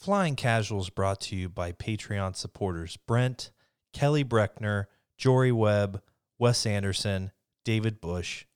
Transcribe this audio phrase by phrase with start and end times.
[0.00, 3.50] Flying Casuals brought to you by Patreon supporters Brent,
[3.92, 4.86] Kelly Breckner,
[5.18, 6.00] Jory Webb,
[6.38, 7.32] Wes Anderson,
[7.66, 8.46] David Bush,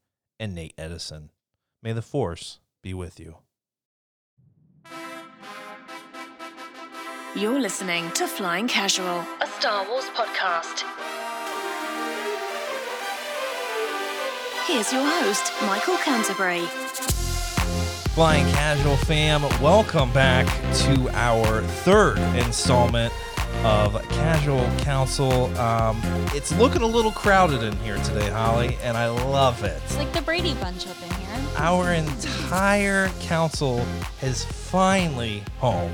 [0.40, 1.30] and Nate Edison.
[1.82, 3.36] May the Force be with you.
[7.36, 10.84] You're listening to Flying Casual, a Star Wars podcast.
[14.66, 16.64] Here's your host, Michael Canterbury.
[18.14, 20.46] Flying Casual fam, welcome back
[20.84, 23.12] to our third installment
[23.64, 25.46] of Casual Council.
[25.58, 26.00] Um,
[26.32, 29.82] it's looking a little crowded in here today, Holly, and I love it.
[29.86, 31.40] It's like the Brady Bunch up in here.
[31.56, 33.84] Our entire council
[34.22, 35.92] is finally home.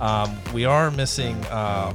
[0.00, 1.94] Um, we are missing um,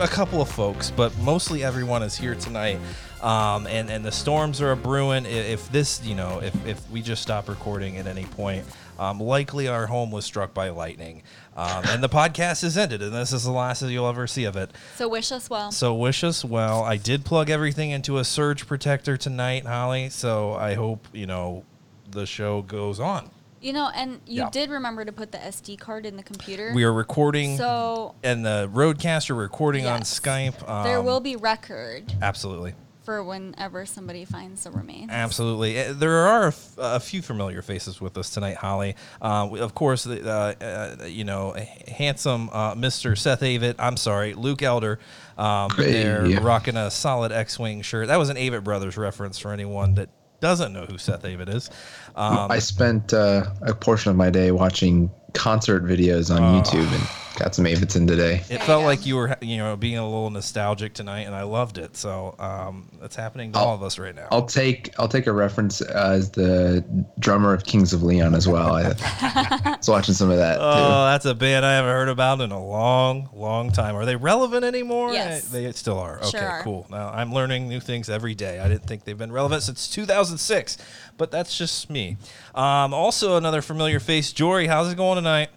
[0.00, 2.80] a couple of folks, but mostly everyone is here tonight.
[3.20, 5.26] Um, and and the storms are a brewing.
[5.26, 8.64] If this, you know, if, if we just stop recording at any point,
[9.02, 11.22] um, likely our home was struck by lightning,
[11.56, 14.44] um, and the podcast is ended, and this is the last that you'll ever see
[14.44, 14.70] of it.
[14.96, 15.72] So wish us well.
[15.72, 16.82] So wish us well.
[16.84, 20.08] I did plug everything into a surge protector tonight, Holly.
[20.10, 21.64] So I hope you know
[22.10, 23.30] the show goes on.
[23.60, 24.50] You know, and you Yeah.
[24.50, 26.72] did remember to put the SD card in the computer.
[26.74, 30.68] We are recording, So and the RODECaster recording on Skype.
[30.68, 32.74] Um, there will be record absolutely.
[33.04, 35.10] For whenever somebody finds the remains.
[35.10, 35.78] Absolutely.
[35.78, 38.94] Uh, There are a, f- a few familiar faces with us tonight, Holly.
[39.20, 40.64] Uh, we- of course, the, uh,
[41.02, 41.54] uh, you know,
[41.88, 43.16] handsome uh, Mr.
[43.18, 43.74] Seth Avett.
[43.78, 44.98] I'm sorry, Luke Elder.
[45.38, 45.92] Um, Hey.
[46.04, 48.08] They're rocking a solid X-wing shirt.
[48.08, 50.08] That was an Avett Brothers reference for anyone that
[50.40, 51.70] doesn't know who Seth Avett is.
[52.16, 57.08] Um, I spent uh, a portion of my day watching concert videos on YouTube and
[57.36, 58.42] got some Avidson today.
[58.48, 58.86] it you felt go.
[58.86, 61.96] like you were, you know, being a little nostalgic tonight, and I loved it.
[61.96, 64.28] So um, it's happening to I'll- all of us right now.
[64.30, 66.84] I'll take I'll take a reference as the
[67.18, 68.74] drummer of Kings of Leon as well.
[68.74, 68.88] I
[69.78, 70.60] was watching some of that too.
[70.62, 73.96] Oh, that's a band I haven't heard about in a long, long time.
[73.96, 75.12] Are they relevant anymore?
[75.12, 75.48] Yes.
[75.48, 76.18] Uh, They still are.
[76.24, 76.62] Sure Okay, are.
[76.62, 76.86] cool.
[76.90, 78.60] Now I'm learning new things every day.
[78.60, 80.76] I didn't think they've been relevant since 2006,
[81.16, 82.16] but that's just me.
[82.54, 84.66] Um, also, another familiar face, Jory.
[84.66, 85.48] How's it going tonight?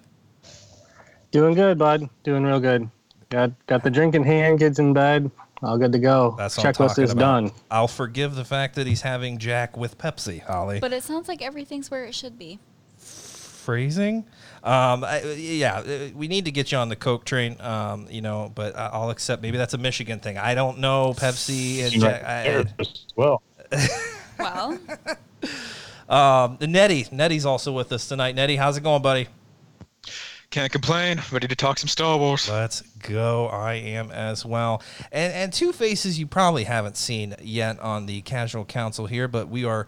[1.31, 2.09] Doing good, bud.
[2.23, 2.89] Doing real good.
[3.29, 5.29] Got got the drink in hand, kids in bed.
[5.63, 6.35] All good to go.
[6.37, 7.41] That's what I'm Checklist talking is about.
[7.43, 7.51] done.
[7.71, 10.79] I'll forgive the fact that he's having Jack with Pepsi, Holly.
[10.79, 12.59] But it sounds like everything's where it should be.
[12.97, 14.25] phrasing.
[14.63, 17.59] Um, I, yeah, uh, we need to get you on the Coke train.
[17.61, 19.41] Um, you know, but I- I'll accept.
[19.41, 20.37] Maybe that's a Michigan thing.
[20.37, 22.23] I don't know Pepsi and Jack.
[22.23, 22.65] I,
[23.15, 23.41] well,
[24.39, 24.77] Well,
[26.07, 28.35] Um, Nettie, Nettie's also with us tonight.
[28.35, 29.27] Nettie, how's it going, buddy?
[30.55, 31.21] Can't complain.
[31.33, 32.49] Ready to talk some Star Wars.
[32.49, 33.47] Let's go.
[33.47, 34.81] I am as well.
[35.11, 39.49] And and two faces you probably haven't seen yet on the Casual Council here, but
[39.49, 39.85] we are.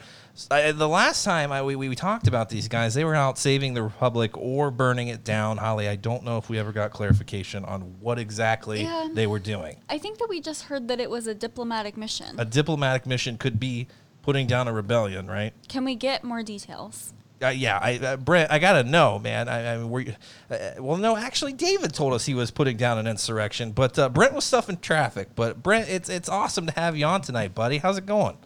[0.51, 3.75] I, the last time I, we, we talked about these guys, they were out saving
[3.75, 5.55] the Republic or burning it down.
[5.55, 9.07] Holly, I don't know if we ever got clarification on what exactly Yeah.
[9.13, 9.77] they were doing.
[9.89, 12.37] I think that we just heard that it was a diplomatic mission.
[12.37, 13.87] A diplomatic mission could be
[14.21, 15.53] putting down a rebellion, right?
[15.69, 17.13] Can we get more details?
[17.41, 19.47] Uh, yeah, I, uh, Brent, I gotta know, man.
[19.47, 20.15] I, I mean, were you,
[20.49, 24.09] uh, well, no, actually, David told us he was putting down an insurrection, but uh,
[24.09, 25.29] Brent was stuffing traffic.
[25.35, 27.77] But Brent, it's it's awesome to have you on tonight, buddy.
[27.77, 28.37] How's it going?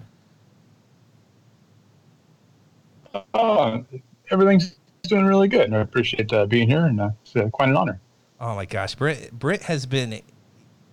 [3.34, 3.86] Oh,
[4.30, 5.66] everything's doing really good.
[5.66, 8.00] and I appreciate uh, being here, and uh, it's uh, quite an honor.
[8.42, 10.22] Oh my gosh, Brent, Brent has been.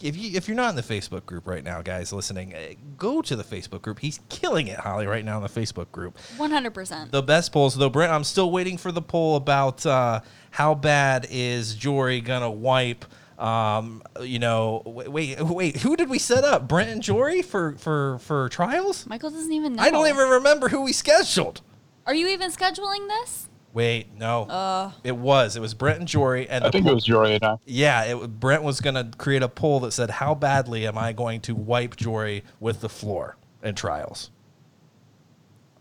[0.00, 3.20] If you if you're not in the Facebook group right now, guys listening, uh, go
[3.22, 3.98] to the Facebook group.
[3.98, 6.16] He's killing it, Holly, right now in the Facebook group.
[6.36, 7.10] 100%.
[7.10, 10.20] the best polls though brent i'm still waiting for the poll about uh,
[10.52, 13.04] how bad is jory gonna wipe
[13.38, 17.74] um, you know wait, wait wait who did we set up brent and jory for
[17.76, 19.82] for for trials Michael doesn't even know.
[19.82, 21.60] i don't even remember who we scheduled
[22.06, 23.47] Are you even scheduling this?
[23.74, 26.94] Wait no Uh, it was it was brent and jory and I think poll- it
[26.94, 27.56] was Jory and I.
[27.66, 31.40] yeah it, brent was gonna create a poll that said how badly am i going
[31.42, 34.30] to wipe jory with the floor in trials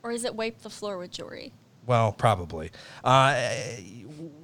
[0.04, 1.52] or is it wipe the floor with Jory?
[1.86, 2.72] Well, probably.
[3.04, 3.36] Uh,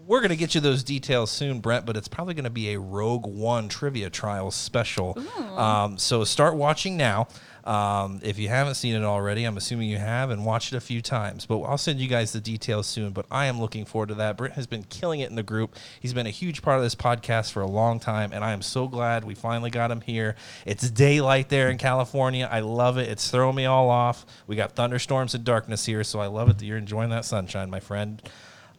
[0.05, 2.73] we're going to get you those details soon, Brent, but it's probably going to be
[2.73, 5.17] a Rogue One trivia trials special.
[5.57, 7.27] Um, so start watching now.
[7.63, 10.81] Um, if you haven't seen it already, I'm assuming you have and watched it a
[10.81, 11.45] few times.
[11.45, 13.11] But I'll send you guys the details soon.
[13.11, 14.35] But I am looking forward to that.
[14.35, 15.75] Brent has been killing it in the group.
[15.99, 18.61] He's been a huge part of this podcast for a long time, and I am
[18.61, 20.35] so glad we finally got him here.
[20.65, 22.49] It's daylight there in California.
[22.51, 23.07] I love it.
[23.07, 24.25] It's throwing me all off.
[24.45, 27.69] We got thunderstorms and darkness here, so I love it that you're enjoying that sunshine,
[27.69, 28.21] my friend.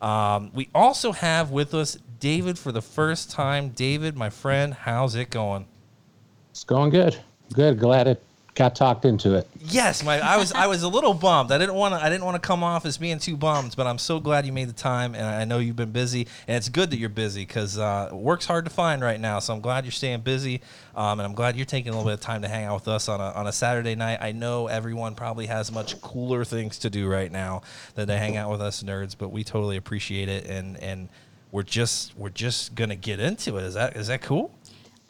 [0.02, 3.70] Um, we also have with us David for the first time.
[3.70, 5.66] David, my friend, how's it going?
[6.50, 7.18] It's going good.
[7.54, 7.78] Good.
[7.78, 8.22] Glad it
[8.54, 9.48] got talked into it.
[9.58, 11.50] Yes, my I was I was a little bummed.
[11.50, 13.86] I didn't want to I didn't want to come off as being too bummed, but
[13.86, 16.68] I'm so glad you made the time, and I know you've been busy, and it's
[16.68, 19.38] good that you're busy because uh, work's hard to find right now.
[19.38, 20.60] So I'm glad you're staying busy,
[20.94, 22.88] um, and I'm glad you're taking a little bit of time to hang out with
[22.88, 24.18] us on a on a Saturday night.
[24.20, 27.62] I know everyone probably has much cooler things to do right now
[27.94, 31.08] than to hang out with us nerds, but we totally appreciate it, and and
[31.50, 33.64] we're just we're just gonna get into it.
[33.64, 34.52] Is that is that cool?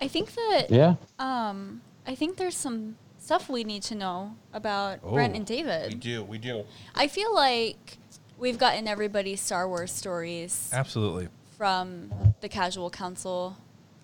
[0.01, 0.95] I think that Yeah.
[1.19, 5.95] um I think there's some stuff we need to know about Brent and David.
[5.95, 6.65] We do, we do.
[6.95, 7.97] I feel like
[8.39, 12.11] we've gotten everybody's Star Wars stories Absolutely, from
[12.43, 13.57] the Casual Council,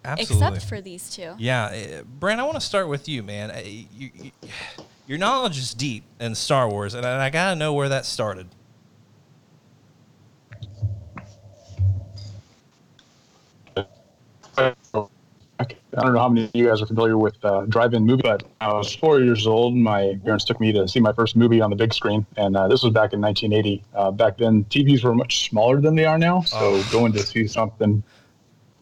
[0.06, 0.46] absolutely.
[0.46, 1.34] except for these two.
[1.38, 3.50] Yeah, uh, Brent, I want to start with you, man.
[3.50, 4.31] Uh, You, you,
[5.06, 8.06] your knowledge is deep in Star Wars, and I, and I gotta know where that
[8.06, 8.46] started.
[15.96, 18.44] I don't know how many of you guys are familiar with uh, drive-in movie, but
[18.60, 19.75] I was four years old.
[19.75, 22.69] My parents took me to see my first movie on the big screen, and uh,
[22.69, 23.82] this was back in 1980.
[23.94, 26.82] Uh, back then, TVs were much smaller than they are now, so Oh.
[26.92, 28.02] going to see something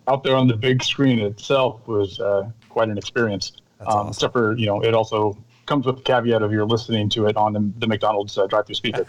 [0.06, 3.52] out there on the big screen itself was uh, quite an experience.
[3.80, 4.08] Um, awesome.
[4.08, 7.36] Except for you know, it also comes with the caveat of you're listening to it
[7.36, 9.04] on the, the McDonald's uh, drive-through speaker.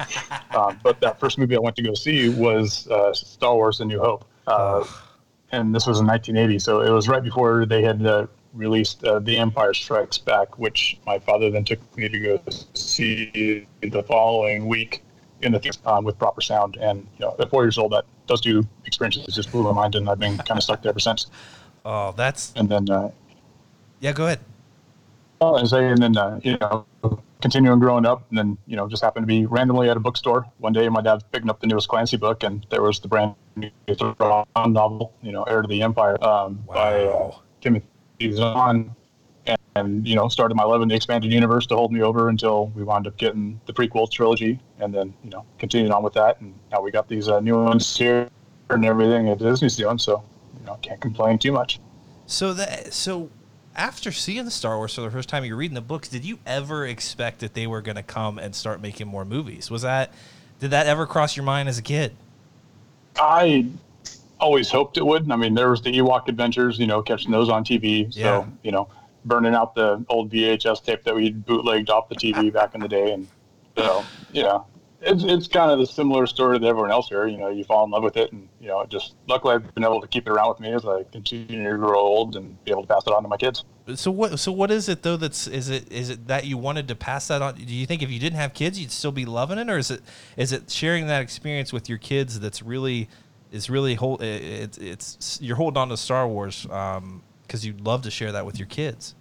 [0.51, 3.85] um, but that first movie I went to go see was uh, Star Wars: A
[3.85, 4.25] New Hope.
[4.47, 4.83] Uh,
[5.51, 9.19] and this was in 1980, so it was right before they had uh, released uh,
[9.19, 12.41] The Empire Strikes Back, which my father then took me to go
[12.73, 15.03] see the following week
[15.41, 16.77] in the theater um, with proper sound.
[16.77, 19.95] And you know, at four years old, that those two experiences just blew my mind,
[19.95, 21.27] and I've been kind of stuck there ever since.
[21.85, 23.11] Oh, that's And then, uh,
[23.99, 24.11] yeah.
[24.11, 24.39] Go ahead.
[25.41, 26.85] oh, and say, and then uh, you know,
[27.41, 30.45] continuing growing up, and then you know, just happened to be randomly at a bookstore
[30.57, 30.87] one day.
[30.89, 34.45] My dad's picking up the newest Clancy book, and there was the brand new Thrawn
[34.55, 37.85] novel, you know, Heir to the Empire, um, by uh, Timothy
[38.31, 38.95] Zahn,
[39.45, 42.29] and, and you know, started my love in the expanded universe to hold me over
[42.29, 46.13] until we wound up getting the prequel trilogy, and then you know, continued on with
[46.13, 48.29] that, and now we got these uh, new ones here
[48.69, 49.97] and everything that Disney's doing.
[49.97, 50.23] So
[50.59, 51.79] you know, can't complain too much.
[52.25, 53.29] So that so
[53.75, 56.09] after seeing the Star Wars for the first time, you're reading the books.
[56.09, 59.71] Did you ever expect that they were going to come and start making more movies?
[59.71, 60.13] Was that
[60.59, 62.15] did that ever cross your mind as a kid?
[63.19, 63.67] I
[64.39, 65.29] always hoped it would.
[65.31, 68.11] I mean, there was the Ewok Adventures, you know, catching those on TV.
[68.13, 68.45] So, Yeah.
[68.63, 68.87] you know,
[69.25, 72.87] burning out the old VHS tape that we bootlegged off the TV back in the
[72.87, 73.11] day.
[73.11, 73.27] And
[73.77, 74.65] so, you know,
[75.01, 77.27] it's, it's kind of the similar story to everyone else here.
[77.27, 78.31] You know, you fall in love with it.
[78.31, 80.73] And, you know, it just luckily I've been able to keep it around with me
[80.73, 83.37] as I continue to grow old and be able to pass it on to my
[83.37, 83.63] kids.
[83.95, 86.87] So what so what is it though that's is it is it that you wanted
[86.89, 87.55] to pass that on?
[87.55, 89.89] Do you think if you didn't have kids you'd still be loving it or is
[89.89, 90.01] it
[90.37, 93.09] is it sharing that experience with your kids that's really
[93.51, 98.03] is really hold it's it's you're holding on to Star Wars um cuz you'd love
[98.03, 99.15] to share that with your kids.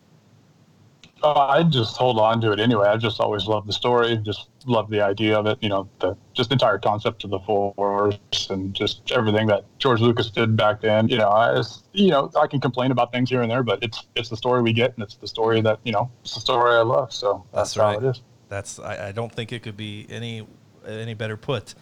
[1.22, 2.86] Uh, I just hold on to it anyway.
[2.86, 5.58] I just always loved the story, just loved the idea of it.
[5.60, 8.16] You know, the just entire concept of the Force
[8.50, 11.08] and just everything that George Lucas did back then.
[11.08, 13.82] You know, I just, you know I can complain about things here and there, but
[13.82, 16.40] it's it's the story we get, and it's the story that you know it's the
[16.40, 17.12] story I love.
[17.12, 18.02] So That's that's, how right.
[18.02, 18.22] it is.
[18.48, 20.46] That's I, I don't think it could be any
[20.86, 21.74] any better put.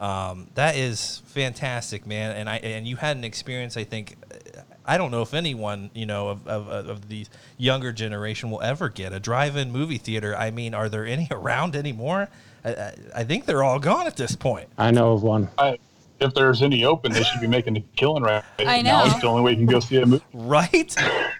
[0.00, 2.34] Um, that is fantastic, man.
[2.34, 3.76] And I and you had an experience.
[3.76, 4.16] I think
[4.90, 7.24] I don't know if anyone you know of of, of the
[7.56, 10.34] younger generation will ever get a drive-in movie theater.
[10.36, 12.28] I mean, are there any around anymore?
[12.64, 14.68] I, I, I think they're all gone at this point.
[14.76, 15.48] I know of one.
[15.58, 15.78] I,
[16.18, 19.04] if there's any open, they should be making a killing right I now.
[19.04, 19.10] know.
[19.12, 20.24] It's the only way you can go see a movie.
[20.32, 20.94] Right?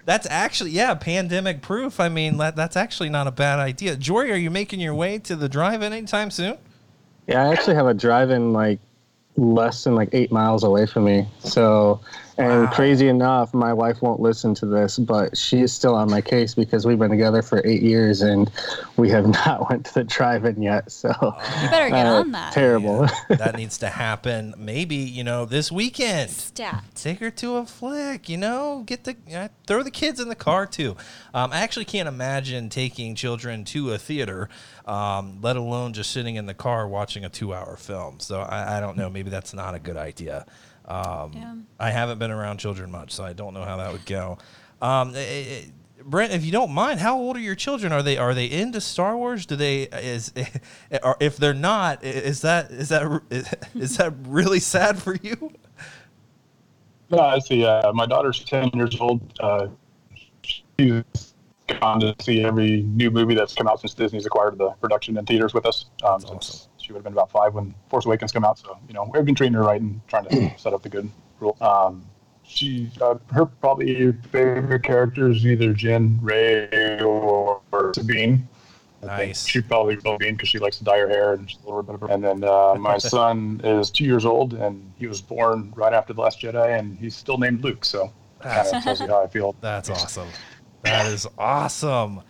[0.05, 1.98] That's actually yeah, pandemic proof.
[1.98, 3.96] I mean, that, that's actually not a bad idea.
[3.96, 6.56] Jory, are you making your way to the drive-in anytime soon?
[7.27, 8.79] Yeah, I actually have a drive-in like
[9.36, 11.27] less than like eight miles away from me.
[11.41, 12.01] So,
[12.41, 12.70] and Wow.
[12.73, 16.55] crazy enough, my wife won't listen to this, but she is still on my case
[16.55, 18.51] because we've been together for eight years and
[18.97, 20.91] we have not went to the drive-in yet.
[20.91, 21.09] So,
[21.63, 22.53] You better get uh, on that.
[22.53, 23.06] Terrible.
[23.29, 26.85] that needs to happen maybe you know this weekend Stat.
[26.94, 30.35] take her to a flick you know get the uh, throw the kids in the
[30.35, 30.97] car too
[31.35, 34.49] um, i actually can't imagine taking children to a theater
[34.87, 38.77] um, let alone just sitting in the car watching a two hour film so i,
[38.79, 40.47] I don't know maybe that's not a good idea
[40.91, 41.55] um, Yeah.
[41.79, 44.39] i haven't been around children much so i don't know how that would go
[44.82, 45.61] um, eh, eh,
[46.03, 47.93] Brent, if you don't mind, how old are your children?
[47.93, 49.44] Are they are they into Star Wars?
[49.44, 50.32] Do they is
[51.03, 53.20] or if they're not, is that is that
[53.75, 55.53] is that really sad for you?
[57.11, 57.67] No, I see.
[57.67, 59.20] Uh, my daughter's ten years old.
[59.41, 59.67] Uh,
[60.43, 61.03] she's
[61.81, 65.27] gone to see every new movie that's come out since Disney's acquired the production in
[65.27, 65.87] theaters with us.
[66.03, 66.69] Um, since awesome.
[66.91, 68.59] She would have been about five when Force Awakens come out.
[68.59, 71.09] So you know we've been treating her right and trying to set up the good
[71.39, 71.56] rule.
[71.61, 72.05] Um,
[72.43, 78.49] she, uh, her probably favorite character is either Jyn, Rey, or, or Sabine.
[79.05, 79.47] I think Nice.
[79.47, 81.85] She probably will Bean because she likes to dye her hair and she's a little
[81.85, 82.03] bit of.
[82.03, 85.93] A, and then uh, my son is two years old and he was born right
[85.93, 87.85] after the Last Jedi and he's still named Luke.
[87.85, 89.55] So kind of tells you how I feel.
[89.61, 90.29] That's awesome.
[90.82, 92.23] That is awesome.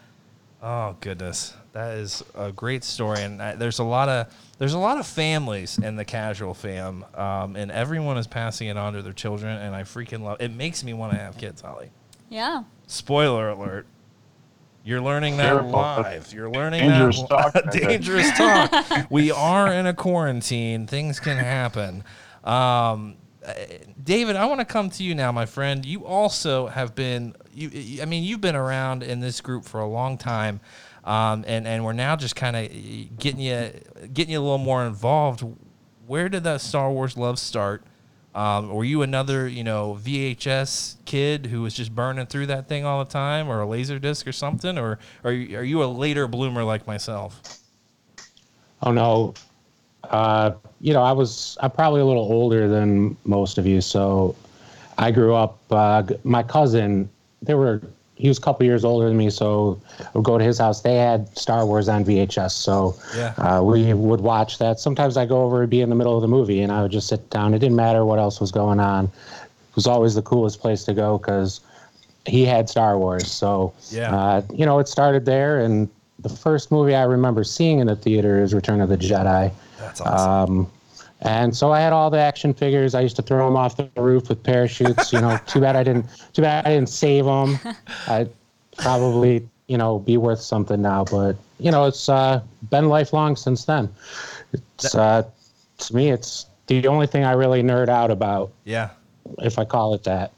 [0.63, 4.27] Oh goodness, that is a great story, and I, there's a lot of
[4.61, 8.77] there's a lot of families in the casual fam, um, and everyone is passing it
[8.77, 10.37] on to their children, and I freaking love.
[10.39, 11.91] It makes me want to have kids, Holly.
[12.29, 12.65] Yeah.
[12.87, 13.87] Spoiler alert.
[14.85, 15.71] You're learning that Careful.
[15.71, 16.31] live.
[16.35, 18.87] You're learning Dangerous that talk right dangerous talk.
[19.11, 20.87] we are in a quarantine.
[20.87, 22.05] Things can happen.
[22.45, 23.55] Um, uh,
[24.03, 25.87] David, I want to come to you now, my friend.
[25.87, 27.35] You also have been.
[27.55, 30.61] You, I mean, you've been around in this group for a long time,
[31.05, 33.73] um, and and we're now just kind of getting you
[34.13, 35.45] getting you a little more involved.
[36.07, 37.85] Where did that Star Wars love start?
[38.35, 42.85] Um, were you another, you know, VHS kid who was just burning through that thing
[42.85, 45.87] all the time, or a laser disc or something, or are you, are you a
[45.87, 47.41] later bloomer like myself?
[48.83, 49.35] Oh no,
[50.05, 54.37] uh, you know I was I'm probably a little older than most of you, so
[54.97, 55.59] I grew up.
[55.71, 57.11] Uh, my cousin,
[57.43, 57.83] they were
[58.21, 60.83] he was a couple years older than me, so I would go to his house.
[60.83, 63.33] They had Star Wars on VHS, so Yeah.
[63.39, 64.79] uh, we would watch that.
[64.79, 66.91] Sometimes I'd go over and be in the middle of the movie, and I would
[66.93, 67.55] just sit down.
[67.55, 69.07] It didn't matter what else was going on.
[69.07, 71.61] It was always the coolest place to go because
[72.27, 73.31] he had Star Wars.
[73.31, 74.15] So Yeah.
[74.15, 77.97] uh, you know, it started there, and the first movie I remember seeing in the
[77.97, 79.51] theater is Return of the Jedi.
[79.79, 80.57] That's awesome.
[80.59, 80.71] Um,
[81.23, 82.95] and so I had all the action figures.
[82.95, 85.13] I used to throw them off the roof with parachutes.
[85.13, 86.07] You know, too bad I didn't.
[86.33, 87.59] Too bad I didn't save them.
[88.09, 88.31] I'd
[88.79, 91.05] probably, you know, be worth something now.
[91.05, 93.93] But you know, it's uh, been lifelong since then.
[94.53, 95.25] It's uh,
[95.79, 98.91] to me, it's the only thing I really nerd out about, yeah.
[99.39, 100.33] if I call it that.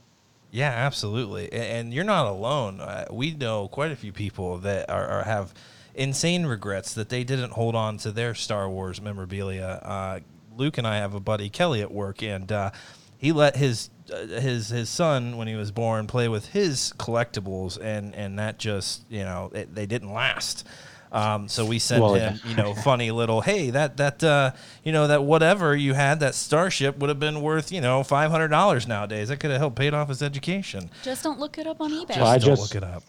[0.50, 1.52] Yeah, absolutely.
[1.52, 2.80] And you're not alone.
[2.80, 5.54] Uh, we know quite a few people that are, are have
[5.94, 9.80] insane regrets that they didn't hold on to their Star Wars memorabilia.
[9.82, 10.20] Uh,
[10.56, 12.70] Luke and I have a buddy Kelly at work, and uh,
[13.16, 17.78] he let his uh, his his son when he was born play with his collectibles,
[17.80, 20.66] and and that just you know it, they didn't last.
[21.12, 24.92] Um, so we sent Well, him, you know, funny little, hey, that that uh, you
[24.92, 28.48] know that whatever you had, that starship would have been worth, you know, five hundred
[28.48, 29.28] dollars nowadays.
[29.28, 30.88] That could have helped paid off his education.
[31.02, 32.08] Just don't look it up on eBay.
[32.08, 33.02] Just Well, I don't just- look it up.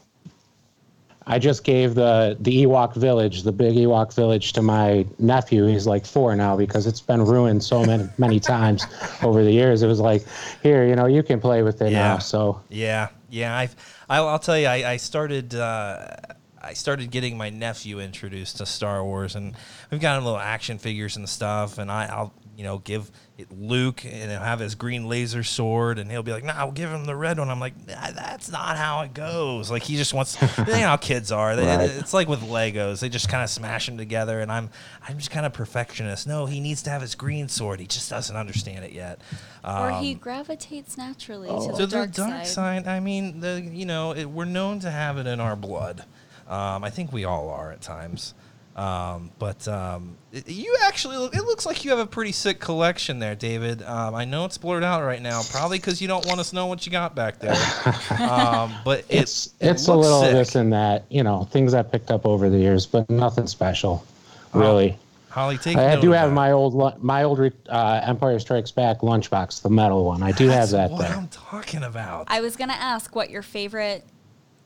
[1.25, 5.65] I just gave the the Ewok village, the big Ewok village, to my nephew.
[5.65, 8.85] He's like four now because it's been ruined so many many times
[9.21, 9.83] over the years.
[9.83, 10.25] It was like,
[10.61, 11.99] here, you know, you can play with it Yeah.
[11.99, 12.17] now.
[12.19, 13.55] So Yeah, yeah.
[13.57, 13.75] I've,
[14.09, 16.07] I'll, I'll tell you, I, I started, uh,
[16.61, 19.55] I started getting my nephew introduced to Star Wars, and
[19.91, 21.77] we've got him little action figures and stuff.
[21.77, 25.97] And I, I'll, you know, give it Luke and he'll have his green laser sword,
[25.97, 28.51] and he'll be like, "No, I'll give him the red one." I'm like, nah, "That's
[28.51, 31.55] not how it goes." Like he just wants, you know, how kids are.
[31.55, 31.89] They, Right.
[31.89, 34.39] It's like with Legos; they just kind of smash them together.
[34.39, 34.69] And I'm,
[35.07, 36.27] I'm just kind of perfectionist.
[36.27, 37.79] No, he needs to have his green sword.
[37.79, 39.19] He just doesn't understand it yet.
[39.63, 42.47] or Um, he gravitates naturally to so the the dark, dark, side.
[42.47, 42.87] side.
[42.87, 46.03] I mean, the you know, it, we're known to have it in our blood.
[46.47, 48.33] Um, I think we all are at times.
[48.75, 51.35] Um, but um, it- you actually look.
[51.35, 53.83] It looks like you have a pretty sick collection there, David.
[53.83, 56.55] Um, I know it's blurred out right now, probably because you don't want us to
[56.55, 57.55] know what you got back there.
[58.19, 60.31] um, but it, it's it it's a little sick.
[60.31, 64.03] this and that, you know, things I picked up over the years, but nothing special,
[64.53, 64.97] really.
[65.29, 65.77] Holly, take.
[65.77, 66.35] I do have that.
[66.35, 67.39] my old my old
[67.69, 70.21] uh, Empire Strikes Back lunchbox, the metal one.
[70.23, 70.97] I do That's have that there.
[70.97, 71.17] what there.
[71.17, 72.25] I'm talking about.
[72.27, 74.03] I was gonna ask what your favorite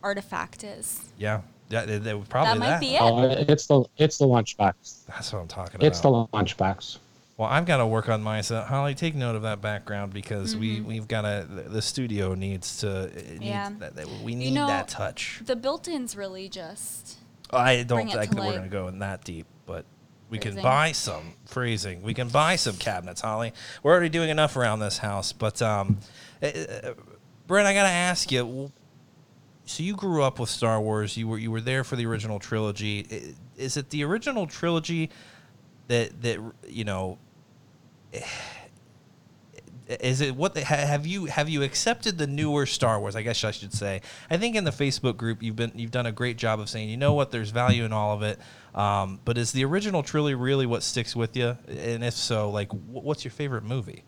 [0.03, 1.01] artifact is.
[1.17, 3.01] yeah, yeah, they, they, probably that might be it.
[3.01, 5.05] Oh, it's the it's the lunchbox.
[5.07, 5.87] That's what I'm talking about.
[5.87, 6.97] It's the lunchbox.
[7.37, 8.41] Well, I've got to work on mine.
[8.43, 10.87] So Holly, take note of that background because we Mm-hmm.
[10.87, 11.45] we've got to.
[11.47, 13.03] The the studio needs to.
[13.03, 13.69] It needs Yeah.
[13.79, 15.41] that, that- we need know, that touch.
[15.45, 17.17] The built-ins really just
[17.51, 19.85] I don't think that we're going to go in that deep, but
[20.29, 22.01] we can buy some phrasing.
[22.01, 23.53] We can buy some cabinets, Holly.
[23.83, 25.99] We're already doing enough around this house, but um,
[26.41, 26.93] uh, uh,
[27.45, 28.71] Brent, I got to ask you.
[29.67, 31.17] So you grew up with Star Wars.
[31.17, 33.35] You were you were there for the original trilogy.
[33.57, 35.09] Is it the original trilogy
[35.89, 37.17] that that you know?
[39.87, 43.17] Is it what the, have you have you accepted the newer Star Wars?
[43.17, 44.01] I guess I should say.
[44.29, 46.87] I think in the Facebook group you've been you've done a great job of saying
[46.87, 48.39] you know what there's value in all of it.
[48.73, 51.57] Um, but is the original trilogy really what sticks with you?
[51.67, 54.03] And if so, like what's your favorite movie?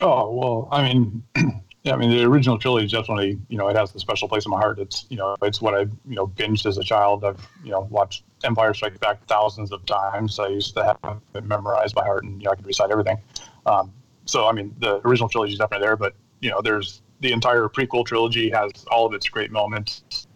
[0.00, 1.24] Oh well, I mean,
[1.88, 4.44] yeah, I mean the original trilogy is definitely you know it has a special place
[4.44, 4.78] in my heart.
[4.78, 7.24] It's you know it's what I you know binged as a child.
[7.24, 10.38] I've you know watched Empire Strikes Back thousands of times.
[10.38, 13.16] I used to have it memorized by heart, and you know I could recite everything.
[13.64, 13.92] Um,
[14.26, 17.68] so I mean the original trilogy is definitely there, but you know there's the entire
[17.68, 20.26] prequel trilogy has all of its great moments.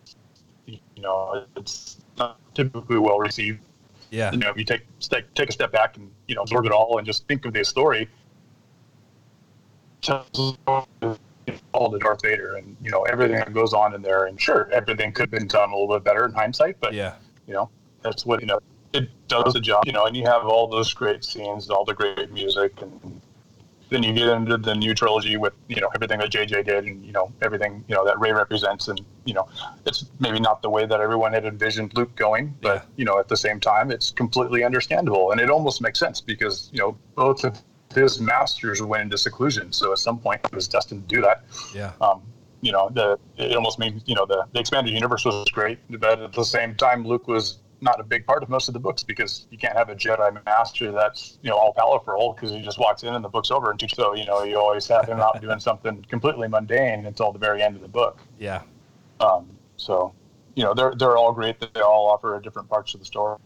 [0.66, 3.61] You know it's not typically well received.
[4.11, 4.32] Yeah.
[4.32, 6.73] You know, if you take take take a step back and you know absorb it
[6.73, 8.09] all and just think of the story,
[10.00, 10.56] tells
[11.73, 14.26] all the Darth Vader and you know everything that goes on in there.
[14.26, 17.14] And sure, everything could have been done a little bit better in hindsight, but Yeah.
[17.47, 17.71] you know
[18.02, 18.59] that's what you know
[18.92, 19.85] it does the job.
[19.87, 23.21] You know, and you have all those great scenes, all the great music, and
[23.88, 27.04] then you get into the new trilogy with you know everything that JJ did, and
[27.04, 29.49] you know everything you know that Rey represents, and you know
[29.87, 32.82] it's maybe not the way that everyone had envisioned Luke going, but Yeah.
[32.97, 36.71] you know at the same time it's completely understandable, and it almost makes sense because
[36.73, 37.59] you know both of
[37.94, 41.44] his masters went into seclusion, so at some point he was destined to do that.
[41.75, 41.92] Yeah.
[42.00, 42.22] Um,
[42.61, 46.20] you know, the it almost means you know the, the expanded universe was great, but
[46.20, 49.02] at the same time, Luke was not a big part of most of the books
[49.02, 52.78] because you can't have a Jedi master that's you know all powerful because he just
[52.78, 53.96] walks in and the book's over and teaches.
[53.96, 57.62] So you know you always have him out doing something completely mundane until the very
[57.62, 58.18] end of the book.
[58.38, 58.62] Yeah.
[59.20, 60.14] Um, so
[60.54, 61.58] you know they're they're all great.
[61.61, 63.38] They all offer different parts of the story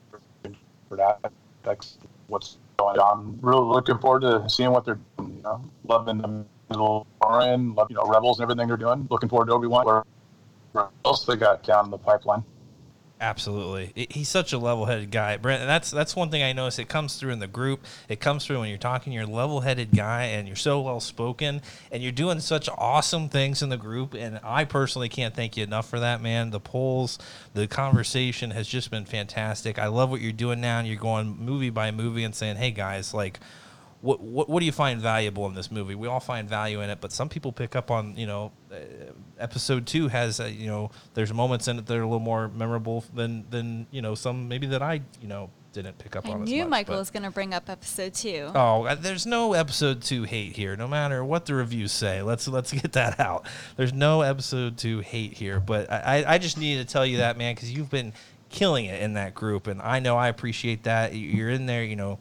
[0.89, 1.33] for that.
[1.63, 1.97] That's
[2.29, 3.19] what's going on.
[3.19, 7.89] I'm really looking forward to seeing what they're doing, you know loving the Mandalorian, love
[7.91, 9.07] you know Rebels and everything they're doing.
[9.11, 10.05] Looking forward to Obi Wan.
[10.73, 12.45] What else they got down in the pipeline?
[13.19, 15.63] Absolutely, He- he's such a level-headed guy, Brent.
[15.63, 16.79] And that's that's one thing I notice.
[16.79, 17.83] It comes through in the group.
[18.11, 19.11] It comes through when you're talking.
[19.11, 23.71] You're a level-headed guy, and you're so well-spoken, and you're doing such awesome things in
[23.71, 24.13] the group.
[24.13, 26.51] And I personally can't thank you enough for that, man.
[26.51, 27.19] The polls,
[27.55, 29.79] the conversation has just been fantastic.
[29.79, 32.71] I love what you're doing now, and you're going movie by movie and saying, "Hey
[32.71, 33.41] guys, like."
[34.07, 35.97] What, what, what do you find valuable in this movie?
[35.97, 38.77] We all find value in it, but some people pick up on, you know, uh,
[39.39, 42.49] episode two has, uh, you know, there's moments in it that are a little more
[42.49, 46.33] memorable than, than you know, some maybe that I, you know, didn't pick up I
[46.33, 46.71] on as knew much.
[46.71, 48.51] Michael but- was going to bring up episode two.
[48.55, 50.77] Oh, uh, there's no episode two hate here.
[50.77, 53.47] No matter what the reviews say, let's let's get that out.
[53.77, 57.19] There's no episode two hate here, but I I I just needed to tell you
[57.19, 58.13] that man because you've been
[58.49, 61.15] killing it in that group, and I know I appreciate that.
[61.15, 62.19] You're in there, you know,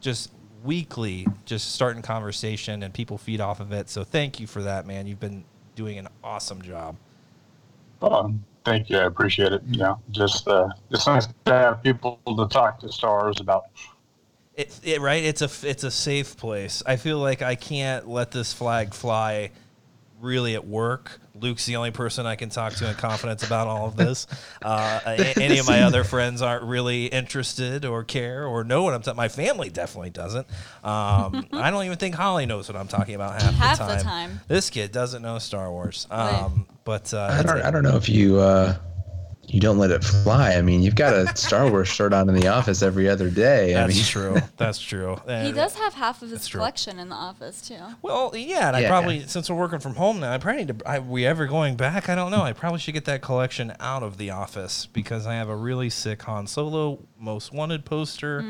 [0.00, 0.30] just
[0.64, 3.88] weekly, just starting conversation, and people feed off of it.
[3.88, 5.06] So thank you for that, man.
[5.06, 6.96] You've been doing an awesome job.
[8.02, 8.98] Um, thank you.
[8.98, 9.62] I appreciate it.
[9.68, 13.66] You know, just uh, it's nice to have people to talk to stars about.
[14.54, 15.22] It, it right.
[15.22, 16.82] It's a it's a safe place.
[16.84, 19.50] I feel like I can't let this flag fly.
[20.20, 21.20] Really at work.
[21.34, 24.26] Luke's the only person I can talk to in confidence about all of this.
[24.60, 28.94] Uh, a- any of my other friends aren't really interested or care or know what
[28.94, 29.16] I'm talking.
[29.16, 30.46] My family definitely doesn't.
[30.82, 33.92] Um, I don't even think Holly knows what I'm talking about half, Half the, the
[33.94, 34.02] time.
[34.02, 34.40] time.
[34.48, 36.08] This kid doesn't know Star Wars.
[36.10, 36.34] Right.
[36.42, 38.76] Um, but uh, I don't, I don't know if you uh,
[39.48, 40.52] you don't let it fly.
[40.52, 43.74] I mean, you've got a Star Wars shirt on in the office every other day.
[43.74, 44.36] I That's mean, true.
[44.58, 45.16] That's true.
[45.26, 46.58] He does have half of his That's true.
[46.58, 47.78] collection in the office too.
[48.02, 50.88] Well, yeah, and I probably since we're working from home now, I probably need to.
[50.88, 52.08] I, we ever going back?
[52.08, 52.42] I don't know.
[52.42, 55.88] I probably should get that collection out of the office because I have a really
[55.90, 58.40] sick Han Solo Most Wanted poster,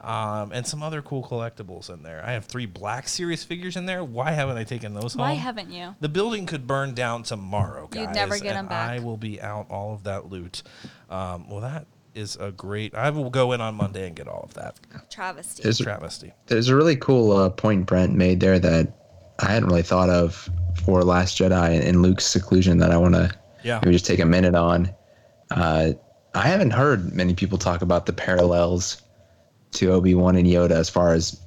[0.00, 2.22] um, and some other cool collectibles in there.
[2.24, 4.02] I have three Black Series figures in there.
[4.04, 5.38] Why haven't I taken those Why home?
[5.38, 5.94] haven't you?
[6.00, 8.02] the building could burn down tomorrow, guys.
[8.06, 8.90] You'd never get 'em and back.
[8.90, 10.62] I will be out all of that loot.
[11.10, 12.94] Um, well, that is a great.
[12.94, 14.80] I will go in on Monday and get all of that.
[15.10, 15.62] Travesty.
[15.62, 16.32] there's, Travesty.
[16.46, 18.88] there's a really cool uh, point Brent made there that
[19.38, 20.48] I hadn't really thought of
[20.84, 23.30] for Last Jedi and Luke's seclusion that I want to
[23.62, 23.80] Yeah.
[23.82, 24.90] maybe just take a minute on.
[25.50, 25.92] Uh,
[26.36, 29.02] I haven't heard many people talk about the parallels
[29.72, 31.40] to Obi Wan and Yoda as far as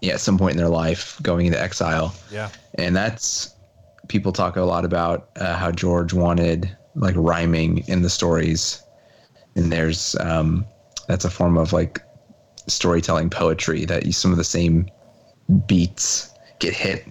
[0.00, 2.14] yeah, at some point in their life going into exile.
[2.30, 2.48] Yeah.
[2.76, 3.54] and that's
[4.08, 8.82] people talk a lot about uh, how George wanted like rhyming in the stories,
[9.54, 10.64] and there's um,
[11.06, 12.00] that's a form of like
[12.66, 14.88] storytelling poetry that you, some of the same
[15.66, 17.06] beats get hit,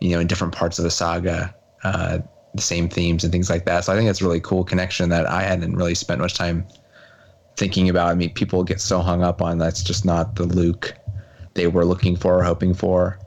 [0.00, 2.18] you know, in different parts of the saga, uh,
[2.54, 3.84] the same themes and things like that.
[3.84, 6.66] So I think that's a really cool connection that I hadn't really spent much time
[7.56, 8.10] thinking about.
[8.10, 10.94] I mean, people get so hung up on that's just not the Luke
[11.54, 13.18] they were looking for or hoping for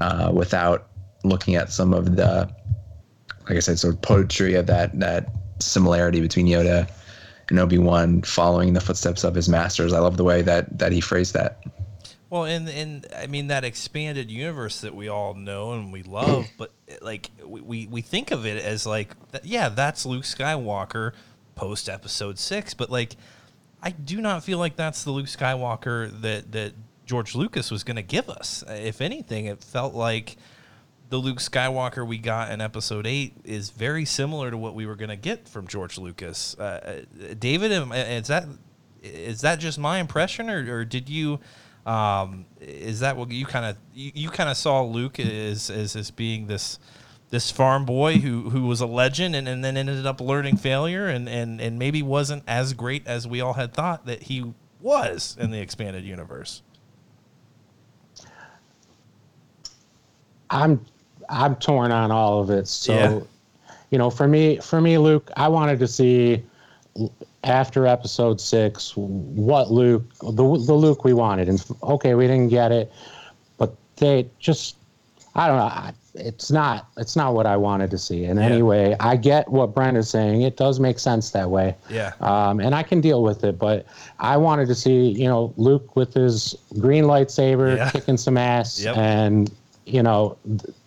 [0.00, 0.88] uh, without
[1.24, 2.48] looking at some of the,
[3.48, 5.26] like I said, sort of poetry of that that
[5.58, 6.90] similarity between Yoda
[7.48, 9.92] and Obi Wan following the footsteps of his masters.
[9.92, 11.62] I love the way that that he phrased that.
[12.30, 16.48] Well, and and I mean that expanded universe that we all know and we love,
[16.58, 19.10] but like we, we, we think of it as like
[19.42, 21.12] yeah, that's Luke Skywalker
[21.56, 23.16] post Episode Six, but like
[23.82, 27.96] I do not feel like that's the Luke Skywalker that that George Lucas was going
[27.96, 28.62] to give us.
[28.68, 30.36] If anything, it felt like
[31.08, 34.94] the Luke Skywalker we got in Episode Eight is very similar to what we were
[34.94, 36.56] going to get from George Lucas.
[36.56, 38.46] Uh, uh, David, is that
[39.02, 41.40] is that just my impression, or, or did you?
[41.86, 45.96] Um, is that what you kind of you, you kind of saw Luke as, as
[45.96, 46.78] as being this
[47.30, 51.06] this farm boy who who was a legend and, and then ended up learning failure
[51.06, 55.36] and, and and maybe wasn't as great as we all had thought that he was
[55.40, 56.62] in the expanded universe.
[60.50, 60.84] I'm
[61.28, 62.66] I'm torn on all of it.
[62.66, 63.20] So, Yeah.
[63.90, 66.42] you know, for me, for me, Luke, I wanted to see
[67.44, 72.70] after episode six what Luke, the the Luke we wanted, and okay, we didn't get
[72.72, 72.92] it,
[73.56, 74.76] but they just,
[75.34, 75.90] I don't know.
[76.16, 78.24] It's not it's not what I wanted to see.
[78.24, 78.46] And Yeah.
[78.46, 80.42] anyway, I get what Brent is saying.
[80.42, 81.76] It does make sense that way.
[81.88, 82.12] Yeah.
[82.20, 83.86] Um, and I can deal with it, but
[84.18, 87.90] I wanted to see, you know, Luke with his green lightsaber Yeah.
[87.90, 88.96] kicking some ass, Yep.
[88.96, 89.50] and
[89.86, 90.36] you know,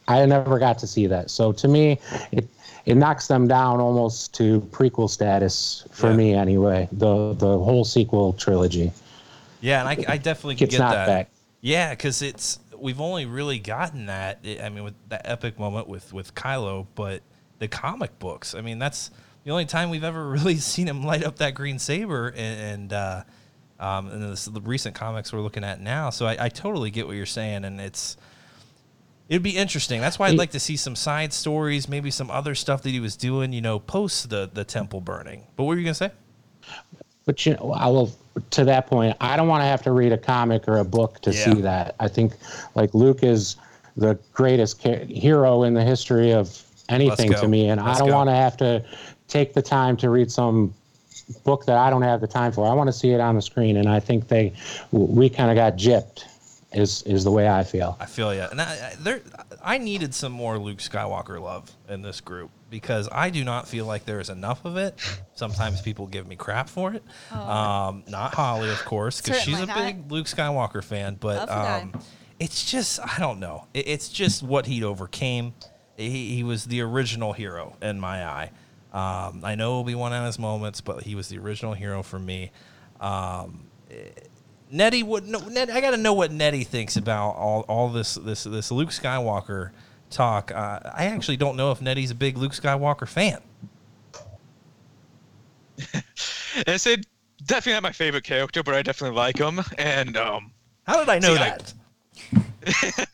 [0.07, 1.31] I never got to see that.
[1.31, 1.99] So to me,
[2.31, 2.47] it
[2.85, 6.15] it knocks them down almost to prequel status for Yeah.
[6.15, 6.87] me, anyway.
[6.91, 8.91] The the whole sequel trilogy.
[9.61, 11.07] Yeah, and I, I definitely get that.
[11.07, 11.29] back.
[11.61, 14.39] Yeah, because it's we've only really gotten that.
[14.61, 17.21] I mean, with that epic moment with with Kylo, but
[17.59, 18.53] the comic books.
[18.55, 19.09] I mean, that's
[19.45, 22.37] the only time we've ever really seen him light up that green saber, and,
[22.81, 23.23] and uh,
[23.79, 26.09] um, and this, the recent comics we're looking at now.
[26.09, 28.17] So I, I totally get what you're saying, and it's
[29.33, 29.99] it'd be interesting.
[29.99, 32.99] That's why I'd like to see some side stories, maybe some other stuff that he
[32.99, 35.47] was doing, you know, post the the temple burning.
[35.55, 36.11] But what were you gonna say?
[37.25, 38.11] But you know, I will
[38.51, 39.17] to that point.
[39.19, 41.45] I don't want to have to read a comic or a book to Yeah.
[41.45, 41.95] see that.
[41.99, 42.33] I think
[42.75, 43.55] like Luke is
[43.97, 48.29] the greatest hero in the history of anything to me, and Let's I don't want
[48.29, 48.85] to have to
[49.27, 50.75] take the time to read some
[51.43, 52.69] book that I don't have the time for.
[52.69, 54.53] I want to see it on the screen, and I think they
[54.91, 56.25] we kind of got gypped.
[56.73, 57.95] Is is the way I feel.
[57.99, 58.41] I feel you.
[58.41, 59.21] And I, I, there,
[59.63, 63.85] I needed some more Luke Skywalker love in this group because I do not feel
[63.85, 64.99] like there is enough of it.
[65.35, 67.03] Sometimes people give me crap for it.
[67.31, 69.77] Um, not Holly, of course, because she's a not.
[69.77, 71.17] big Luke Skywalker fan.
[71.19, 71.81] But Love the guy.
[71.81, 72.01] um,
[72.39, 73.67] it's just, I don't know.
[73.73, 75.53] It, it's just what he overcame.
[75.95, 78.51] He, he was the original hero in my eye.
[78.91, 82.17] Um, I know Obi Wan had his moments, but he was the original hero for
[82.19, 82.51] me.
[82.99, 83.67] Um,
[84.73, 85.39] Nettie would no.
[85.39, 88.89] Ned, I got to know what Nettie thinks about all, all this this this Luke
[88.89, 89.69] Skywalker
[90.09, 90.51] talk.
[90.51, 93.41] Uh, I actually don't know if Nettie's a big Luke Skywalker fan.
[96.55, 97.05] And I said
[97.45, 99.59] definitely not my favorite character, but I definitely like him.
[99.77, 100.51] And um,
[100.85, 103.07] How did I know See, that?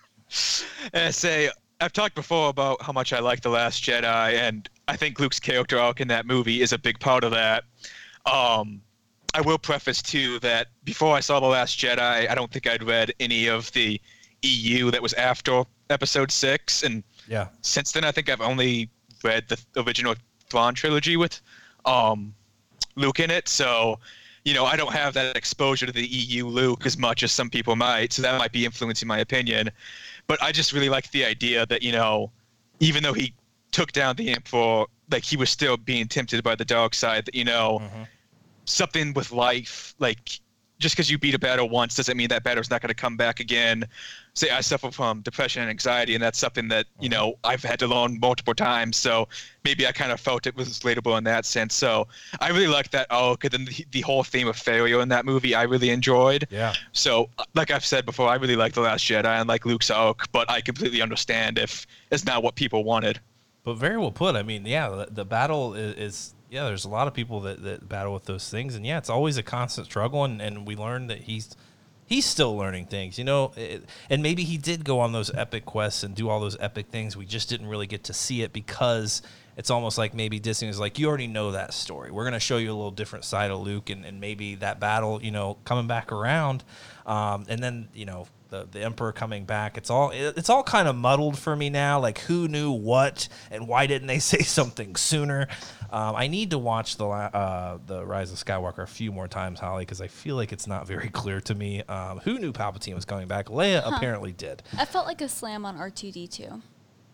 [0.93, 4.69] and I say I've talked before about how much I like the Last Jedi, and
[4.87, 7.63] I think Luke's character arc in that movie is a big part of that.
[8.25, 8.81] Um,
[9.33, 12.83] I will preface too that before I saw the Last Jedi, I don't think I'd
[12.83, 13.99] read any of the
[14.41, 18.89] EU that was after Episode Six, and yeah, since then I think I've only
[19.23, 20.15] read the original
[20.49, 21.41] Thrawn trilogy with
[21.85, 22.33] um,
[22.95, 23.47] Luke in it.
[23.47, 23.99] So,
[24.45, 27.49] you know, I don't have that exposure to the EU Luke as much as some
[27.49, 28.13] people might.
[28.13, 29.69] So that might be influencing my opinion.
[30.27, 32.31] But I just really like the idea that, you know,
[32.79, 33.33] even though he
[33.71, 37.35] took down the Emperor, like he was still being tempted by the dark side, that,
[37.35, 37.81] you know,
[38.69, 40.39] something with life, like
[40.79, 43.17] just because you beat a battle once doesn't mean that battle's not going to come
[43.17, 43.85] back again.
[44.33, 47.19] Say I suffer from depression and anxiety, and that's something that you mm-hmm.
[47.19, 48.95] know I've had to learn multiple times.
[48.95, 49.27] So
[49.65, 51.75] maybe I kind of felt it was relatable in that sense.
[51.75, 52.07] So
[52.39, 55.09] I really liked that oh, arc, and then the, the whole theme of failure in
[55.09, 56.47] that movie I really enjoyed.
[56.49, 56.73] yeah.
[56.93, 60.31] So like I've said before, I really like the Last Jedi and like Luke's arc,
[60.31, 63.19] but I completely understand if it's not what people wanted.
[63.65, 64.35] But very well put.
[64.35, 66.65] I mean, yeah, the, the battle is, is yeah.
[66.65, 69.37] There's a lot of people that, that battle with those things, and yeah, it's always
[69.37, 70.23] a constant struggle.
[70.23, 71.55] And, and we learned that he's
[72.05, 73.51] he's still learning things, you know.
[73.55, 76.87] It, and maybe he did go on those epic quests and do all those epic
[76.87, 77.15] things.
[77.15, 79.21] We just didn't really get to see it because
[79.55, 82.11] it's almost like maybe Disney was like, you already know that story.
[82.11, 85.23] We're gonna show you a little different side of Luke, and, and maybe that battle,
[85.23, 86.63] you know, coming back around,
[87.05, 89.77] um, and then you know the, the emperor coming back.
[89.77, 91.99] It's all it- it's all kind of muddled for me now.
[91.99, 95.47] Like who knew what and why didn't they say something sooner?
[95.91, 99.59] Um, i need to watch the uh, the rise of skywalker a few more times
[99.59, 101.81] holly because i feel like it's not very clear to me.
[101.83, 103.47] Um, who knew palpatine was coming back?
[103.47, 104.61] Leia apparently did.
[104.77, 106.61] I felt like a slam on R2D2.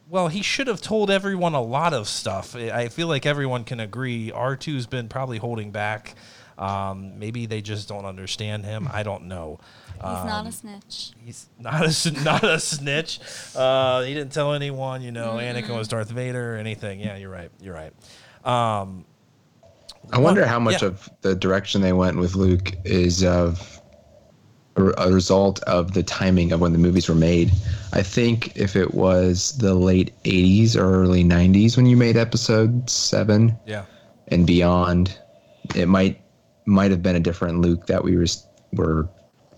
[0.09, 2.55] well he should have told everyone a lot of stuff.
[2.55, 6.15] I I feel like everyone can agree r2's been probably holding back
[6.57, 9.59] um, maybe they just don't understand him i don't know
[9.95, 11.11] He's Um, not a snitch.
[11.23, 13.19] He's not a s- not a snitch.
[13.55, 15.01] Uh, he didn't tell anyone.
[15.01, 16.99] You know, Anakin was Darth Vader or anything.
[16.99, 17.49] Yeah, you're right.
[17.61, 17.93] You're right.
[18.43, 19.05] Um,
[20.11, 20.89] I wonder how much yeah.
[20.89, 23.81] of the direction they went with Luke is of
[24.75, 27.51] a, a result of the timing of when the movies were made.
[27.93, 32.89] I think if it was the late 80s or early 90s when you made episode
[32.89, 33.85] 7 yeah.
[34.27, 35.17] and beyond,
[35.73, 36.21] it might
[36.65, 38.25] might have been a different Luke that we were
[38.73, 39.07] were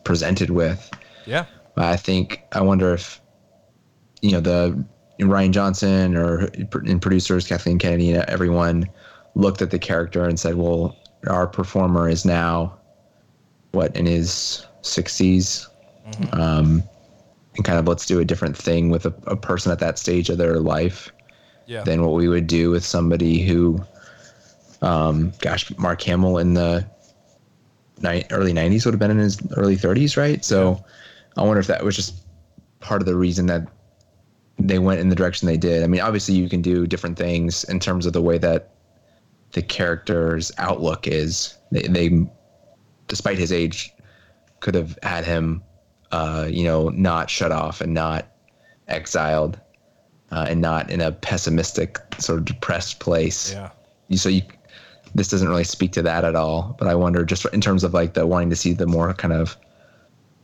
[0.04, 0.90] presented with.
[1.26, 1.46] Yeah.
[1.76, 3.22] I think I wonder if
[4.22, 4.86] you know the
[5.20, 6.46] Rian Johnson or
[6.86, 8.90] in producers Kathleen Kennedy, and everyone
[9.36, 12.78] looked at the character and said, "Well, our performer is now
[13.72, 15.68] what in his 60s,
[16.10, 16.40] mm-hmm.
[16.40, 16.84] um,
[17.56, 20.30] and kind of let's do a different thing with a, a person at that stage
[20.30, 21.12] of their life
[21.66, 21.84] yeah.
[21.84, 23.80] than what we would do with somebody who,
[24.82, 26.88] um, gosh, Mark Hamill in the
[28.02, 30.44] ni- early 90s would have been in his early 30s, right?
[30.44, 30.84] So.
[31.38, 32.16] I wonder if that was just
[32.80, 33.68] part of the reason that
[34.60, 35.84] they went in the direction they did.
[35.84, 38.72] I mean, obviously, you can do different things in terms of the way that
[39.52, 41.56] the character's outlook is.
[41.72, 42.28] They, they
[43.08, 43.94] despite his age,
[44.60, 45.64] could have had him,
[46.12, 48.28] uh, you know, not shut off and not
[48.88, 49.60] exiled,
[50.32, 53.54] uh, and not in a pessimistic, sort of depressed place.
[53.54, 53.70] Yeah.
[54.16, 54.42] So you,
[55.18, 56.76] this doesn't really speak to that at all.
[56.78, 59.34] But I wonder, just in terms of like the wanting to see the more kind
[59.34, 59.58] of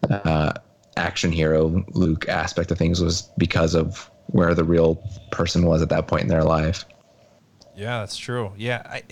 [0.09, 0.53] uh,
[0.97, 4.95] action hero Luke aspect of things was because of where the real
[5.31, 6.85] person was at that point in their life.
[7.75, 8.51] Yeah, that's true.
[8.57, 9.03] Yeah, I,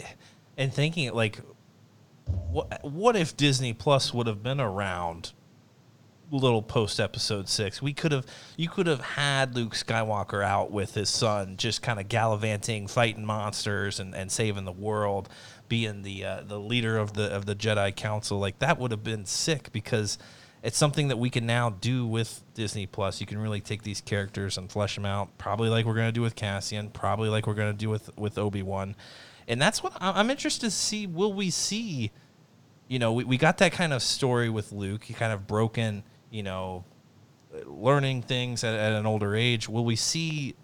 [0.58, 1.39] and thinking like,
[2.26, 5.34] what what if Disney Plus would have been around?
[6.34, 10.93] Little post episode six, we could have you could have had Luke Skywalker out with
[10.93, 15.28] his son, just kind of gallivanting, fighting monsters, and, and saving the world,
[15.71, 18.38] being the uh, the leader of the of the Jedi Council.
[18.38, 20.17] Like that would have been sick because
[20.62, 23.21] it's something that we can now do with Disney Plus.
[23.21, 26.21] You can really take these characters and flesh them out, probably like we're to do
[26.21, 28.97] with Cassian, probably like we're to do with with Obi Wan,
[29.47, 31.07] and that's what I'm interested to see.
[31.07, 32.12] Will we see?
[32.89, 35.05] You know, we, we got that kind of story with Luke.
[35.05, 36.84] He kind of broken, you know,
[37.65, 39.69] learning things at, at an older age.
[39.69, 40.55] Will we see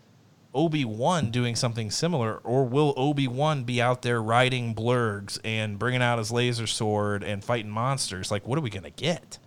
[0.57, 5.77] Obi Wan doing something similar, or will Obi Wan be out there riding blurrgs and
[5.77, 8.31] bringing out his laser sword and fighting monsters?
[8.31, 9.37] Like, what are we gonna get?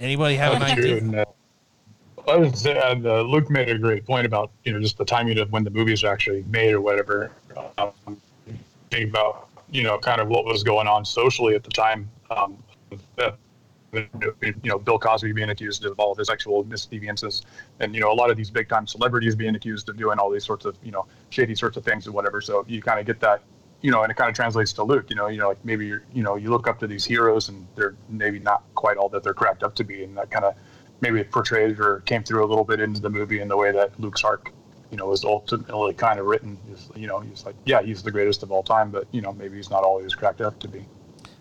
[0.00, 0.96] Anybody have an idea?
[0.96, 1.24] And, uh,
[2.26, 5.38] I was saying, uh, Luke made a great point about you know just the timing
[5.38, 7.30] of when the movies are actually made or whatever.
[7.78, 7.92] Um,
[8.90, 12.10] think about you know kind of what was going on socially at the time.
[12.32, 12.58] Um,
[13.92, 17.42] you know, Bill Cosby being accused of all of his sexual misdeviances,
[17.80, 20.30] and you know, a lot of these big time celebrities being accused of doing all
[20.30, 22.40] these sorts of you know shady sorts of things or whatever.
[22.40, 23.42] So you kind of get that
[23.82, 25.06] you know, and it kind of translates to Luke.
[25.08, 27.48] You know, you know, like maybe you're, you know, you look up to these heroes,
[27.48, 30.44] and they're maybe not quite all that they're cracked up to be, and that kind
[30.44, 30.54] of
[31.00, 33.98] maybe portrayed or came through a little bit into the movie in the way that
[33.98, 34.52] Luke's arc,
[34.90, 36.58] you know, was ultimately kind of written.
[36.94, 39.56] You know, he's like, yeah, he's the greatest of all time, but you know, maybe
[39.56, 40.86] he's not all he's cracked up to be.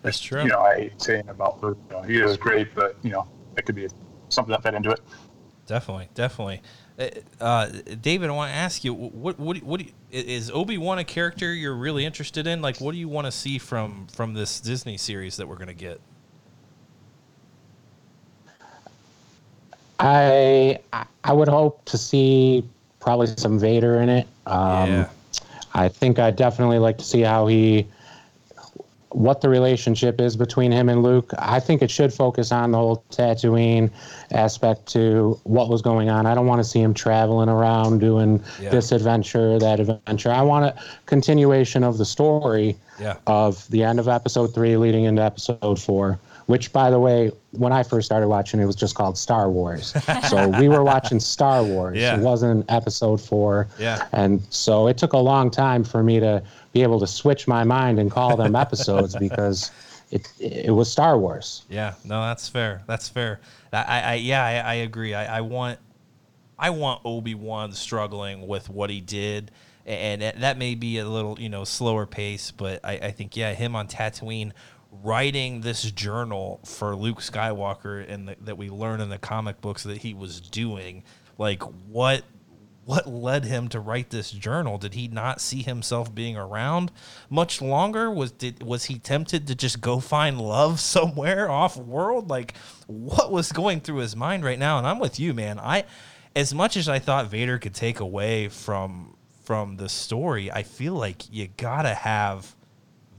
[0.01, 0.43] That's true.
[0.43, 1.77] You know, I hate saying about Luke.
[1.89, 3.87] You know, he is great, but you know, it could be
[4.29, 5.01] something that fed into it.
[5.67, 6.61] Definitely, definitely.
[6.97, 7.09] Uh,
[7.39, 7.69] uh,
[8.01, 11.75] David, I want to ask you what what what is Obi Wan a character you're
[11.75, 12.61] really interested in?
[12.61, 15.67] Like, what do you want to see from from this Disney series that we're going
[15.67, 15.99] to get?
[19.99, 20.79] I
[21.23, 22.63] I would hope to see
[22.99, 24.27] probably some Vader in it.
[24.45, 25.09] Um, yeah.
[25.73, 27.87] I think I'd definitely like to see how he
[29.11, 31.33] what the relationship is between him and Luke.
[31.39, 33.89] I think it should focus on the whole Tatooine
[34.31, 36.25] aspect to what was going on.
[36.25, 38.69] I don't want to see him traveling around doing yeah.
[38.69, 40.31] this adventure, that adventure.
[40.31, 43.15] I want a continuation of the story yeah.
[43.25, 46.19] of the end of episode three leading into episode four
[46.49, 49.93] which by the way when i first started watching it was just called star wars
[50.29, 52.17] so we were watching star wars yeah.
[52.17, 54.07] it wasn't episode four yeah.
[54.13, 56.41] and so it took a long time for me to
[56.73, 59.71] be able to switch my mind and call them episodes because
[60.11, 61.63] it it was star wars.
[61.69, 62.83] Yeah no that's fair.
[62.87, 63.39] That's fair.
[63.71, 65.13] I, I yeah I, I agree.
[65.13, 65.79] I, I want
[66.61, 69.49] i want obi-wan struggling with what he did
[69.85, 73.53] and that may be a little you know slower pace but I, I think yeah
[73.53, 74.51] him on tatooine
[74.91, 79.97] writing this journal for Luke Skywalker and that we learn in the comic books that
[79.97, 81.03] he was doing.
[81.37, 82.23] Like what
[82.89, 84.79] what led him to write this journal?
[84.79, 86.91] Did he not see himself being around
[87.29, 88.09] much longer?
[88.09, 92.31] Was did was he tempted to just go find love somewhere off world?
[92.31, 92.55] Like
[92.87, 94.79] what was going through his mind right now?
[94.79, 95.59] And I'm with you, man.
[95.59, 95.83] I
[96.35, 100.95] as much as I thought Vader could take away from from the story, I feel
[100.95, 102.55] like you gotta have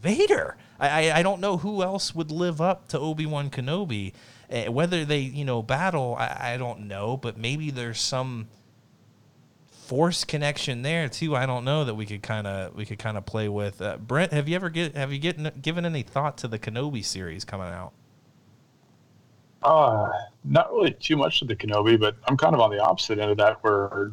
[0.03, 0.57] Vader.
[0.81, 4.15] I, I don't know who else would live up to Obi Wan Kenobi.
[4.51, 8.49] Uh, whether they you know battle, I, I don't know, but maybe there's some
[9.91, 11.35] force connection there too.
[11.35, 13.83] I don't know that we could kind of we could kind of play with.
[13.83, 17.05] Uh, Brent, have you ever get have you get, given any thought to the Kenobi
[17.05, 17.93] series coming out?
[19.65, 20.09] Uh,
[20.45, 23.33] not really too much to the Kenobi, but I'm kind of on the opposite end
[23.33, 24.13] of that, where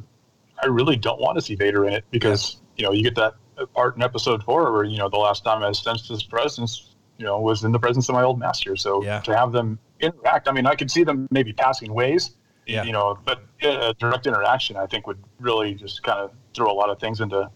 [0.64, 2.82] I really don't want to see Vader in it because yeah.
[2.82, 3.36] you know you get that
[3.76, 7.26] part in episode four where you know the last time I sensed his presence, you
[7.26, 8.76] know, was in the presence of my old master.
[8.76, 9.20] So yeah.
[9.20, 12.32] to have them interact, I mean, I could see them maybe passing ways,
[12.68, 12.84] Yeah.
[12.84, 16.74] You know, but uh, direct interaction, I think, would really just kind of throw a
[16.74, 17.50] lot of things into,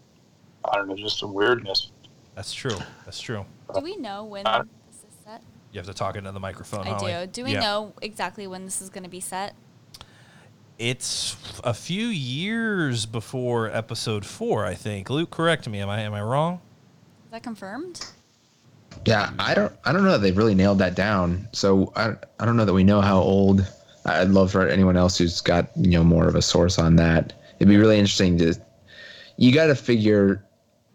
[0.64, 1.92] I don't know, just some weirdness.
[2.34, 2.78] That's true.
[3.04, 3.44] That's true.
[3.74, 5.42] Do we know when Uh, this is set?
[5.70, 6.86] You have to talk into the microphone.
[6.86, 7.12] I Holly.
[7.12, 7.26] do.
[7.26, 7.60] Do we Yeah.
[7.60, 9.54] know exactly when this is going to be set?
[10.78, 15.10] It's a few years before episode four, I think.
[15.10, 15.80] Luke, correct me.
[15.80, 16.54] Am I am I wrong?
[17.26, 18.04] Is that confirmed?
[19.06, 21.48] Yeah, I don't I don't know that they've really nailed that down.
[21.52, 23.66] So I I don't know that we know how old.
[24.04, 27.32] I'd love for anyone else who's got you know more of a source on that.
[27.58, 28.54] It'd be really interesting to.
[29.36, 30.44] You got to figure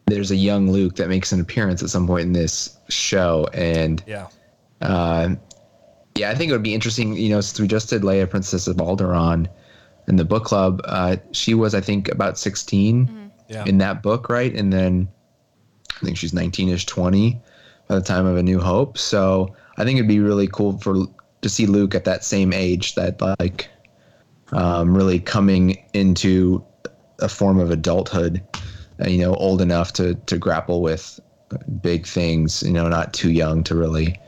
[0.06, 4.04] there's a young Luke that makes an appearance at some point in this show, and
[4.08, 4.28] Yeah.
[4.82, 5.36] uh,
[6.16, 7.16] yeah, I think it would be interesting.
[7.16, 9.48] You know, since we just did Leia, Princess of Alderaan,
[10.08, 13.66] in the book club, uh, she was I think about 16 Yeah.
[13.66, 14.54] in that book, right?
[14.56, 15.08] And then
[16.02, 17.40] I think she's 19ish, 20
[17.88, 18.98] by the time of A New Hope.
[18.98, 21.06] So I think it'd be really cool for
[21.42, 23.70] to see Luke at that same age, that like
[24.52, 26.64] um, really coming into
[27.20, 28.44] a form of adulthood,
[29.04, 31.20] uh, you know, old enough to to grapple with
[31.82, 34.20] big things, you know, not too young to really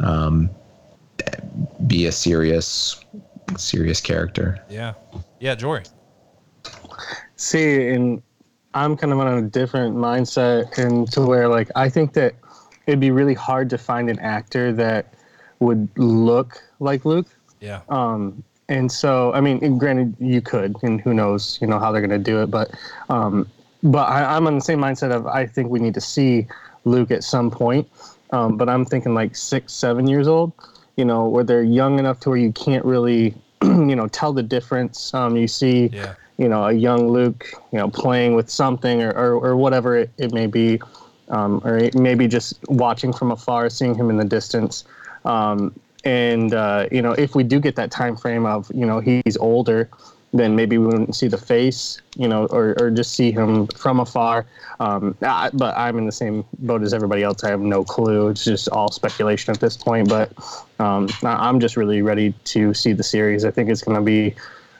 [0.00, 0.50] um,
[1.86, 3.04] be a serious
[3.56, 4.62] serious character.
[4.68, 4.94] Yeah.
[5.40, 5.82] Yeah, Jory.
[7.36, 8.22] See, and
[8.74, 12.34] I'm kind of on a different mindset, and to where like I think that
[12.86, 15.14] it'd be really hard to find an actor that
[15.62, 17.26] would look like Luke.
[17.60, 17.80] Yeah.
[17.88, 22.00] Um, and so, I mean, granted, you could, and who knows, you know, how they're
[22.00, 22.50] going to do it.
[22.50, 22.70] But,
[23.08, 23.48] um,
[23.82, 26.46] but I, I'm on the same mindset of I think we need to see
[26.84, 27.88] Luke at some point.
[28.30, 30.52] Um, but I'm thinking like six, seven years old,
[30.96, 34.42] you know, where they're young enough to where you can't really, you know, tell the
[34.42, 35.12] difference.
[35.12, 36.14] Um, you see, Yeah.
[36.38, 40.10] you know, a young Luke, you know, playing with something or, or, or whatever it,
[40.16, 40.80] it may be,
[41.28, 44.84] um, or maybe just watching from afar, seeing him in the distance.
[45.24, 49.00] Um, and uh, you know, if we do get that time frame of you know
[49.00, 49.88] he's older,
[50.32, 54.00] then maybe we wouldn't see the face, you know, or, or just see him from
[54.00, 54.46] afar.
[54.80, 57.44] Um, I, but I'm in the same boat as everybody else.
[57.44, 58.28] I have no clue.
[58.28, 60.08] It's just all speculation at this point.
[60.08, 60.32] But
[60.78, 63.44] um, I'm just really ready to see the series.
[63.44, 64.34] I think it's going to be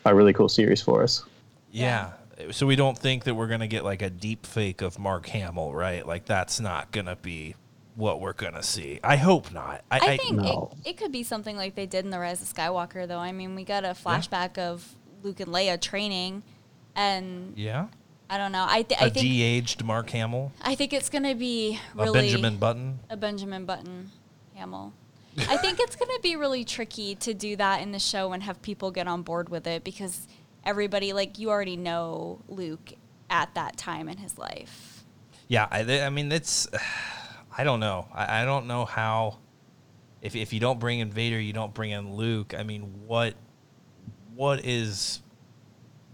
[0.07, 1.23] a really cool series for us.
[1.71, 2.13] Yeah.
[2.51, 5.73] So we don't think that we're gonna get like a deep fake of Mark Hamill,
[5.73, 6.05] right?
[6.05, 7.55] Like that's not gonna be
[7.95, 9.01] what we're gonna see.
[9.05, 9.83] I hope not.
[9.91, 10.71] I, I think no.
[10.85, 13.19] it, it could be something like they did in The Rise of Skywalker, though.
[13.19, 16.43] I mean, we got a flashback of Luke and Leia training,
[16.97, 17.89] and yeah.
[18.31, 18.65] I don't know.
[18.67, 22.21] I, th- A I think de-aged Mark Hamill, I think it's gonna be a really
[22.21, 22.99] Benjamin Button.
[23.11, 24.11] a Benjamin Button
[24.55, 24.95] Hamill.
[25.39, 28.61] I think it's gonna be really tricky to do that in the show and have
[28.63, 30.27] people get on board with it because
[30.65, 32.95] everybody, like, you already know Luke
[33.29, 35.05] at that time in his life.
[35.49, 36.69] Yeah, I, I mean it's.
[37.57, 38.09] I don't know.
[38.15, 39.39] I, I don't know how.
[40.21, 42.55] If if you don't bring in Vader, you don't bring in Luke.
[42.57, 43.35] I mean, what
[44.35, 45.21] what is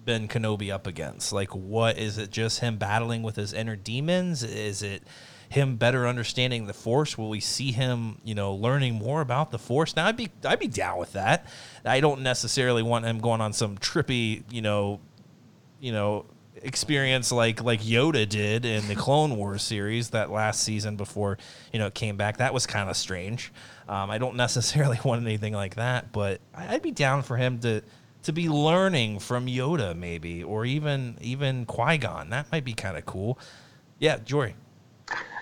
[0.04, 1.32] Ben Kenobi up against?
[1.32, 2.30] Like, what is it?
[2.30, 4.42] Just him battling with his inner demons?
[4.42, 5.02] Is it
[5.50, 7.16] him better understanding the Force?
[7.16, 9.94] Will we see him, you know, learning more about the Force?
[9.94, 11.46] Now, I'd be I'd be down with that.
[11.84, 15.00] I don't necessarily want him going on some trippy, you know,
[15.80, 16.26] you know
[16.62, 21.38] experience like like Yoda did in the Clone Wars series that last season before
[21.72, 22.38] you know it came back.
[22.38, 23.52] That was kind of strange.
[23.88, 27.82] Um, I don't necessarily want anything like that, but I'd be down for him to
[28.24, 32.30] to be learning from Yoda maybe, or even even Qui Gon.
[32.30, 33.38] That might be kind of cool.
[33.98, 34.54] Yeah, Jory.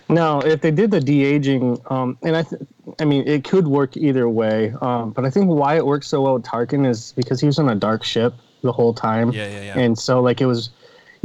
[0.08, 2.62] No, if they did the de aging, um, and I, th-
[3.00, 4.72] I mean, it could work either way.
[4.80, 7.58] Um, but I think why it works so well with Tarkin is because he was
[7.58, 9.32] on a dark ship the whole time.
[9.32, 9.78] Yeah, yeah, yeah.
[9.78, 10.70] And so, like, it was,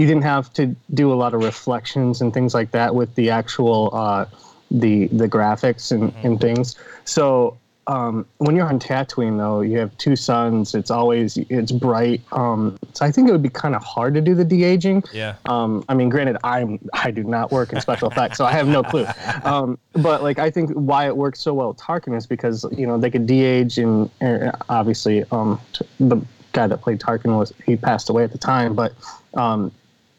[0.02, 3.30] you didn't have to do a lot of reflections and things like that with the
[3.30, 4.26] actual, uh,
[4.72, 6.26] the the graphics and, Mm-hmm.
[6.28, 6.76] and things.
[7.06, 10.74] So um, when you're on Tatooine, though, you have two suns.
[10.74, 12.22] It's always it's bright.
[12.32, 15.04] Um, so I think it would be kind of hard to do the de aging.
[15.14, 15.36] Yeah.
[15.46, 18.68] Um, I mean, granted, I'm I do not work in special effects, so I have
[18.68, 19.06] no clue.
[19.44, 22.88] Um, but like, I think why it works so well with Tarkin is because you
[22.88, 26.18] know they could de-age and uh, obviously um, t- the
[26.54, 28.94] guy that played Tarkin was he passed away at the time, but
[29.34, 29.72] um,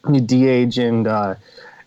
[0.08, 1.34] you de-age and uh,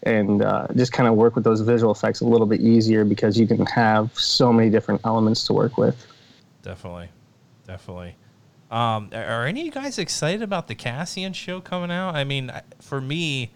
[0.04, 3.40] and uh, just kind of work with those visual effects a little bit easier because
[3.40, 6.06] you can have so many different elements to work with.
[6.62, 7.10] Definitely,
[7.66, 8.16] definitely.
[8.72, 12.16] Um, are, are any of you guys excited about the Cassian show coming out?
[12.16, 13.52] I mean, for me,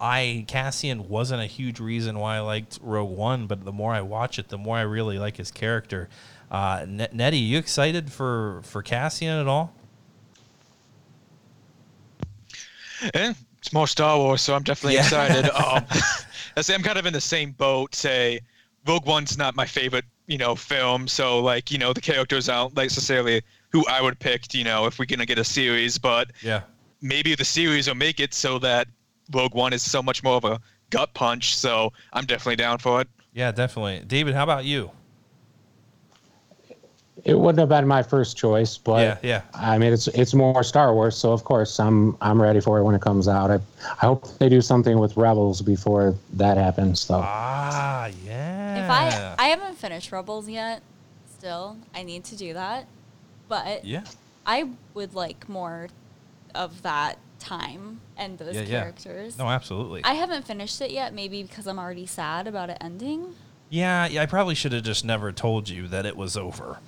[0.00, 4.00] I Cassian wasn't a huge reason why I liked Rogue One, but the more I
[4.00, 6.08] watch it, the more I really like his character.
[6.50, 9.74] Uh, Net- Nettie, you excited for for Cassian at all?
[13.14, 15.02] Eh, it's more Star Wars, so I'm definitely Yeah.
[15.04, 15.48] excited.
[15.54, 15.86] um,
[16.56, 17.94] I say I'm kind of in the same boat.
[17.94, 18.40] Say,
[18.88, 21.06] Rogue One's not my favorite, you know, film.
[21.06, 23.40] So like, you know, the characters aren't necessarily
[23.70, 24.52] who I would pick.
[24.52, 26.62] You know, if we're gonna get a series, but Yeah.
[27.00, 28.88] maybe the series will make it so that
[29.32, 30.60] Rogue One is so much more of a
[30.90, 31.56] gut punch.
[31.56, 33.08] So I'm definitely down for it.
[33.32, 34.02] Yeah, definitely.
[34.04, 34.90] David, how about you?
[37.24, 39.42] It wouldn't have been my first choice, but Yeah, yeah.
[39.54, 42.82] I mean, it's it's more Star Wars, so of course I'm I'm ready for it
[42.82, 43.50] when it comes out.
[43.50, 43.60] I,
[44.00, 47.22] I hope they do something with Rebels before that happens, though.
[47.22, 48.84] Ah, yeah.
[48.84, 50.82] If I I haven't finished Rebels yet,
[51.38, 52.86] still I need to do that,
[53.48, 54.02] but yeah.
[54.44, 55.88] I would like more
[56.56, 58.80] of that time and those Yeah, yeah.
[58.80, 59.38] characters.
[59.38, 60.02] No, absolutely.
[60.04, 63.34] I haven't finished it yet, maybe because I'm already sad about it ending.
[63.70, 66.78] Yeah, yeah, I probably should have just never told you that it was over.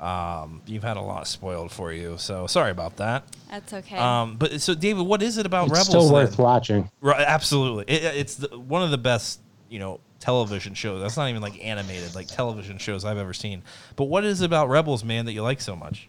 [0.00, 3.24] Um, you've had a lot spoiled for you, so sorry about that.
[3.50, 3.98] That's okay.
[3.98, 5.88] Um, but so, David, what is it about It's Rebels?
[5.88, 6.12] still then?
[6.12, 6.90] worth watching.
[7.02, 7.84] Right, absolutely.
[7.86, 11.02] It, it's the, one of the best, you know, television shows.
[11.02, 13.62] That's not even like animated, like television shows I've ever seen.
[13.96, 16.08] But what is it about Rebels, man, that you like so much?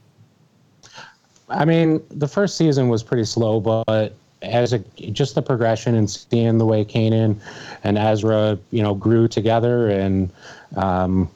[1.50, 4.80] I mean, the first season was pretty slow, but as a
[5.12, 7.40] just the progression and seeing the way Kanan
[7.84, 10.32] and Ezra, you know, grew together, and
[10.78, 11.30] um,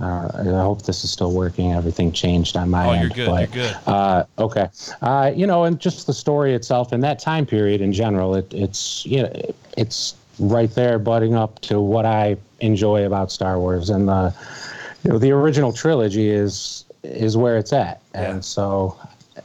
[0.00, 1.72] uh, I hope this is still working.
[1.72, 3.00] Everything changed on my Oh, end.
[3.16, 3.26] you're good.
[3.30, 3.76] but, you're good.
[3.86, 4.68] Uh, okay,
[5.02, 8.52] uh, you know, and just the story itself and that time period in general, it,
[8.52, 9.32] it's you know,
[9.76, 14.34] it's right there, butting up to what I enjoy about Star Wars, and the
[15.04, 18.30] you know the original trilogy is is where it's at, Yeah.
[18.32, 18.96] and so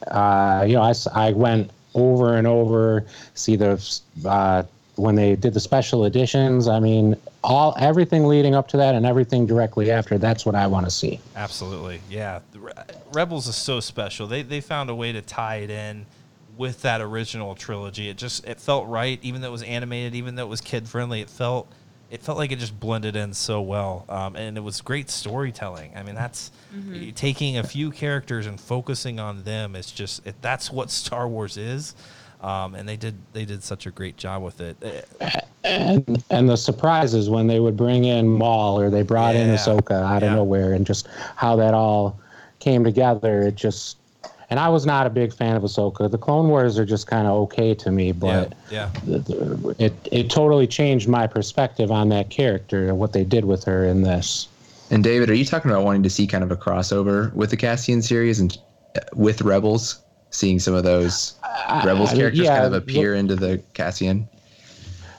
[0.07, 3.79] uh, you know, I, I went over and over, see the
[4.25, 4.63] uh,
[4.99, 6.67] when they did the special editions.
[6.67, 10.17] I mean, all everything leading up to that and everything directly after.
[10.17, 11.19] That's what I want to see.
[11.35, 12.39] Absolutely, yeah.
[12.53, 12.73] Re-
[13.13, 14.27] Rebels is so special.
[14.27, 16.05] They they found a way to tie it in
[16.57, 18.09] with that original trilogy.
[18.09, 20.87] It just it felt right, even though it was animated, even though it was kid
[20.87, 21.21] friendly.
[21.21, 21.71] It felt
[22.11, 25.91] it felt like it just blended in so well, um, and it was great storytelling.
[25.95, 26.51] I mean, that's
[27.15, 29.75] taking a few characters and focusing on them.
[29.75, 31.95] It's just it, that's what Star Wars is.
[32.41, 34.77] Um, and they did they did such a great job with it.
[35.63, 39.55] And and the surprises when they would bring in Maul or they brought in Yeah.
[39.57, 40.29] Ahsoka out Yeah.
[40.29, 42.17] of nowhere, and just how that all
[42.59, 43.41] came together.
[43.41, 43.97] It just
[44.49, 46.09] and I was not a big fan of Ahsoka.
[46.09, 48.53] The Clone Wars are just kind of okay to me, but.
[48.71, 53.23] yeah, the- the- it it totally changed my perspective on that character and what they
[53.25, 54.47] did with her in this.
[54.91, 57.57] And David, are you talking about wanting to see kind of a crossover with the
[57.57, 58.57] Cassian series and
[58.95, 59.99] uh, with Rebels,
[60.32, 61.36] seeing some of those
[61.84, 64.27] Rebels I characters yeah, kind of appear into the Cassian?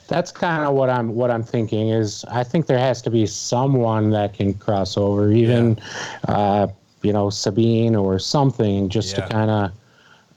[0.08, 3.26] That's kind of what I'm what I'm thinking is I think there has to be
[3.26, 5.78] someone that can cross over, even
[6.26, 6.66] uh,
[7.02, 9.24] you know Sabine or something, just Yeah.
[9.26, 9.70] to kind of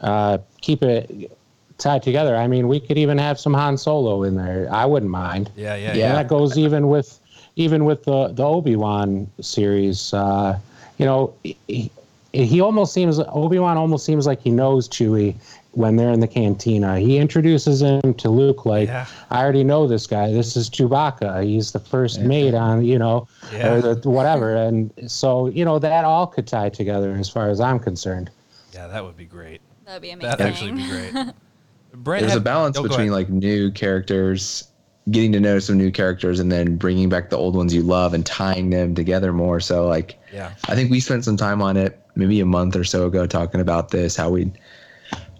[0.01, 1.31] uh, keep it
[1.79, 2.35] tied together.
[2.35, 4.67] I mean, we could even have some Han Solo in there.
[4.71, 5.49] I wouldn't mind.
[5.55, 6.13] yeah, yeah, And Yeah.
[6.13, 7.19] that goes even with
[7.55, 10.13] even with the the Obi Wan series.
[10.13, 10.59] Uh,
[10.99, 11.89] you know, he,
[12.33, 15.35] he almost seems Obi Wan almost seems like he knows Chewie
[15.71, 16.99] when they're in the cantina.
[16.99, 19.05] He introduces him to Luke like, Yeah.
[19.29, 20.31] I already know this guy.
[20.31, 21.43] This is Chewbacca.
[21.43, 23.73] He's the first mate on you know, Yeah.
[23.73, 24.55] or the, whatever.
[24.55, 28.29] And so you know that all could tie together as far as I'm concerned.
[28.73, 28.87] yeah.
[28.87, 29.61] That would be great.
[29.85, 30.29] That'd be amazing.
[30.29, 31.13] That'd actually be great.
[31.93, 34.67] Brent, There's a balance oh, between like new characters,
[35.11, 38.15] getting to know some new characters, and then bringing back the old ones you love
[38.15, 39.59] and tying them together more.
[39.59, 42.83] So like, yeah, I think we spent some time on it maybe a month or
[42.83, 44.15] so ago talking about this.
[44.15, 44.51] How we,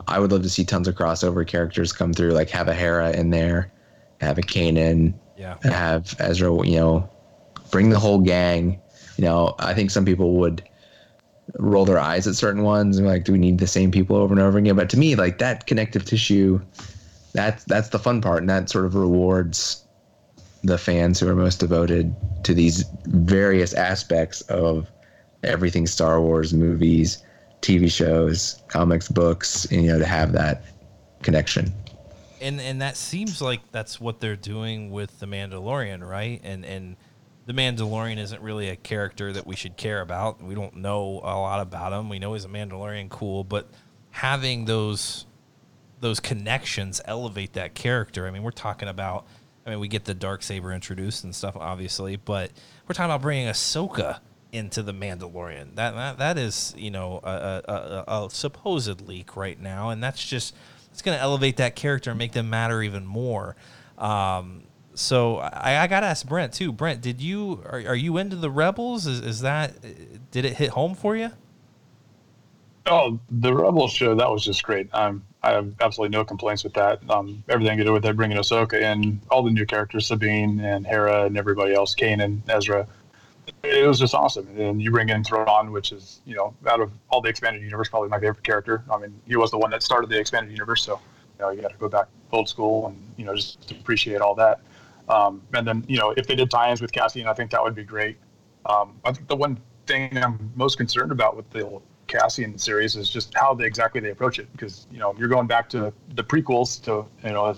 [0.07, 3.11] I would love to see tons of crossover characters come through, like have a Hera
[3.11, 3.71] in there,
[4.21, 6.65] have a Kanan, yeah, have Ezra.
[6.65, 7.09] You know,
[7.71, 8.79] bring the whole gang.
[9.17, 10.67] You know, I think some people would
[11.59, 14.15] roll their eyes at certain ones and be like, do we need the same people
[14.15, 14.75] over and over again?
[14.75, 16.61] But to me, like that connective tissue,
[17.33, 19.85] that's that's the fun part, and that sort of rewards
[20.63, 24.89] the fans who are most devoted to these various aspects of
[25.43, 27.23] everything Star Wars movies,
[27.61, 30.65] TV shows, comics, books, and, you know, to have that
[31.21, 31.73] connection.
[32.41, 36.41] and and that seems like that's what they're doing with the Mandalorian, right?
[36.43, 36.97] And and
[37.45, 40.41] the Mandalorian isn't really a character that we should care about.
[40.41, 42.09] We don't know a lot about him.
[42.09, 43.67] We know he's a Mandalorian, cool, but
[44.11, 45.25] having those
[45.99, 48.27] those connections elevate that character.
[48.27, 49.25] I mean, we're talking about.
[49.65, 52.51] I mean, we get the dark saber introduced and stuff, obviously, but
[52.85, 54.19] we're talking about bringing Ahsoka
[54.53, 55.75] into the Mandalorian.
[55.75, 60.01] That that, that is, you know, a, a, a, a supposed leak right now, and
[60.01, 60.55] that's just
[60.91, 63.55] it's going to elevate that character and make them matter even more.
[63.97, 66.71] Um, so I, I got to ask Brent too.
[66.71, 69.07] Brent, did you are, are you into the Rebels?
[69.07, 69.73] Is, is that
[70.31, 71.31] did it hit home for you?
[72.85, 74.89] Oh, the Rebels show that was just great.
[74.93, 76.99] Um, I have absolutely no complaints with that.
[77.09, 80.85] Um, everything to do with it, bringing Ahsoka and all the new characters, Sabine and
[80.85, 82.87] Hera and everybody else, Kanan, Ezra.
[83.63, 84.47] It was just awesome.
[84.47, 87.61] And then you bring in Thrawn, which is you know out of all the expanded
[87.61, 88.83] universe, probably my favorite character.
[88.91, 90.99] I mean, he was the one that started the expanded universe, so
[91.39, 94.35] you know you got to go back old school and you know just appreciate all
[94.35, 94.59] that.
[95.09, 97.75] Um, and then you know if they did tie-ins with Cassian, I think that would
[97.75, 98.17] be great.
[98.65, 103.09] Um, I think the one thing I'm most concerned about with the Cassian series is
[103.09, 106.23] just how they exactly they approach it because you know you're going back to the
[106.23, 107.55] prequels to you know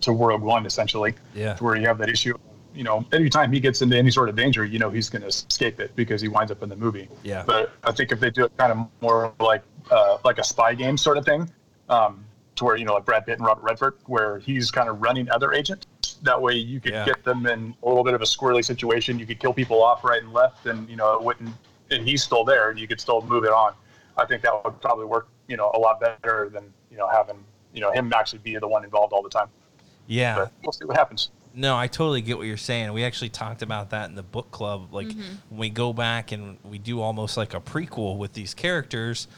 [0.00, 1.56] to Rogue One essentially, Yeah.
[1.58, 2.36] where you have that issue.
[2.74, 5.28] You know, anytime he gets into any sort of danger, you know he's going to
[5.28, 7.08] escape it because he winds up in the movie.
[7.22, 7.44] Yeah.
[7.46, 10.74] But I think if they do it kind of more like uh, like a spy
[10.74, 11.48] game sort of thing,
[11.88, 12.24] um,
[12.56, 15.30] to where you know like Brad Pitt and Robert Redford, where he's kind of running
[15.30, 15.86] other agents.
[16.22, 17.04] That way you could Yeah.
[17.04, 19.18] get them in a little bit of a squirrely situation.
[19.18, 21.50] You could kill people off right and left, and you know it wouldn't.
[21.90, 23.74] And he's still there, and you could still move it on.
[24.16, 27.44] I think that would probably work, you know, a lot better than you know having
[27.72, 29.48] you know him actually be the one involved all the time.
[30.06, 30.36] Yeah.
[30.36, 31.30] But we'll see what happens.
[31.54, 32.92] No, I totally get what you're saying.
[32.92, 34.92] We actually talked about that in the book club.
[34.92, 35.20] Like mm-hmm.
[35.50, 39.28] when we go back and we do almost like a prequel with these characters.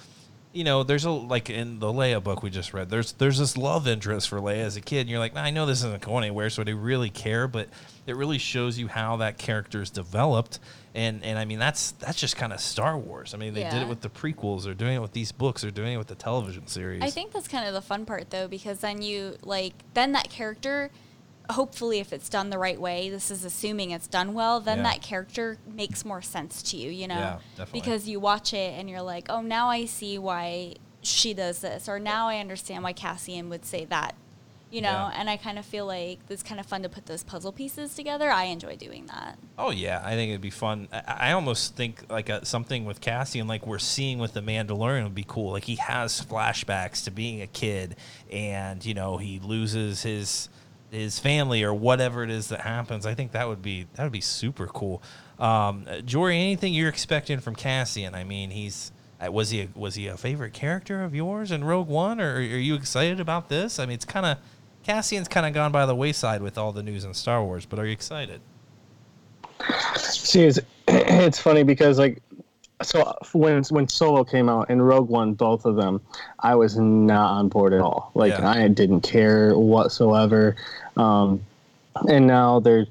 [0.52, 2.88] You know, there's a like in the Leia book we just read.
[2.88, 5.50] There's there's this love interest for Leia as a kid, and you're like, "Nah, I
[5.50, 7.46] know this isn't going anywhere, so they really care.
[7.46, 7.68] But
[8.06, 10.58] it really shows you how that character is developed,
[10.94, 13.34] and and I mean that's that's just kind of Star Wars.
[13.34, 15.70] I mean they did it with the prequels, they're doing it with these books, they're
[15.70, 17.02] doing it with the television series.
[17.02, 20.30] I think that's kind of the fun part though, because then you like then that
[20.30, 20.90] character.
[21.50, 24.60] Hopefully, if it's done the right way, this is assuming it's done well.
[24.60, 24.84] Then Yeah.
[24.84, 27.80] that character makes more sense to you, you know, Yeah, definitely.
[27.80, 31.88] because you watch it and you're like, oh, now I see why she does this,
[31.88, 34.16] or now I understand why Cassian would say that,
[34.72, 34.88] you know.
[34.90, 35.12] Yeah.
[35.14, 37.94] And I kind of feel like it's kind of fun to put those puzzle pieces
[37.94, 38.28] together.
[38.28, 39.38] I enjoy doing that.
[39.56, 40.88] Oh yeah, I think it'd be fun.
[40.92, 45.04] I, I almost think like a, something with Cassian, like we're seeing with the Mandalorian,
[45.04, 45.52] would be cool.
[45.52, 47.94] Like he has flashbacks to being a kid,
[48.32, 50.48] and you know he loses his
[50.90, 53.06] his family or whatever it is that happens.
[53.06, 55.02] I think that would be that would be super cool.
[55.38, 58.14] Um, Jory, anything you're expecting from Cassian?
[58.14, 61.64] I mean, he's uh, was he a, was he a favorite character of yours in
[61.64, 63.78] Rogue One, or are you excited about this?
[63.78, 64.38] I mean, it's kind of
[64.84, 67.78] Cassian's kind of gone by the wayside with all the news in Star Wars, but
[67.78, 68.40] are you excited?
[69.96, 72.22] See, it's, it's funny because like,
[72.82, 76.00] so when when Solo came out and Rogue One, both of them,
[76.40, 78.10] I was not on board at all.
[78.14, 78.48] Like Yeah.
[78.48, 80.56] I didn't care whatsoever.
[80.96, 81.40] Um,
[82.08, 82.86] and now they're,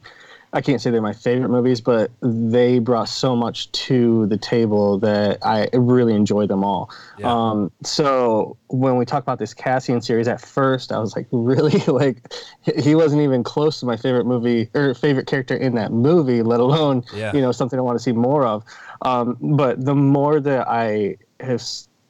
[0.56, 4.98] I can't say they're my favorite movies, but they brought so much to the table
[5.00, 6.90] that I really enjoy them all.
[7.20, 7.30] Yeah.
[7.30, 11.80] Um, so when we talk about this Cassian series, at first I was like, really,
[11.88, 12.34] like
[12.64, 16.62] he wasn't even close to my favorite movie or favorite character in that movie, let
[16.62, 17.34] alone Yeah.
[17.34, 18.64] you know something I want to see more of.
[19.02, 21.62] Um, but the more that I have,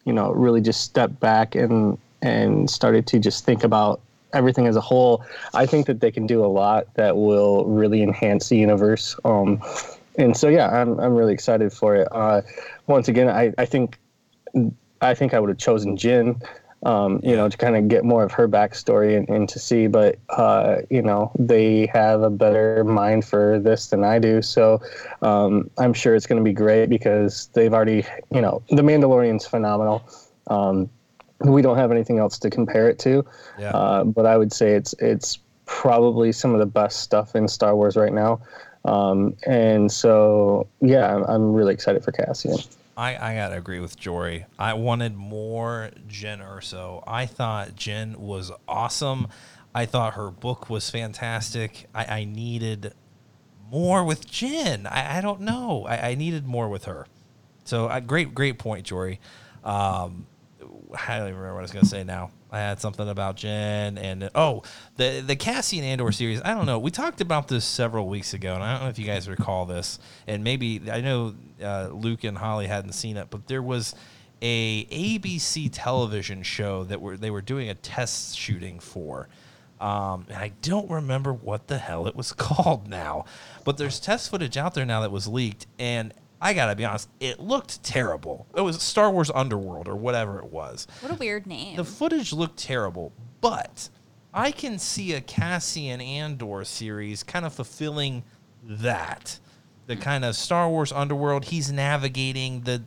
[0.05, 4.01] you know, really just stepped back and and started to just think about
[4.35, 5.23] everything as a whole,
[5.53, 9.15] I think that they can do a lot that will really enhance the universe.
[9.23, 9.61] Um,
[10.17, 12.07] and so yeah, I'm I'm really excited for it.
[12.11, 12.41] Uh,
[12.87, 13.99] once again, I, I think
[15.01, 16.41] I think I would have chosen Jyn,
[16.83, 19.87] um, you know, to kind of get more of her backstory and, and to see.
[19.87, 24.81] But uh, you know, they have a better mind for this than I do, so
[25.21, 29.45] um, I'm sure it's going to be great because they've already, you know, The Mandalorian's
[29.45, 30.07] phenomenal.
[30.47, 30.89] Um,
[31.51, 33.25] we don't have anything else to compare it to,
[33.59, 33.71] Yeah.
[33.71, 37.75] uh, but I would say it's it's probably some of the best stuff in Star
[37.75, 38.39] Wars right now.
[38.85, 42.57] Um, and so, yeah, I'm, I'm really excited for Cassian.
[42.95, 44.45] I, I gotta agree with Jory.
[44.59, 47.03] I wanted more Jyn Erso.
[47.07, 49.27] I thought Jyn was awesome.
[49.73, 51.87] I thought her book was fantastic.
[51.95, 52.93] I, I needed
[53.71, 54.85] more with Jen.
[54.87, 55.85] I, I don't know.
[55.89, 57.07] I, I needed more with her.
[57.65, 59.19] So uh, great, great point, Jory.
[59.63, 60.27] Um,
[61.07, 62.31] I don't even remember what I was gonna say now.
[62.51, 64.63] I had something about Jyn and oh,
[64.95, 66.41] the the Cassian Andor series.
[66.43, 66.79] I don't know.
[66.79, 69.65] We talked about this several weeks ago, and I don't know if you guys recall
[69.65, 69.99] this.
[70.27, 73.95] And maybe I know uh, Luke and Holly hadn't seen it, but there was
[74.41, 79.27] a ABC television show that were they were doing a test shooting for.
[79.81, 83.25] Um, and I don't remember what the hell it was called now,
[83.63, 87.09] but there's test footage out there now that was leaked, and I gotta be honest,
[87.19, 88.45] it looked terrible.
[88.55, 90.87] It was Star Wars Underworld or whatever it was.
[91.01, 91.75] What a weird name.
[91.75, 93.89] The footage looked terrible, but
[94.33, 98.23] I can see a Cassian Andor series kind of fulfilling
[98.63, 99.39] that.
[99.87, 102.81] The kind of Star Wars underworld he's navigating the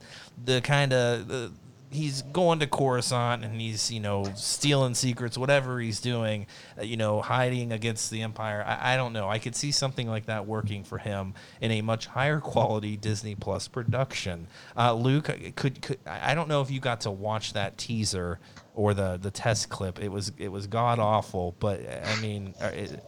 [0.44, 1.52] the kind of the,
[1.90, 6.46] he's going to Coruscant and he's you know stealing secrets whatever he's doing
[6.78, 8.64] uh, you know hiding against the empire.
[8.66, 9.28] I, I don't know.
[9.28, 13.34] I could see something like that working for him in a much higher quality Disney
[13.34, 14.48] Plus production.
[14.76, 18.38] Uh, Luke could, could I don't know if you got to watch that teaser
[18.74, 20.00] or the the test clip.
[20.00, 23.02] It was it was god awful but I mean it,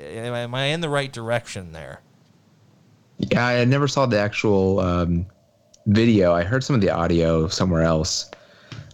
[0.00, 2.00] am I in the right direction there?
[3.18, 5.26] Yeah, I never saw the actual um,
[5.90, 6.32] video.
[6.32, 8.30] I heard some of the audio somewhere else,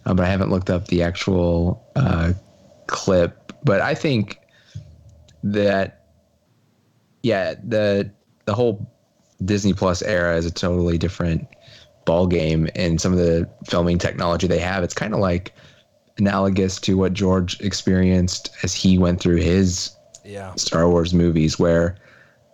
[0.05, 2.33] uh, but I haven't looked up the actual uh,
[2.87, 3.53] clip.
[3.65, 4.39] But I think
[5.45, 6.07] that,
[7.23, 8.11] yeah, the
[8.47, 8.91] the whole
[9.45, 11.47] Disney Plus era is a totally different
[12.05, 14.83] ball game, and some of the filming technology they have.
[14.85, 15.53] It's kind of like
[16.19, 19.91] analogous to what George experienced as he went through his
[20.25, 20.55] Yeah.
[20.55, 21.97] Star Wars movies where,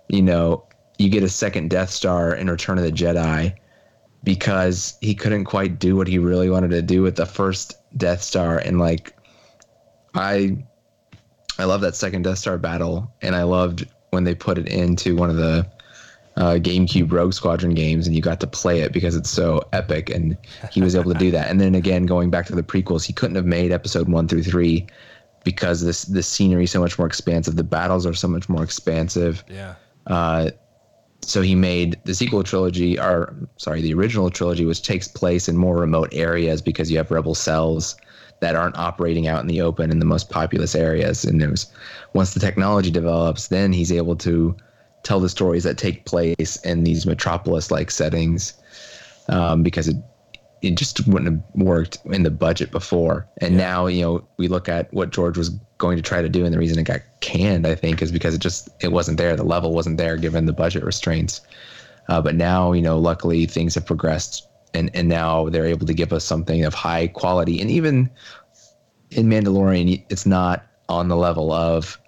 [0.09, 0.64] you know,
[0.99, 3.55] you get a second Death Star in Return of the Jedi
[4.25, 8.23] because he couldn't quite do what he really wanted to do with the first Death
[8.23, 8.59] Star.
[8.59, 9.16] And like,
[10.14, 10.57] I,
[11.59, 15.16] I love that second Death Star battle, and I loved when they put it into
[15.16, 15.66] one of the
[16.37, 20.11] uh, GameCube Rogue Squadron games, and you got to play it because it's so epic,
[20.11, 20.37] and
[20.70, 21.51] he was able to do that.
[21.51, 24.45] And then again, going back to the prequels, he couldn't have made Episode one through
[24.45, 24.87] three
[25.45, 28.62] because this the scenery is so much more expansive, the battles are so much more
[28.62, 29.45] expansive.
[29.49, 29.75] Yeah.
[30.07, 30.51] Uh,
[31.25, 35.57] so he made the sequel trilogy, or sorry, the original trilogy, which takes place in
[35.57, 37.97] more remote areas because you have rebel cells
[38.41, 41.25] that aren't operating out in the open in the most populous areas.
[41.25, 41.73] And there's
[42.12, 44.57] once the technology develops, then he's able to
[45.05, 48.55] tell the stories that take place in these metropolis-like settings
[49.29, 49.97] um, because it
[50.63, 53.27] it just wouldn't have worked in the budget before.
[53.39, 56.45] And now, you know, we look at what George was going to try to do,
[56.45, 59.37] and the reason it got canned, I think, is because it just it wasn't there.
[59.37, 61.41] The level wasn't there given the budget restraints.
[62.09, 65.95] Uh, but now, you know, luckily things have progressed, and and now they're able to
[65.95, 67.61] give us something of high quality.
[67.61, 68.09] And even
[69.11, 71.99] in Mandalorian, it's not on the level of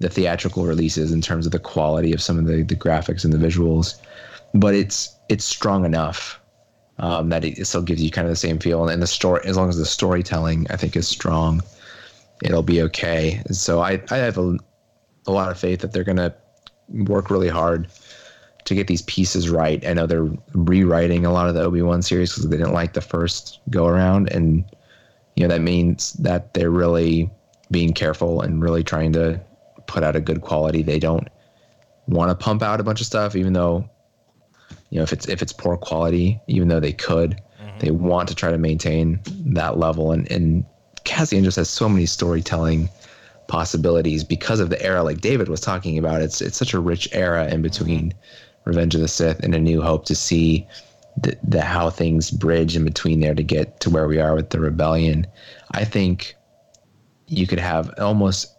[0.00, 3.32] the theatrical releases in terms of the quality of some of the, the graphics and
[3.32, 4.00] the visuals,
[4.54, 6.40] but it's it's strong enough
[6.98, 8.88] um, that it still gives you kind of the same feel.
[8.88, 11.62] And the story, as long as the storytelling, I think, is strong,
[12.42, 13.42] it'll be okay.
[13.50, 14.58] So I, I have a,
[15.26, 16.34] a lot of faith that they're going to
[16.88, 17.88] work really hard
[18.64, 19.84] to get these pieces right.
[19.86, 22.92] I know they're rewriting a lot of the Obi Wan series because they didn't like
[22.92, 24.64] the first go around, and
[25.36, 27.30] you know that means that they're really
[27.70, 29.40] being careful and really trying to
[29.86, 30.82] put out a good quality.
[30.82, 31.28] They don't
[32.06, 33.88] want to pump out a bunch of stuff, even though
[34.92, 37.78] you know if it's if it's poor quality, even though they could, mm-hmm.
[37.78, 39.20] they want to try to maintain
[39.54, 40.12] that level.
[40.12, 40.66] And and
[41.04, 42.90] Cassian just has so many storytelling
[43.48, 46.20] possibilities because of the era, like David was talking about.
[46.20, 47.62] It's it's such a rich era in mm-hmm.
[47.62, 48.14] between
[48.66, 50.66] Revenge of the Sith and A New Hope to see
[51.16, 54.50] the, the how things bridge in between there to get to where we are with
[54.50, 55.26] the rebellion.
[55.70, 56.34] I think
[57.28, 58.54] you could have almost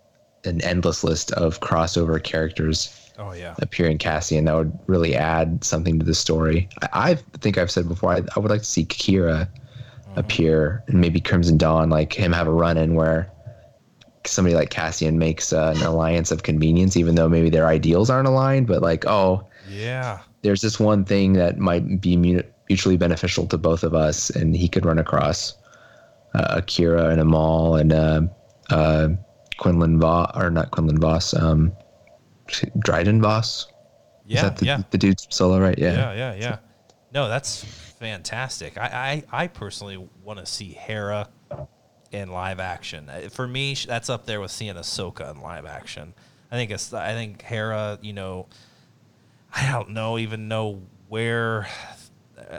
[0.46, 2.88] an endless list of crossover characters
[3.24, 3.56] Oh yeah.
[3.60, 6.68] appear in Cassian that would really add something to the story.
[6.82, 9.48] I, I think I've said before I, I would like to see Qi'ra
[10.16, 13.30] appear and maybe Crimson Dawn, like him have a run in where
[14.26, 18.28] somebody like Cassian makes uh, an alliance of convenience, even though maybe their ideals aren't
[18.28, 18.68] aligned.
[18.68, 20.20] But like, oh, Yeah.
[20.44, 24.68] there's this one thing that might be mutually beneficial to both of us, and he
[24.68, 25.56] could run across
[26.36, 28.22] uh, Akira and Amal and uh,
[28.70, 29.10] uh,
[29.58, 31.72] Quinlan Vos, or not Quinlan Vos, um,
[32.80, 33.68] Dryden Vos.
[34.28, 34.42] Is Yeah.
[34.44, 34.82] that the, yeah.
[34.92, 35.78] the dude's solo, right?
[35.78, 35.94] Yeah.
[35.94, 36.58] Yeah, yeah, yeah.
[37.14, 38.78] No, that's fantastic.
[38.78, 41.30] I, I, I personally want to see Hera
[42.12, 43.10] in live action.
[43.10, 46.14] Uh, For me, that's up there with seeing Ahsoka in live action.
[46.52, 46.94] I think it's.
[46.94, 47.98] I think Hera.
[48.02, 48.48] You know,
[49.56, 51.68] I don't know even know where.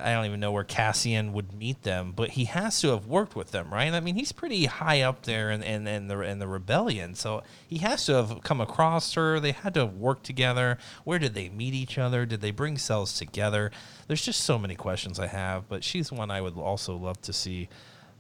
[0.02, 3.36] I don't even know where Cassian would meet them, but he has to have worked
[3.36, 3.92] with them, right?
[3.92, 7.42] I mean, he's pretty high up there in, in, in the in the rebellion, so
[7.66, 9.40] he has to have come across her.
[9.40, 10.78] They had to have worked together.
[11.04, 12.26] Where did they meet each other?
[12.26, 13.70] Did they bring cells together?
[14.06, 17.32] There's just so many questions I have, but she's one I would also love to
[17.32, 17.68] see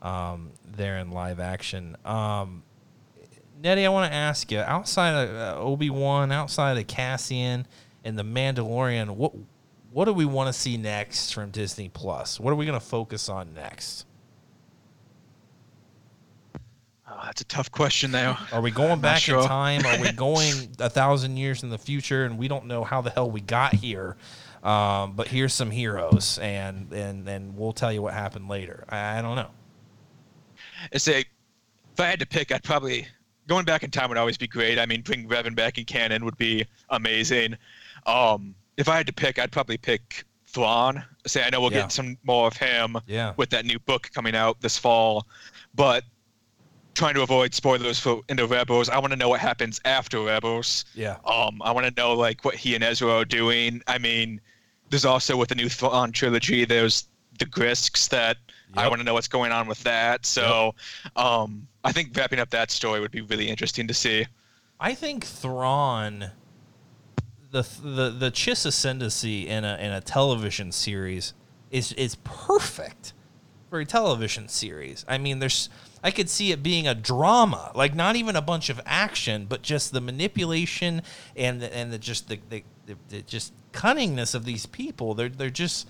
[0.02, 1.96] um, there in live action.
[2.04, 2.62] Um,
[3.62, 7.66] Nettie, I want to ask you, outside of uh, Obi Wan, outside of Cassian
[8.04, 9.32] and the Mandalorian, what
[9.94, 12.40] what do we want to see next from Disney Plus?
[12.40, 14.06] What are we going to focus on next?
[17.08, 18.36] Oh, that's a tough question there.
[18.50, 19.40] Are we going back sure.
[19.40, 19.86] in time?
[19.86, 23.10] Are we going a thousand years in the future, and we don't know how the
[23.10, 24.16] hell we got here?
[24.64, 28.84] Um, but here's some heroes, and and and we'll tell you what happened later.
[28.88, 29.50] I, I don't know.
[30.92, 31.20] I say,
[31.92, 33.06] if I had to pick, I'd probably
[33.46, 34.76] going back in time would always be great.
[34.76, 37.56] I mean, bring Revan back in canon would be amazing.
[38.06, 41.04] Um, if I had to pick, I'd probably pick Thrawn.
[41.26, 41.82] Say, I know we'll Yeah.
[41.82, 43.32] get some more of him Yeah.
[43.36, 45.26] with that new book coming out this fall,
[45.74, 46.04] but
[46.94, 50.84] trying to avoid spoilers for into Rebels, I want to know what happens after Rebels.
[50.94, 51.16] Yeah.
[51.24, 53.82] Um, I want to know like what he and Ezra are doing.
[53.88, 54.40] I mean,
[54.90, 57.08] there's also with the new Thrawn trilogy, there's
[57.40, 58.36] the Grysks that
[58.76, 60.24] I want to know what's going on with that.
[60.26, 60.74] So,
[61.16, 64.26] um, I think wrapping up that story would be really interesting to see.
[64.80, 66.30] I think Thrawn,
[67.54, 71.34] the the the Chiss ascendancy in a in a television series
[71.70, 73.12] is is perfect
[73.70, 75.04] for a television series.
[75.06, 75.70] I mean, there's
[76.02, 79.62] I could see it being a drama, like not even a bunch of action, but
[79.62, 81.02] just the manipulation
[81.36, 85.14] and the, and the just the, the, the, the just cunningness of these people.
[85.14, 85.88] They're they're just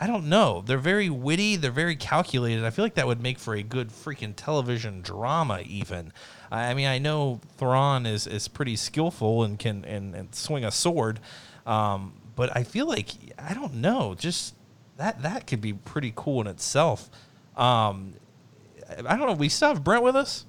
[0.00, 0.62] I don't know.
[0.64, 1.56] They're very witty.
[1.56, 2.64] They're very calculated.
[2.64, 5.60] I feel like that would make for a good freaking television drama.
[5.66, 6.12] Even,
[6.52, 10.70] I mean, I know Thrawn is is pretty skillful and can and, and swing a
[10.70, 11.18] sword,
[11.66, 14.14] um, but I feel like I don't know.
[14.14, 14.54] Just
[14.98, 17.10] that that could be pretty cool in itself.
[17.56, 18.14] Um,
[19.04, 19.32] I don't know.
[19.32, 20.44] We still have Brent with us.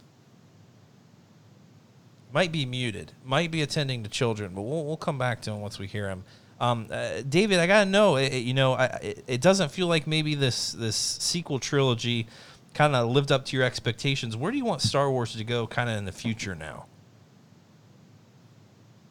[2.31, 3.13] Might be muted.
[3.25, 6.07] Might be attending to children, but we'll we'll come back to him once we hear
[6.07, 6.23] him.
[6.59, 8.17] Um, uh, David, I gotta know.
[8.17, 12.27] It, you know, I, it, it doesn't feel like maybe this this sequel trilogy
[12.73, 14.35] kind of lived up to your expectations.
[14.35, 16.85] Where do you want Star Wars to go, kind of in the future now?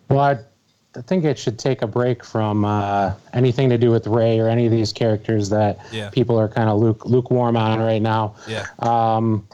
[0.09, 0.39] Well, I,
[0.97, 4.49] I think it should take a break from uh, anything to do with Rey or
[4.49, 6.11] any of these characters that Yeah.
[6.11, 8.35] people are kind of luke, lukewarm on right now.
[8.47, 8.67] Yeah.
[8.79, 9.47] Um,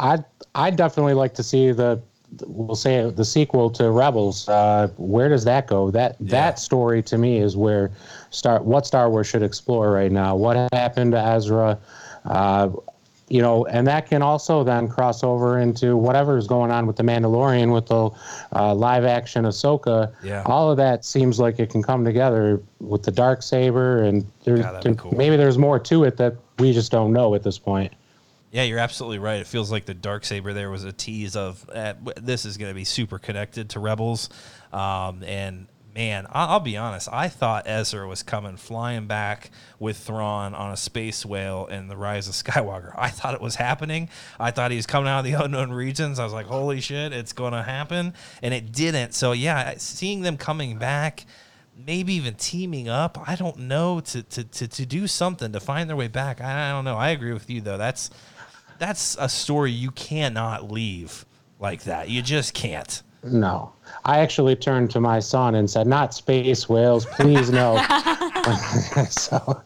[0.00, 0.18] I
[0.54, 2.00] I definitely like to see the
[2.46, 4.48] we'll say the sequel to Rebels.
[4.48, 5.90] Uh, where does that go?
[5.90, 6.30] That Yeah.
[6.30, 7.90] that story to me is where
[8.30, 10.36] Star what Star Wars should explore right now.
[10.36, 11.78] What happened to Ezra?
[12.24, 12.70] Uh,
[13.30, 16.96] you know, and that can also then cross over into whatever is going on with
[16.96, 18.08] the Mandalorian with the
[18.56, 20.10] uh, live action Ahsoka.
[20.22, 20.42] Yeah.
[20.46, 24.60] All of that seems like it can come together with the dark saber, and there's
[24.60, 25.12] Yeah, cool.
[25.14, 27.92] maybe there's more to it that we just don't know at this point.
[28.50, 29.40] Yeah, you're absolutely right.
[29.40, 32.70] It feels like the dark saber there was a tease of uh, this is going
[32.70, 34.30] to be super connected to Rebels,
[34.72, 37.08] um, and man, I'll be honest.
[37.12, 41.96] I thought Ezra was coming flying back with Thrawn on a space whale in the
[41.96, 42.94] Rise of Skywalker.
[42.96, 44.08] I thought it was happening.
[44.40, 46.18] I thought he was coming out of the unknown regions.
[46.18, 49.12] I was like, holy shit, it's going to happen, and it didn't.
[49.12, 51.26] So yeah, seeing them coming back
[51.86, 53.28] maybe even teaming up.
[53.28, 56.40] I don't know to to, to, to do something to find their way back.
[56.40, 56.96] I, I don't know.
[56.96, 57.78] I agree with you though.
[57.78, 58.10] That's
[58.78, 61.26] that's a story you cannot leave
[61.58, 62.08] like that.
[62.08, 63.02] You just can't.
[63.22, 63.72] No.
[64.04, 67.76] I actually turned to my son and said, "Not space whales, please no."
[69.10, 69.62] so,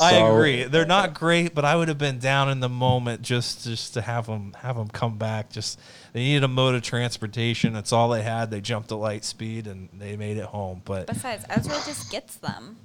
[0.00, 0.64] I agree.
[0.64, 4.02] They're not great, but I would have been down in the moment just just to
[4.02, 5.50] have them have them come back.
[5.50, 5.80] Just
[6.12, 7.72] they needed a mode of transportation.
[7.72, 8.50] That's all they had.
[8.50, 10.82] They jumped at light speed and they made it home.
[10.84, 12.76] But Besides, Ezra just gets them.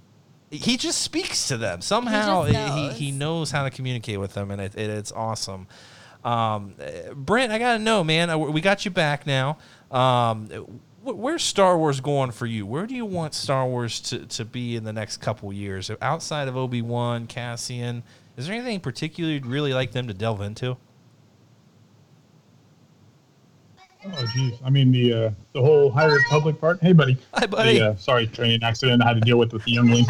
[0.52, 2.44] He just speaks to them somehow.
[2.44, 2.98] He, he, knows.
[2.98, 5.68] he knows how to communicate with them, and it, it, it's awesome.
[6.24, 6.74] Um,
[7.16, 8.30] Brent, I gotta know, man.
[8.30, 9.58] uh, We got you back now.
[9.92, 10.50] Um,
[11.04, 12.66] where's Star Wars going for you?
[12.66, 15.90] Where do you want Star Wars to, to be in the next couple years?
[16.02, 18.04] Outside of Obi Wan, Cassian,
[18.38, 20.78] is there anything in particular you'd really like them to delve into?
[24.06, 24.54] Oh, geez.
[24.64, 26.80] I mean, the uh, the whole High Republic part.
[26.82, 27.18] Hey, buddy.
[27.34, 27.80] Hi, buddy.
[27.80, 30.06] The, uh, sorry, training accident I had to deal with with the youngling.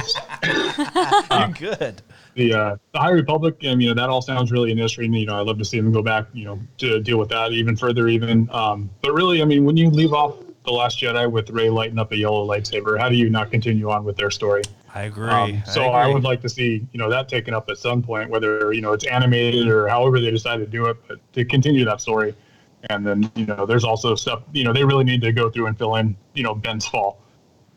[1.64, 2.02] You're good.
[2.36, 5.12] the uh, the High Republic, and you know that all sounds really interesting.
[5.14, 7.52] You know, I'd love to see them go back, you know, to deal with that
[7.52, 8.48] even further, even.
[8.52, 11.98] Um, but really, I mean, when you leave off the Last Jedi with Rey lighting
[11.98, 14.62] up a yellow lightsaber, how do you not continue on with their story?
[14.94, 15.30] I agree.
[15.30, 16.14] Um, so I, agree.
[16.14, 18.94] would like to see you know that taken up at some point, whether you know
[18.94, 22.36] it's animated or however they decide to do it, but to continue that story.
[22.90, 25.68] And then you know, there's also stuff you know they really need to go through
[25.68, 27.22] and fill in you know Ben's fall.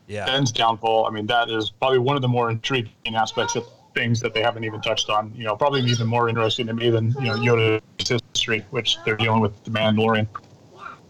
[0.07, 0.25] yeah.
[0.25, 1.05] Ben's downfall.
[1.05, 4.41] I mean, that is probably one of the more intriguing aspects of things that they
[4.41, 5.33] haven't even touched on.
[5.35, 9.17] You know, probably even more interesting to me than you know Yoda's history, which they're
[9.17, 10.27] dealing with the Mandalorian.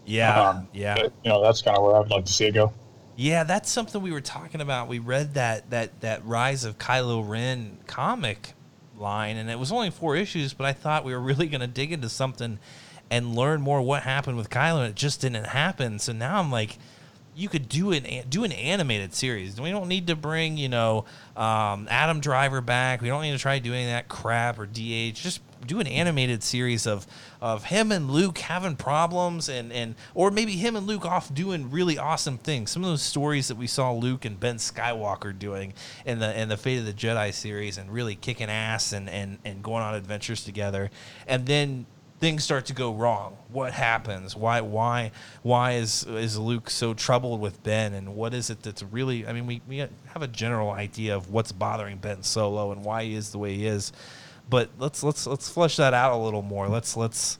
[0.04, 0.48] yeah.
[0.48, 0.94] Um, yeah.
[0.96, 2.72] but, you know, that's kind of where I would like to see it go.
[3.16, 4.88] Yeah, that's something we were talking about.
[4.88, 8.54] We read that that that Rise of Kylo Ren comic
[8.98, 11.66] line, and it was only four issues, but I thought we were really going to
[11.66, 12.58] dig into something
[13.14, 16.00] and learn more what happened with Kylo, and it just didn't happen.
[16.00, 16.78] So now I'm like,
[17.36, 19.60] you could do an do an animated series.
[19.60, 21.04] We don't need to bring you know
[21.36, 23.02] um, Adam Driver back.
[23.02, 25.14] We don't need to try doing that crap or DH.
[25.14, 27.06] Just do an animated series of
[27.40, 31.70] of him and Luke having problems and and or maybe him and Luke off doing
[31.70, 32.72] really awesome things.
[32.72, 35.72] Some of those stories that we saw Luke and Ben Skywalker doing
[36.04, 39.38] in the in the Fate of the Jedi series and really kicking ass and and
[39.44, 40.90] and going on adventures together,
[41.28, 41.86] and then
[42.24, 43.36] things start to go wrong.
[43.52, 44.34] What happens?
[44.34, 45.10] Why why
[45.42, 49.34] why is is Luke so troubled with Ben and what is it that's really I
[49.34, 53.14] mean we, we have a general idea of what's bothering Ben Solo and why he
[53.14, 53.92] is the way he is.
[54.48, 56.66] But let's let's let's flesh that out a little more.
[56.66, 57.38] Let's let's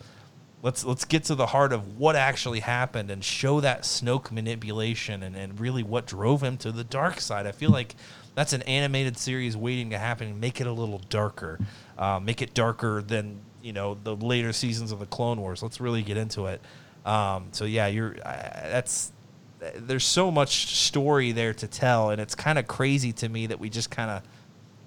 [0.61, 5.23] let's let's get to the heart of what actually happened and show that Snoke manipulation
[5.23, 7.47] and, and really what drove him to the dark side.
[7.47, 7.95] I feel like
[8.35, 10.41] that's an animated series waiting to happen.
[10.41, 11.59] Make it a little darker,
[11.97, 15.63] uh, make it darker than you know the later seasons of the Clone Wars.
[15.63, 16.61] Let's really get into it.
[17.07, 19.13] Um, so yeah, you're that's
[19.77, 23.59] there's so much story there to tell, and it's kind of crazy to me that
[23.59, 24.23] we just kind of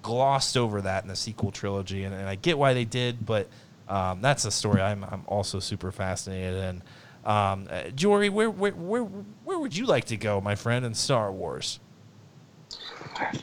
[0.03, 2.03] glossed over that in the sequel trilogy.
[2.03, 3.49] And, and I get why they did, but
[3.89, 6.84] um, that's a story I'm I'm also super fascinated in.
[7.25, 10.93] Um, uh, Jory, where, where where where would you like to go, my friend, in
[10.93, 11.80] Star Wars?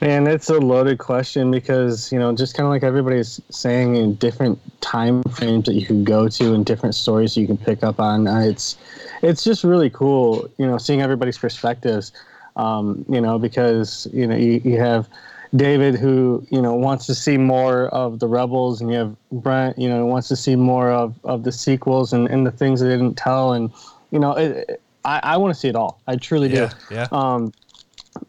[0.00, 4.14] Man, it's a loaded question because you know, just kind of like everybody's saying, in
[4.14, 8.00] different time frames that you can go to and different stories you can pick up
[8.00, 8.26] on.
[8.26, 8.76] Uh, it's
[9.22, 12.12] it's just really cool, you know, seeing everybody's perspectives.
[12.56, 15.08] Um, you know, because you know you, you have
[15.56, 19.78] David who you know wants to see more of the rebels, and you have Brent,
[19.78, 22.88] you know, wants to see more of, of the sequels and, and the things they
[22.88, 23.72] didn't tell, and
[24.10, 26.00] you know, it, I, I want to see it all.
[26.06, 26.54] I truly do.
[26.54, 27.08] Yeah, yeah.
[27.12, 27.52] Um,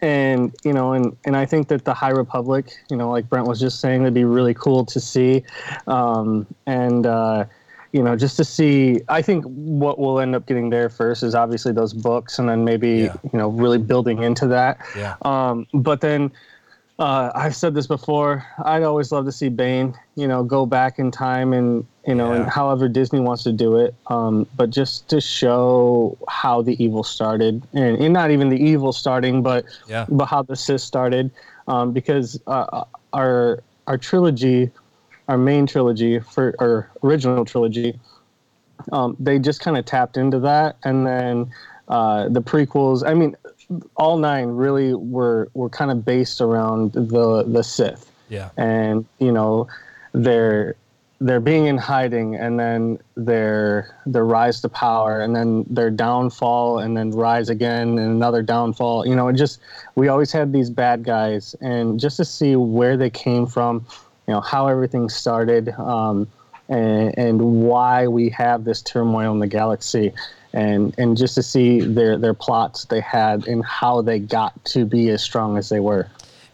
[0.02, 3.48] and you know, and and I think that the High Republic, you know, like Brent
[3.48, 5.44] was just saying, that'd be really cool to see,
[5.88, 7.46] um, and uh,
[7.92, 9.02] you know, just to see.
[9.10, 12.64] I think what we'll end up getting there first is obviously those books, and then
[12.66, 13.16] maybe Yeah.
[13.32, 14.80] you know, really building into that.
[14.98, 15.16] Yeah.
[15.22, 16.32] Um, but then
[17.00, 18.46] uh, I've said this before.
[18.64, 22.34] I'd always love to see Bane, you know, go back in time and you know,
[22.34, 23.96] and however Disney wants to do it.
[24.08, 28.94] Um, but just to show how the evil started, and, and not even the evil
[28.94, 30.06] starting, but Yeah.
[30.10, 31.32] but how the Sith started,
[31.68, 32.84] um, because uh,
[33.14, 34.72] our our trilogy,
[35.28, 38.00] our main trilogy for our original trilogy,
[38.92, 41.52] um, they just kind of tapped into that, and then
[41.88, 43.04] uh, the prequels.
[43.06, 43.36] I mean,
[43.96, 48.50] all nine really were were kind of based around the the Sith, Yeah.
[48.58, 49.68] and you know,
[50.14, 50.76] their
[51.20, 56.80] their being in hiding, and then their their rise to power, and then their downfall,
[56.80, 59.08] and then rise again, and another downfall.
[59.08, 59.60] You know, it just
[59.96, 63.86] we always had these bad guys, and just to see where they came from,
[64.28, 65.70] you know, how everything started.
[65.70, 66.28] Um,
[66.68, 70.12] and, and why we have this turmoil in the galaxy
[70.56, 74.86] and and just to see their their plots they had and how they got to
[74.86, 76.08] be as strong as they were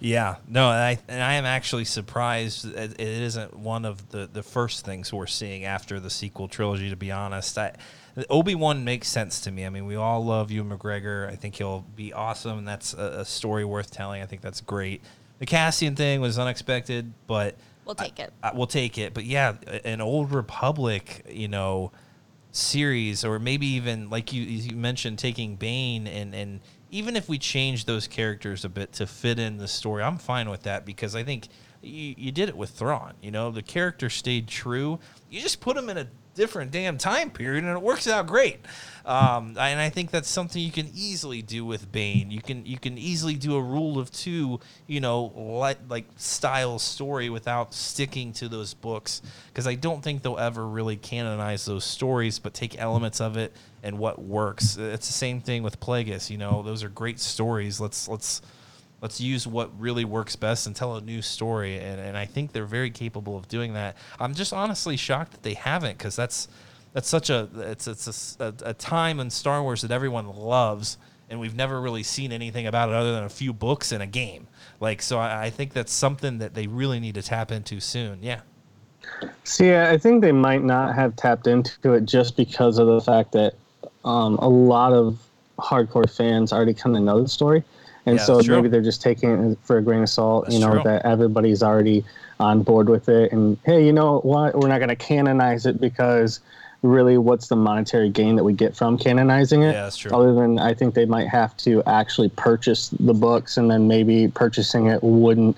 [0.04, 4.42] Yeah, no, and I and I am actually surprised it isn't one of the the
[4.42, 6.90] first things we're seeing after the sequel trilogy.
[6.90, 7.76] To be honest, I,
[8.28, 9.64] Obi Wan makes sense to me.
[9.64, 11.30] I mean, we all love Ewan McGregor.
[11.30, 14.24] I think he'll be awesome, and that's a, a story worth telling.
[14.24, 15.04] I think that's great.
[15.38, 18.32] The Cassian thing was unexpected, but We'll take it.
[18.42, 19.14] I, we'll take it.
[19.14, 21.92] But yeah, an old Republic, you know,
[22.52, 26.60] series, or maybe even like you, you mentioned, taking Bane and and
[26.92, 30.50] even if we change those characters a bit to fit in the story, I'm fine
[30.50, 31.48] with that because I think
[31.82, 33.14] you, you did it with Thrawn.
[33.22, 35.00] You know, the character stayed true.
[35.30, 38.60] You just put him in a different damn time period and it works out great.
[39.06, 42.30] Um, and I think that's something you can easily do with Bane.
[42.30, 46.78] You can you can easily do a rule of two, you know, like like style
[46.78, 51.86] story without sticking to those books because I don't think they'll ever really canonize those
[51.86, 53.54] stories, but take elements of it
[53.84, 54.78] and what works.
[54.78, 56.30] It's the same thing with Plagueis.
[56.30, 57.80] You know, those are great stories.
[57.80, 58.42] Let's let's
[59.02, 62.52] let's use what really works best and tell a new story and, and i think
[62.52, 66.48] they're very capable of doing that i'm just honestly shocked that they haven't because that's
[66.94, 70.98] that's such a it's it's a, a, time in star wars that everyone loves
[71.30, 74.08] and we've never really seen anything about it other than a few books and a
[74.08, 74.48] game
[74.80, 78.20] like so i, I think that's something that they really need to tap into soon
[78.22, 78.42] yeah
[79.44, 83.32] see i think they might not have tapped into it just because of the fact
[83.32, 83.56] that
[84.06, 85.20] um, a lot of
[85.60, 87.64] hardcore fans already kind of know the story
[88.08, 88.56] and Yeah, so that's true.
[88.56, 90.84] maybe they're just taking it for a grain of salt That's you know true.
[90.84, 92.04] that everybody's already
[92.40, 95.80] on board with it and hey you know what we're not going to canonize it
[95.80, 96.40] because
[96.82, 100.12] really what's the monetary gain that we get from canonizing it Yeah, that's true.
[100.12, 104.30] other than i think they might have to actually purchase the books and then maybe
[104.30, 105.56] purchasing it wouldn't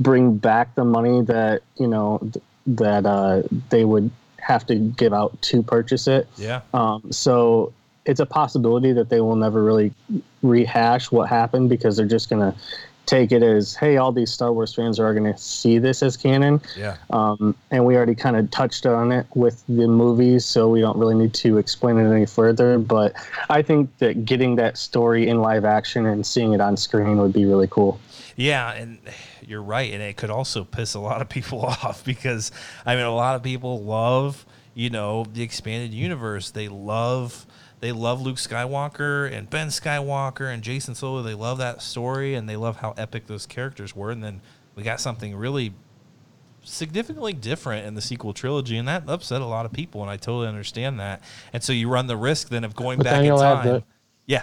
[0.00, 4.10] bring back the money that you know th- that uh, they would
[4.46, 7.72] have to give out to purchase it yeah um, so
[8.04, 9.92] it's a possibility that they will never really
[10.42, 12.58] rehash what happened because they're just going to
[13.06, 16.16] take it as, hey, all these Star Wars fans are going to see this as
[16.16, 16.60] canon.
[16.76, 20.80] yeah Um, and we already kind of touched on it with the movies, so we
[20.80, 22.78] don't really need to explain it any further.
[22.78, 23.14] But
[23.48, 27.32] I think that getting that story in live action and seeing it on screen would
[27.32, 27.98] be really cool.
[28.36, 28.98] Yeah, and
[29.46, 32.52] you're right, and it could also piss a lot of people off because
[32.84, 36.50] I mean, a lot of people love, you know, the expanded universe.
[36.50, 37.46] They love,
[37.80, 41.22] they love Luke Skywalker and Ben Skywalker and Jacen Solo.
[41.22, 44.10] They love that story, and they love how epic those characters were.
[44.10, 44.42] And then
[44.74, 45.72] we got something really
[46.62, 50.16] significantly different in the sequel trilogy, and that upset a lot of people, and I
[50.16, 51.22] totally understand that.
[51.52, 53.66] And so you run the risk then of going But back in time.
[53.66, 53.84] the-
[54.26, 54.42] yeah,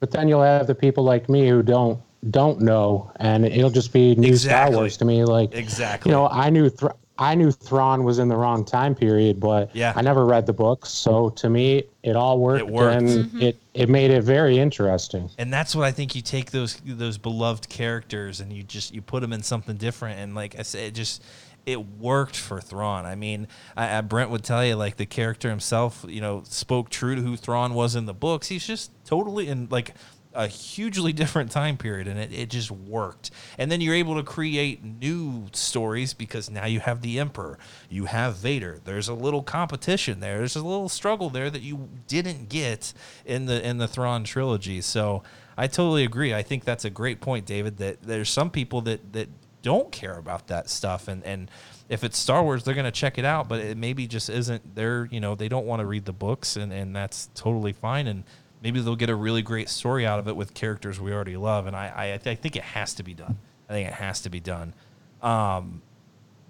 [0.00, 3.92] But then you'll have the people like me who don't don't know, and it'll just
[3.92, 4.72] be new Exactly.
[4.72, 5.24] Star Wars to me.
[5.24, 6.10] Like exactly.
[6.10, 9.70] you know, I knew Thr- I knew Thrawn was in the wrong time period, but
[9.74, 9.92] Yeah.
[9.94, 12.96] I never read the books, so to me, it all worked, It worked.
[12.96, 13.40] and mm-hmm.
[13.40, 15.30] it it made it very interesting.
[15.38, 19.00] and that's what I think you take those those beloved characters and you just you
[19.00, 21.22] put them in something different and like I said it just
[21.66, 23.06] it worked for Thrawn.
[23.06, 26.90] I mean, I, I, Brent would tell you like the character himself, you know, spoke
[26.90, 28.48] true to who Thrawn was in the books.
[28.48, 29.94] He's just totally in like
[30.34, 33.30] a hugely different time period and it, it just worked.
[33.56, 37.58] And then you're able to create new stories because now you have the Emperor,
[37.88, 38.80] you have Vader.
[38.84, 40.38] There's a little competition there.
[40.38, 42.92] There's a little struggle there that you didn't get
[43.24, 44.80] in the in the Thrawn trilogy.
[44.80, 45.22] So
[45.56, 46.34] I totally agree.
[46.34, 49.28] I think that's a great point, David, that there's some people that that
[49.64, 51.50] don't care about that stuff and and
[51.88, 54.74] if it's Star Wars, they're going to check it out, but it maybe just isn't
[54.74, 58.06] their, you know, they don't want to read the books and and that's totally fine
[58.06, 58.24] and
[58.62, 61.66] maybe they'll get a really great story out of it with characters we already love
[61.66, 63.38] and I I, I think it has to be done.
[63.68, 64.74] I think it has to be done.
[65.22, 65.82] Um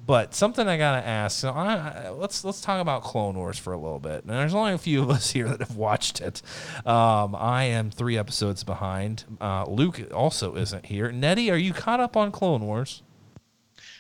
[0.07, 1.39] but something I gotta ask.
[1.39, 4.25] So I, let's let's talk about Clone Wars for a little bit.
[4.25, 6.43] And there's only a few of us here that have watched it.
[6.87, 9.25] Um, I am three episodes behind.
[9.41, 11.11] Uh, Luke also isn't here.
[11.11, 13.03] Nettie, are you caught up on Clone Wars?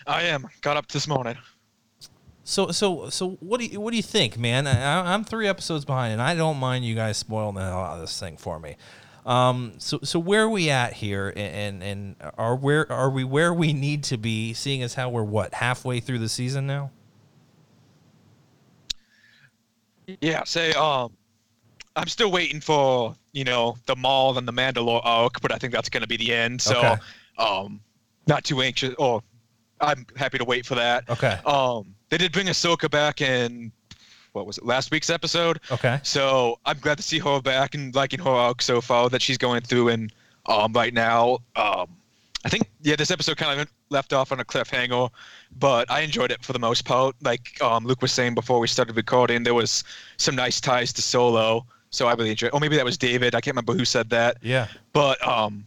[0.06, 0.48] I am.
[0.60, 1.36] Got up this morning.
[2.44, 4.66] So so so what do you what do you think, man?
[4.66, 7.94] I, I'm three episodes behind, and I don't mind you guys spoiling the hell out
[7.94, 8.76] of this thing for me.
[9.26, 13.54] Um, so so where are we at here, and and are where are we where
[13.54, 16.90] we need to be, seeing as how we're what halfway through the season now?
[20.20, 21.16] Yeah, say um
[21.96, 25.72] I'm still waiting for, you know, the Maul and the Mandalore arc, but I think
[25.72, 26.60] that's gonna be the end.
[26.60, 26.96] So Okay.
[27.38, 27.80] um
[28.26, 29.22] not too anxious or
[29.80, 31.08] I'm happy to wait for that.
[31.08, 31.38] Okay.
[31.46, 33.72] Um they did bring Ahsoka back in
[34.34, 35.60] what was it, last week's episode?
[35.70, 35.98] Okay.
[36.02, 39.38] So I'm glad to see her back and liking her arc so far that she's
[39.38, 40.12] going through and
[40.46, 41.38] um right now.
[41.56, 41.88] Um
[42.44, 45.08] I think yeah, this episode kind of left off on a cliffhanger,
[45.58, 47.16] but I enjoyed it for the most part.
[47.22, 49.82] Like um, Luke was saying before we started recording, there was
[50.18, 52.50] some nice ties to Solo, so I really enjoyed.
[52.52, 53.34] Or maybe that was David.
[53.34, 54.36] I can't remember who said that.
[54.42, 54.66] Yeah.
[54.92, 55.64] But um,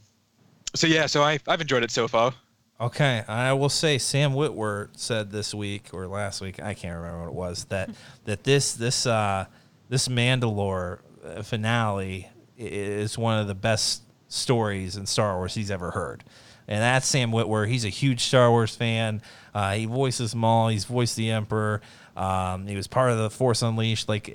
[0.75, 2.31] so yeah, so I I've enjoyed it so far.
[2.79, 7.21] Okay, I will say Sam Witwer said this week or last week, I can't remember
[7.21, 7.89] what it was, that
[8.25, 9.45] that this this uh
[9.89, 15.91] this Mandalore uh, finale is one of the best stories in Star Wars he's ever
[15.91, 16.23] heard.
[16.67, 17.67] And that's Sam Witwer.
[17.67, 19.21] He's a huge Star Wars fan.
[19.53, 20.67] Uh, he voices Maul.
[20.67, 21.81] He's voiced the Emperor.
[22.15, 24.09] Um, he was part of the Force Unleashed.
[24.09, 24.27] Like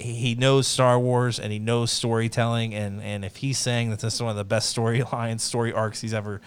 [0.00, 4.14] he knows Star Wars and he knows storytelling and and if he's saying that this
[4.14, 6.40] is one of the best storylines, story arcs he's ever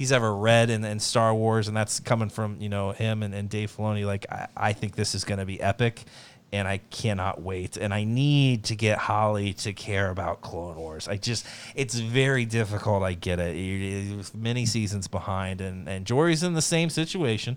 [0.00, 3.34] he's ever read in, in Star Wars, and that's coming from you know him and,
[3.34, 4.06] and Dave Filoni.
[4.06, 6.04] Like I, I think this is to be epic,
[6.52, 7.76] and I cannot wait.
[7.76, 11.08] And I need to get Holly to care about Clone Wars.
[11.08, 13.02] I just it's very difficult.
[13.02, 13.54] I get it.
[13.54, 17.56] You're many seasons behind, and and Jory's in the same situation.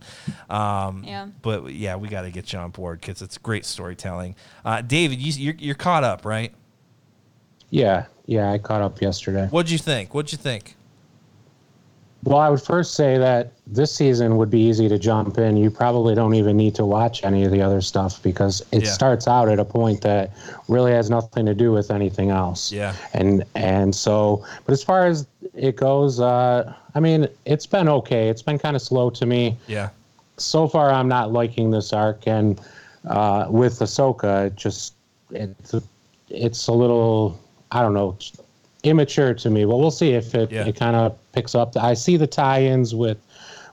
[0.49, 1.27] Um, Yeah.
[1.41, 4.35] But yeah, we got to get you on board because it's great storytelling.
[4.63, 6.53] Uh, David, you, you're you're caught up, right?
[7.69, 9.47] Yeah, yeah, I caught up yesterday.
[9.47, 10.13] What'd you think?
[10.13, 10.75] What'd you think?
[12.23, 15.55] Well, I would first say that this season would be easy to jump in.
[15.55, 18.89] You probably don't even need to watch any of the other stuff because it Yeah.
[18.91, 20.31] starts out at a point that
[20.67, 22.71] really has nothing to do with anything else.
[22.71, 22.93] Yeah.
[23.13, 28.27] And and so, but as far as it goes, uh, I mean, it's been okay.
[28.29, 29.55] It's been kind of slow to me.
[29.67, 29.89] Yeah.
[30.37, 32.59] So far, I'm not liking this arc, and
[33.07, 34.93] uh, with Ahsoka, it just
[35.31, 35.73] it's
[36.29, 37.39] it's a little
[37.71, 38.17] I don't know
[38.83, 39.63] immature to me.
[39.63, 40.65] But we'll see if it, Yeah.
[40.65, 41.77] it kind of picks up.
[41.77, 43.17] I see the tie-ins with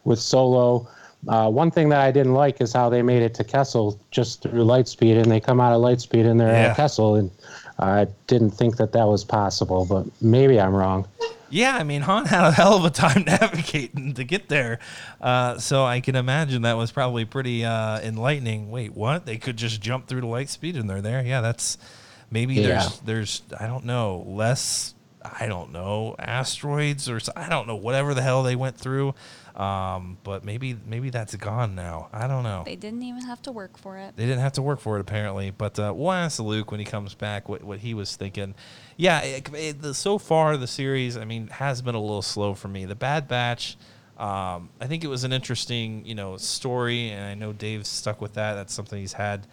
[0.05, 0.89] with Solo.
[1.29, 4.43] Uh, one thing that I didn't like is how they made it to Kessel just
[4.43, 6.69] through Lightspeed, and they come out of Lightspeed and they're Yeah.
[6.71, 7.31] at Kessel, and
[7.79, 11.07] I didn't think that that was possible, but maybe I'm wrong.
[11.53, 14.79] Yeah, I mean, Han had a hell of a time navigating to get there.
[15.21, 18.71] Uh, so I can imagine that was probably pretty uh, enlightening.
[18.71, 19.27] Wait, what?
[19.27, 21.23] They could just jump through to light speed and they're there.
[21.23, 21.77] Yeah, that's
[22.31, 22.69] maybe Yeah.
[22.69, 28.15] there's there's I don't know less I don't know asteroids or I don't know whatever
[28.15, 29.15] the hell they went through.
[29.61, 32.09] Um, but maybe maybe that's gone now.
[32.15, 32.63] I don't know.
[32.65, 34.17] They didn't even have to work for it.
[34.17, 36.87] They didn't have to work for it apparently, but uh, we'll ask Luke when he
[36.87, 38.55] comes back what, what he was thinking.
[38.97, 42.55] Yeah, it, it, the, so far the series, I mean, has been a little slow
[42.55, 42.87] for me.
[42.87, 43.77] The Bad Batch,
[44.17, 48.23] um, I think it was an interesting, you know, story, and I know Dave's stuck
[48.23, 48.55] with that.
[48.55, 49.47] That's something he's had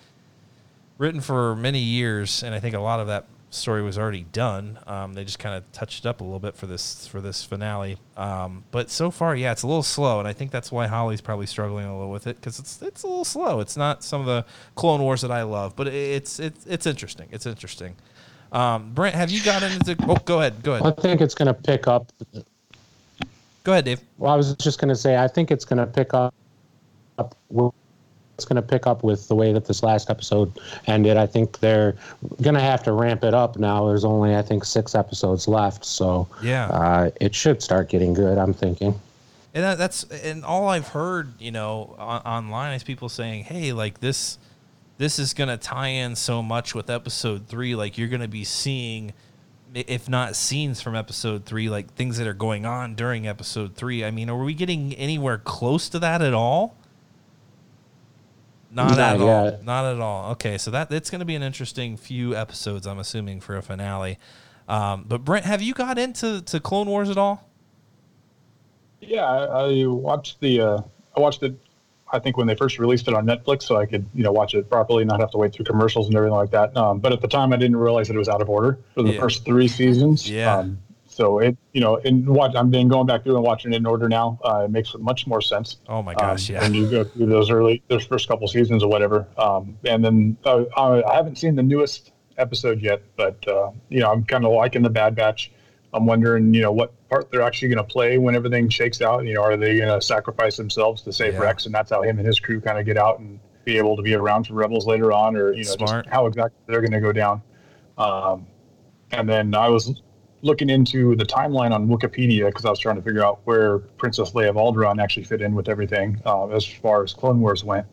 [0.98, 3.26] written for many years, and I think a lot of that
[3.58, 4.80] story was already done.
[4.88, 7.44] Um, they just kind of touched it up a little bit for this for this
[7.44, 7.98] finale.
[8.16, 11.22] Um, but so far, yeah, it's a little slow, and I think that's why Holly's
[11.22, 13.60] probably struggling a little with it because it's it's a little slow.
[13.60, 14.46] It's not some of the
[14.76, 17.28] Clone Wars that I love, but it's it's it's interesting.
[17.32, 17.96] It's interesting.
[18.52, 19.96] Um, Brent, have you gotten into?
[20.08, 20.64] Oh, go ahead.
[20.64, 20.86] Go ahead.
[20.86, 22.12] I think it's going to pick up.
[23.64, 24.00] Go ahead, Dave.
[24.18, 26.34] Well, I was just going to say, I think it's going to pick up
[27.18, 27.36] up.
[28.38, 30.52] It's going to pick up with the way that this last episode
[30.86, 31.18] ended.
[31.18, 31.96] I think they're
[32.44, 33.88] going to have to ramp it up now.
[33.88, 36.68] There's only, I think, six episodes left, so Yeah.
[36.68, 38.38] uh, it should start getting good.
[38.38, 39.00] I'm thinking.
[39.56, 43.74] And that, that's and all I've heard, you know, on, online is people saying, "Hey,
[43.74, 44.38] like this,
[45.00, 47.74] this is gonna tie in so much with episode three.
[47.74, 49.14] Like you're gonna be seeing,
[49.74, 54.06] if not scenes from episode three, like things that are going on during episode three.
[54.06, 56.76] I mean, are we getting anywhere close to that at all?
[58.70, 59.60] Not, Not at all.
[59.64, 60.32] Not at all.
[60.32, 62.86] Okay, so that it's going to be an interesting few episodes.
[62.86, 64.20] I'm assuming for a finale.
[64.68, 67.50] Um, but Brent, have you got into to Clone Wars at all?
[69.00, 69.46] Yeah, I,
[69.84, 70.62] I watched the.
[70.62, 70.82] Uh,
[71.16, 71.56] I watched it.
[72.12, 74.54] I think when they first released it on Netflix, so I could you know watch
[74.54, 76.76] it properly, not have to wait through commercials and everything like that.
[76.76, 79.04] Um, but at the time, I didn't realize that it was out of order for
[79.04, 79.20] the Yeah.
[79.20, 80.30] first three seasons.
[80.30, 80.58] Yeah.
[80.58, 80.80] Um,
[81.18, 82.54] so it, you know, and watch.
[82.56, 84.40] I'm been going back through and watching it in order now.
[84.46, 85.78] Uh, it makes much more sense.
[85.90, 86.62] Oh my gosh, um, yeah.
[86.62, 89.28] When you go through those early, those first couple seasons or whatever.
[89.36, 94.00] Um, and then uh, I I haven't seen the newest episode yet, but uh, you
[94.00, 95.52] know, I'm kind of liking the Bad Batch.
[95.92, 99.26] I'm wondering, you know, what part they're actually going to play when everything shakes out.
[99.26, 101.40] You know, are they going to sacrifice themselves to save Yeah.
[101.40, 103.96] Rex, and that's how him and his crew kind of get out and be able
[103.98, 106.06] to be around for Rebels later on, or you know, Smart.
[106.06, 107.42] just how exactly they're going to go down.
[107.98, 108.46] Um,
[109.12, 110.04] and then I was
[110.42, 114.32] looking into the timeline on Wikipedia because I was trying to figure out where Princess
[114.32, 117.86] Leia of Alderaan actually fit in with everything uh, as far as Clone Wars went.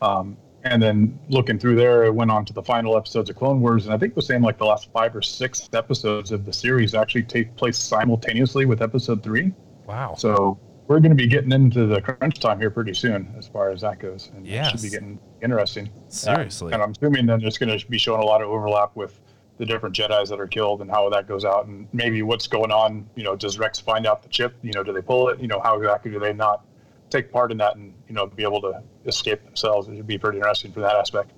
[0.00, 3.60] Um, and then looking through there, it went on to the final episodes of Clone
[3.60, 6.44] Wars, and I think it was saying like the last five or six episodes of
[6.44, 9.52] the series actually take place simultaneously with Episode Three.
[9.86, 10.14] Wow.
[10.16, 13.70] So we're going to be getting into the crunch time here pretty soon, as far
[13.70, 14.70] as that goes, and it Yes.
[14.72, 15.90] should be getting interesting.
[16.08, 16.72] Seriously.
[16.72, 19.20] and I'm assuming then it's going to be showing a lot of overlap with
[19.58, 22.70] the different Jedi's that are killed and how that goes out, and maybe what's going
[22.70, 23.08] on.
[23.16, 24.54] You know, does Rex find out the chip?
[24.62, 25.40] You know, do they pull it?
[25.40, 26.64] You know, how exactly do they not
[27.10, 29.88] take part in that and you know be able to escape themselves?
[29.88, 31.32] It would be pretty interesting for that aspect.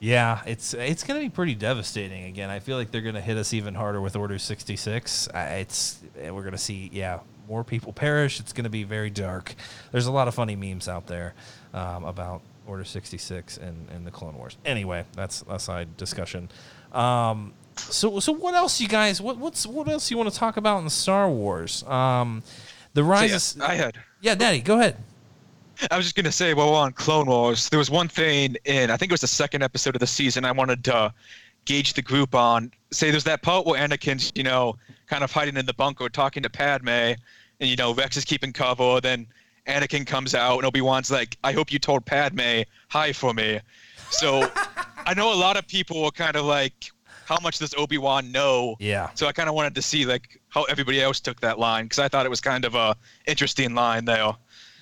[0.00, 2.24] Yeah, it's it's going to be pretty devastating.
[2.24, 5.28] Again, I feel like they're going to hit us even harder with Order sixty six.
[5.32, 8.40] It's we're going to see yeah more people perish.
[8.40, 9.54] It's going to be very dark.
[9.92, 11.34] There's a lot of funny memes out there
[11.72, 14.56] um, about Order sixty six and, and the Clone Wars.
[14.64, 16.48] Anyway, that's a side discussion.
[16.92, 20.56] Um, so so what else you guys what what's what else you want to talk
[20.56, 21.82] about in Star Wars?
[21.84, 22.42] Um,
[22.94, 23.56] the So, rise.
[23.58, 23.96] yeah, I had.
[24.20, 24.96] yeah, Nettie, go ahead.
[25.90, 28.90] I was just gonna say, while we're on Clone Wars, there was one thing in
[28.90, 31.12] I think it was the second episode of the season I wanted to
[31.64, 32.70] gauge the group on.
[32.92, 34.76] Say there's that part where Anakin's, you know,
[35.06, 37.16] kind of hiding in the bunker talking to Padme, and
[37.60, 39.00] you know Rex is keeping cover.
[39.00, 39.26] Then
[39.66, 43.58] Anakin comes out, and Obi Wan's like, "I hope you told Padme hi for me."
[44.12, 44.50] So
[45.06, 46.90] I know a lot of people were kind of like,
[47.24, 49.10] "How much does Obi Wan know?" Yeah.
[49.14, 51.98] So I kind of wanted to see like how everybody else took that line because
[51.98, 52.96] I thought it was kind of a
[53.26, 54.32] interesting line there.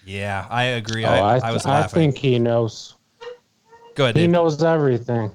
[0.04, 1.04] Yeah, I agree.
[1.04, 2.96] Oh, I, I, I was I think he knows.
[3.94, 4.30] Go ahead, He Dave.
[4.30, 5.30] knows everything.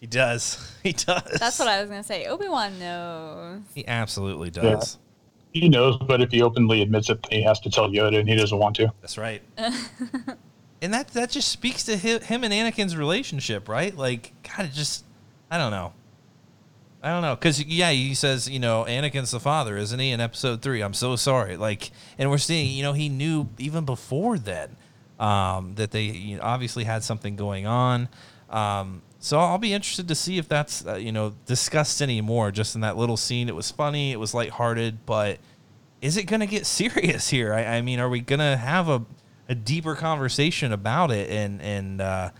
[0.00, 0.72] He does.
[0.86, 1.38] He does.
[1.40, 2.26] That's what I was gonna say.
[2.26, 3.62] Obi Wan knows.
[3.74, 4.98] He absolutely does.
[5.52, 8.36] He knows, but if he openly admits it, he has to tell Yoda, and he
[8.36, 8.92] doesn't want to.
[9.00, 9.42] That's right.
[10.86, 13.92] and that that just speaks to him, and Anakin's relationship, right?
[13.96, 15.04] Like, God, it just,
[15.50, 15.92] I don't know.
[17.02, 20.12] I don't know, because yeah, he says, you know, Anakin's the father, isn't he?
[20.12, 21.56] In Episode Three, I'm so sorry.
[21.56, 24.76] Like, and we're seeing, you know, he knew even before then
[25.18, 28.08] um, that they you know, obviously had something going on.
[28.48, 32.52] Um, so I'll be interested to see if that's uh, you know discussed anymore.
[32.52, 35.40] Just in that little scene, it was funny, it was lighthearted, but
[36.00, 37.52] is it going to get serious here?
[37.52, 39.04] I, I mean, are we going to have a,
[39.48, 41.30] a deeper conversation about it?
[41.30, 42.30] And and uh,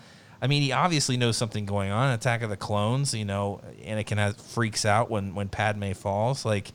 [0.40, 2.12] I mean, he obviously knows something going on.
[2.12, 6.44] Attack of the Clones, you know, Anakin has freaks out when when Padme falls.
[6.44, 6.72] Like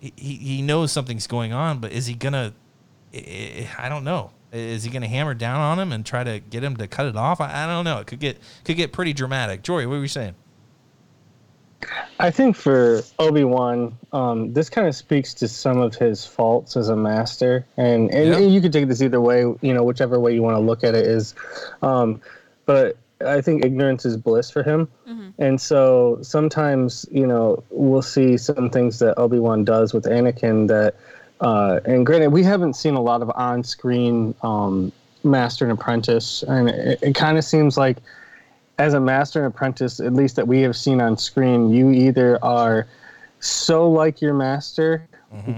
[0.00, 2.52] he he knows something's going on, but is he gonna?
[3.14, 4.32] I I don't know.
[4.52, 7.16] Is he gonna hammer down on him and try to get him to cut it
[7.16, 7.40] off?
[7.40, 8.00] I, I don't know.
[8.00, 9.62] It could get could get pretty dramatic.
[9.62, 10.34] Jory, what were you saying?
[12.18, 16.76] I think for Obi Wan, um, this kind of speaks to some of his faults
[16.76, 18.38] as a master, and and, Yeah.
[18.38, 20.82] and you could take this either way, you know, whichever way you want to look
[20.82, 21.34] at it is,
[21.82, 22.20] um,
[22.64, 24.88] but I think ignorance is bliss for him,
[25.38, 30.68] and so sometimes you know we'll see some things that Obi Wan does with Anakin
[30.68, 30.94] that,
[31.40, 34.90] uh, and granted we haven't seen a lot of on-screen um,
[35.24, 37.98] master and apprentice, and it, it kind of seems like
[38.78, 42.38] as a master and apprentice, at least that we have seen on screen, you either
[42.44, 42.86] are
[43.40, 45.06] so like your master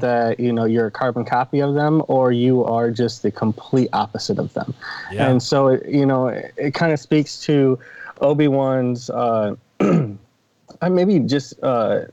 [0.00, 3.88] that you know you're a carbon copy of them, or you are just the complete
[3.92, 4.74] opposite of them.
[5.12, 5.28] Yeah.
[5.30, 7.78] And so, it, you know, it, it kind of speaks to
[8.20, 9.08] Obi Wan's.
[9.08, 12.06] Uh, uh, maybe just uh,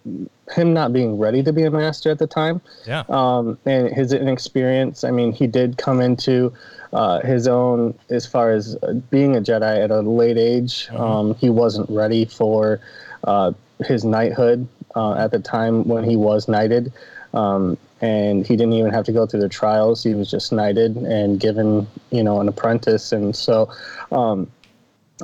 [0.53, 3.03] him not being ready to be a master at the time Yeah.
[3.09, 5.03] um, and his inexperience.
[5.03, 6.53] I mean, he did come into
[6.95, 10.87] uh, his own as far as uh, being a Jedi at a late age.
[10.91, 12.79] Um, he wasn't ready for
[13.25, 13.51] uh,
[13.85, 14.65] his knighthood
[14.95, 16.93] uh, at the time when he was knighted.
[17.33, 20.03] Um, and he didn't even have to go through the trials.
[20.03, 23.11] He was just knighted and given, you know, an apprentice.
[23.11, 23.69] And so,
[24.13, 24.49] um,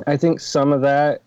[0.06, 1.22] I think some of that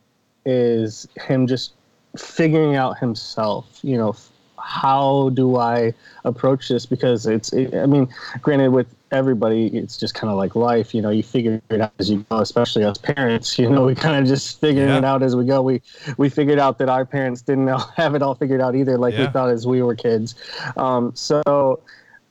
[0.46, 1.74] is him just
[2.18, 3.80] figuring out himself.
[3.82, 5.94] You know, f- how do I
[6.24, 6.86] approach this?
[6.86, 8.08] Because it's, it, I mean,
[8.42, 10.94] granted, with everybody, it's just kind of like life.
[10.96, 12.40] You know, you figure it out as you go.
[12.40, 14.98] Especially as parents, you know, we kind of just figuring Yeah.
[14.98, 15.62] it out as we go.
[15.62, 15.82] We
[16.18, 19.14] we figured out that our parents didn't know, have it all figured out either, like
[19.14, 19.28] Yeah.
[19.28, 20.36] we thought as we were kids.
[20.78, 21.80] Um, so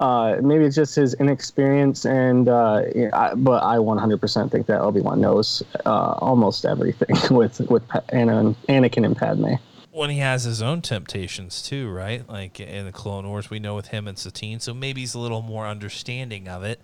[0.00, 4.80] uh, maybe it's just his inexperience, and uh, yeah, I, but I 100% think that
[4.80, 9.54] Obi Wan knows uh, almost everything with with Pa- Anna, Anakin and Padme.
[9.94, 12.28] When he has his own temptations too, right?
[12.28, 15.20] Like in the Clone Wars, we know with him and Satine, so maybe he's a
[15.20, 16.80] little more understanding of it.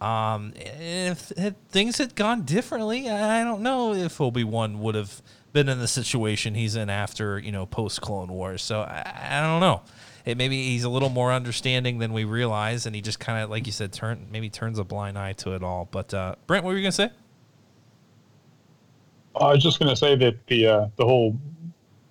[0.00, 5.22] Um, if, if things had gone differently, I don't know if Obi Wan would have
[5.52, 8.62] been in the situation he's in after you know post Clone Wars.
[8.62, 9.82] So I, I don't know.
[10.24, 13.48] It maybe he's a little more understanding than we realize, and he just kind of,
[13.48, 15.88] like you said, turn maybe turns a blind eye to it all.
[15.88, 17.10] But uh, Brent, what were you gonna say?
[19.36, 21.38] I was just going to say that the uh, the whole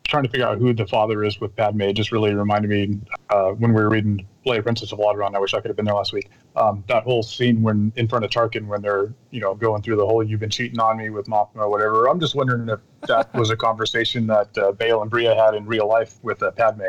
[0.09, 2.99] trying to figure out who the father is with Padme just really reminded me
[3.29, 5.35] uh, when we were reading Leia Princess of Alderaan.
[5.35, 6.29] I wish I could have been there last week.
[6.55, 9.97] Um, that whole scene when in front of Tarkin when they're you know going through
[9.97, 12.07] the whole "you've been cheating on me" with Mothma or whatever.
[12.07, 15.65] I'm just wondering if that was a conversation that uh, Bail and Breha had in
[15.65, 16.81] real life with uh, Padme,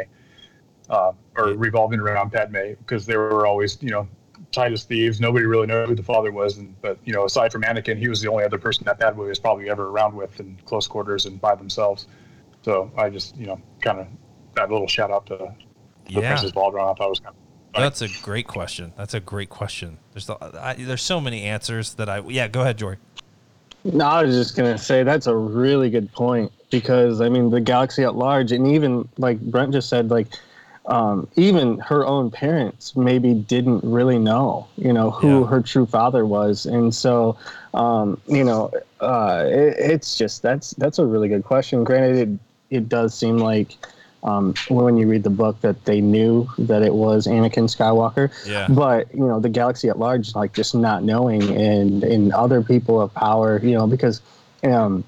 [0.89, 4.09] uh, or revolving around Padme because they were always you know
[4.51, 5.21] tight as thieves.
[5.21, 8.09] Nobody really knew who the father was, and but you know, aside from Anakin, he
[8.09, 11.27] was the only other person that Padme was probably ever around with in close quarters
[11.27, 12.07] and by themselves.
[12.63, 14.07] So I just you know kind of
[14.57, 15.55] that little shout out to the
[16.09, 16.33] Yeah.
[16.35, 16.91] Princess Alderaan.
[16.93, 17.35] I thought was kind
[17.75, 18.93] of That's a great question.
[18.97, 19.99] That's a great question.
[20.13, 22.49] There's the, I, there's so many answers that I yeah.
[22.49, 22.97] Go ahead, Jory.
[23.85, 27.61] No, I was just gonna say that's a really good point because I mean the
[27.61, 30.27] galaxy at large, and even like Brent just said, like
[30.87, 35.47] um, even her own parents maybe didn't really know, you know, who Yeah.
[35.47, 37.37] her true father was, and so
[37.75, 38.71] um, you know,
[39.01, 41.85] uh, it, it's just that's that's a really good question.
[41.85, 42.39] Granted, it
[42.71, 43.77] it does seem like.
[44.23, 48.67] Um, when you read the book, that they knew that it was Anakin Skywalker, Yeah.
[48.69, 53.01] but you know the galaxy at large like just not knowing and and other people
[53.01, 54.21] of power you know because
[54.63, 55.05] um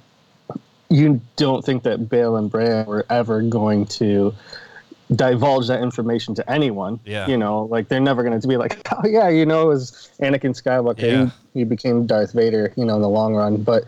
[0.88, 4.34] you don't think that Bail and Breha were ever going to
[5.14, 7.26] divulge that information to anyone Yeah.
[7.26, 10.10] you know like they're never going to be like oh yeah you know it was
[10.22, 11.30] Anakin Skywalker Yeah.
[11.52, 13.84] he, he became Darth Vader you know in the long run but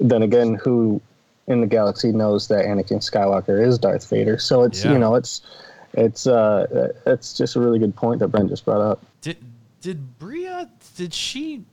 [0.00, 1.00] then again who
[1.48, 4.92] in the galaxy knows that Anakin Skywalker is Darth Vader so it's Yeah.
[4.92, 5.42] you know it's
[5.94, 9.38] it's uh it's just a really good point that Brent just brought up Did
[9.80, 11.64] did Breha did she?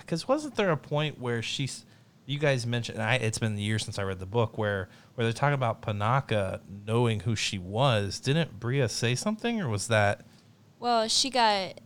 [0.00, 1.84] Because wasn't there a point where she's?
[2.26, 5.32] You guys mentioned I, it's been years since I read the book where where they're
[5.32, 8.20] talking about Panaka knowing who she was.
[8.20, 10.20] Didn't Breha say something, or was that?
[10.78, 11.80] Well, she got.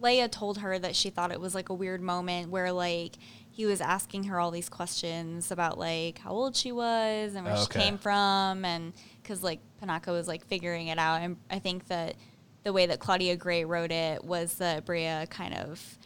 [0.00, 3.12] Leia told her that she thought it was like a weird moment where like
[3.58, 7.54] he was asking her all these questions about like how old she was and where
[7.56, 7.62] Okay.
[7.64, 11.88] she came from and because like Panaka was like figuring it out and I think
[11.88, 12.14] that
[12.62, 15.98] the way that Claudia Gray wrote it was that Breha kind of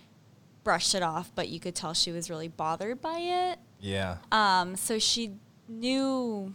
[0.65, 3.59] brushed it off, but you could tell she was really bothered by it.
[3.81, 4.17] Yeah.
[4.33, 5.33] Um, so she
[5.69, 6.55] knew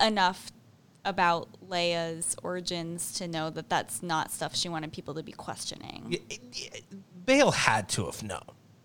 [0.00, 0.50] enough
[1.04, 6.16] about Leia's origins to know that that's not stuff she wanted people to be questioning.
[7.26, 8.40] Bail had to have known.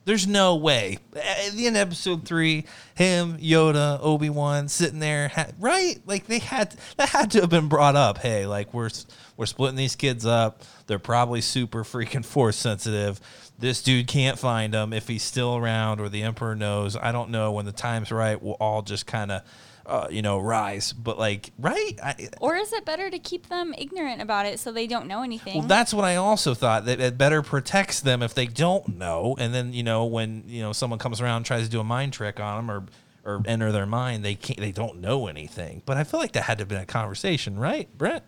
[0.07, 0.99] There's no way.
[1.17, 2.63] At the end of episode three,
[2.95, 5.29] him, Yoda, Obi Wan sitting there,
[5.59, 5.99] right?
[6.05, 8.19] Like they had that had to have been brought up.
[8.19, 8.89] Hey, like we're
[9.35, 10.63] we're splitting these kids up.
[10.85, 13.19] They're probably super freaking force sensitive.
[13.59, 16.95] This dude can't find them if he's still around, or the Emperor knows.
[16.95, 17.51] I don't know.
[17.51, 19.41] When the time's right, we'll all just kind of,
[19.87, 20.93] uh, you know, rise.
[20.93, 21.93] But like, right?
[22.03, 25.23] I, Or is it better to keep them ignorant about it so they don't know
[25.23, 25.59] anything?
[25.59, 29.35] well, that's what I also thought that it better protects them if they don't know,
[29.39, 31.85] and then you know when you know someone comes around and tries to do a
[31.85, 32.85] mind trick on them or
[33.23, 35.81] or enter their mind, they can't they don't know anything.
[35.85, 38.23] But I feel like that had to have been a conversation, right, Brent?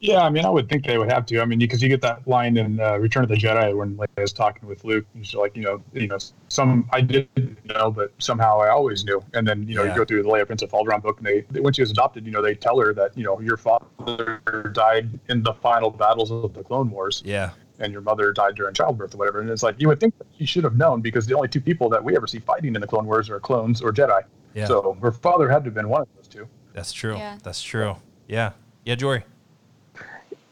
[0.00, 1.40] Yeah, I mean, I would think they would have to.
[1.40, 4.06] I mean, because you get that line in uh, Return of the Jedi when Leia
[4.18, 6.18] is talking with Luke, and she's like, you know, you know,
[6.48, 9.20] some I didn't know, but somehow I always knew.
[9.34, 9.90] And then you know, Yeah.
[9.92, 11.90] you go through the Leia Prince of Alderaan book, and they they- when she was
[11.90, 14.40] adopted, you know, they tell her that you know your father
[14.72, 17.50] died in the final battles of the Clone Wars, Yeah,
[17.80, 19.40] and your mother died during childbirth or whatever.
[19.40, 21.60] And it's like you would think that she should have known because the only two
[21.60, 24.22] people that we ever see fighting in the Clone Wars are clones or Jedi.
[24.54, 24.66] Yeah.
[24.66, 26.46] So her father had to have been one of those two.
[26.72, 27.16] that's true.
[27.16, 27.38] Yeah.
[27.42, 27.96] That's true.
[28.28, 28.52] Yeah,
[28.84, 29.24] yeah, Jory.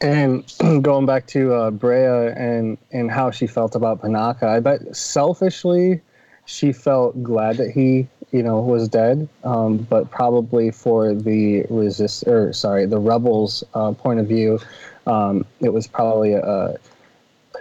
[0.00, 0.44] And
[0.82, 6.00] going back to uh, Breha and and how she felt about Panaka, I bet selfishly
[6.48, 12.24] she felt glad that he you know was dead, um, but probably for the resist
[12.26, 14.60] or sorry the rebels uh, point of view,
[15.06, 16.76] um, it was probably a.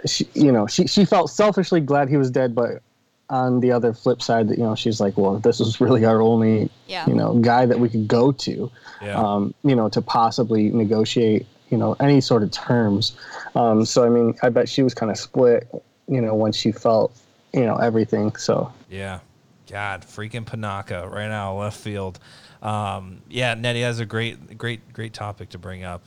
[0.04, 2.82] She, you know, she, she felt selfishly glad he was dead, but
[3.30, 6.20] on the other flip side, that you know, she's like, well, this is really our
[6.20, 7.06] only, Yeah.
[7.08, 8.70] you know, guy that we could go to
[9.02, 9.14] Yeah.
[9.14, 13.16] um, you know, to possibly negotiate, you know, any sort of terms.
[13.54, 15.68] Um, so, I mean, I bet she was kind of split,
[16.08, 17.16] you know, when she felt,
[17.52, 18.34] you know, everything.
[18.36, 19.20] So, Yeah.
[19.68, 22.20] God, freaking Panaka right now, left field.
[22.62, 26.04] Um, yeah, Nettie has a great, great, great topic to bring up.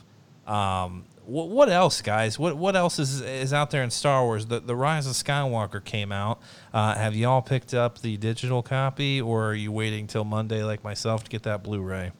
[0.47, 2.39] Um, what, what else, guys?
[2.39, 4.47] What what else is is out there in Star Wars?
[4.47, 6.39] The the Rise of Skywalker came out.
[6.73, 10.83] Uh, have y'all picked up the digital copy, or are you waiting till Monday, like
[10.83, 12.11] myself, to get that Blu-ray?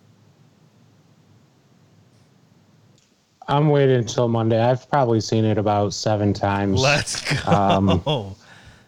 [3.50, 4.62] I'm waiting until Monday.
[4.62, 6.80] I've probably seen it about seven times.
[6.80, 7.52] Let's go.
[7.52, 8.36] Um,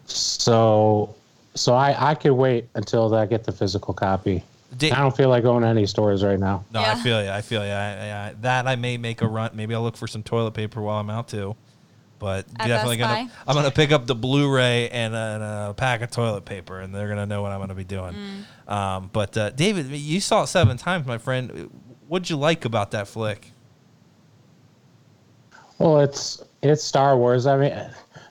[0.06, 1.14] So,
[1.54, 4.42] so I I could wait until I get the physical copy.
[4.76, 6.64] Di- I don't feel like going to any stores right now.
[6.72, 7.30] No, I feel you.
[7.30, 7.70] I feel you.
[7.70, 9.50] I, I, that I may make a run.
[9.54, 11.56] Maybe I'll look for some toilet paper while I'm out too.
[12.18, 13.28] But At definitely Best gonna.
[13.28, 13.32] Buy?
[13.46, 16.94] I'm gonna pick up the Blu-ray and a, and a pack of toilet paper, and
[16.94, 18.14] they're gonna know what I'm gonna be doing.
[18.14, 18.72] Mm.
[18.72, 21.68] Um, but uh, David, you saw it seven times, my friend.
[22.08, 23.52] What'd you like about that flick?
[25.82, 27.46] Well, it's it's Star Wars.
[27.46, 27.74] I mean,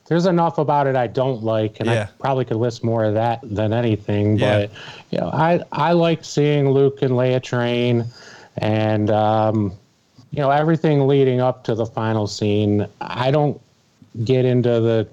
[0.06, 2.06] there's enough about it I don't like, and Yeah.
[2.08, 4.38] I probably could list more of that than anything.
[4.38, 4.60] Yeah.
[4.66, 4.70] But
[5.10, 8.04] you know, I I like seeing Luke and Leia train,
[8.58, 9.72] and um,
[10.30, 12.86] you know everything leading up to the final scene.
[13.00, 13.60] I don't
[14.24, 15.06] get into the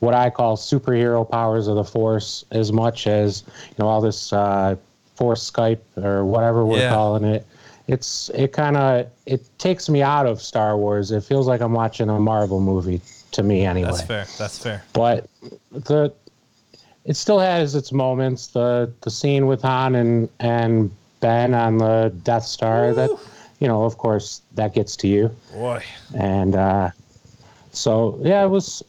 [0.00, 4.32] what I call superhero powers of the Force as much as you know all this
[4.32, 4.74] uh,
[5.14, 6.90] Force Skype or whatever we're Yeah.
[6.90, 7.46] calling it.
[7.92, 11.10] It's it kind of it takes me out of Star Wars.
[11.10, 13.00] It feels like I'm watching a Marvel movie
[13.32, 13.90] to me anyway.
[13.90, 14.26] That's fair.
[14.38, 14.84] That's fair.
[14.92, 15.28] But
[15.72, 16.12] the
[17.04, 18.48] it still has its moments.
[18.48, 20.90] The the scene with Han and and
[21.20, 22.94] Ben on the Death Star.
[22.94, 23.10] That
[23.60, 25.30] you know, of course, that gets to you.
[25.52, 25.84] Boy.
[26.14, 26.90] And uh,
[27.72, 28.82] so, yeah, it was,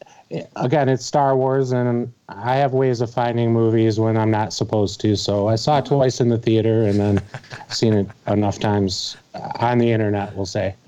[0.56, 5.02] again, it's Star Wars, and I have ways of finding movies when I'm not supposed
[5.02, 5.16] to.
[5.16, 7.22] So I saw it twice in the theater and then
[7.70, 9.18] seen it enough times
[9.60, 10.76] on the internet, we'll say.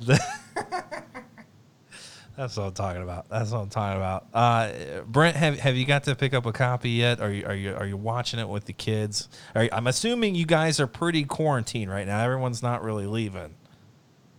[2.36, 3.30] That's what I'm talking about.
[3.30, 4.26] That's what I'm talking about.
[4.34, 4.72] Uh,
[5.06, 7.22] Brent, have have you got to pick up a copy yet?
[7.22, 9.30] Are you are you are you watching it with the kids?
[9.54, 12.20] Are you- I'm assuming you guys are pretty quarantined right now.
[12.24, 13.54] Everyone's not really leaving.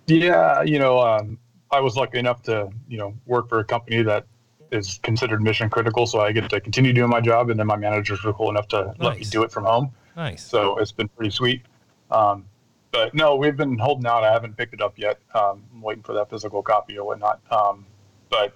[0.08, 1.38] Yeah, you know, um,
[1.70, 4.26] I was lucky enough to, you know, work for a company that
[4.74, 7.76] is considered mission critical, so I get to continue doing my job, and then my
[7.76, 9.92] managers were cool enough to let me do it from home.
[10.16, 10.44] Nice.
[10.44, 11.62] So it's been pretty sweet.
[12.10, 12.44] Um,
[12.90, 14.22] but no, we've been holding out.
[14.24, 15.18] I haven't picked it up yet.
[15.34, 17.40] Um, I'm waiting for that physical copy or whatnot.
[17.50, 17.86] Um,
[18.30, 18.54] but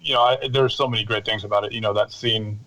[0.00, 1.72] you know, I, there's so many great things about it.
[1.72, 2.60] You know, that scene,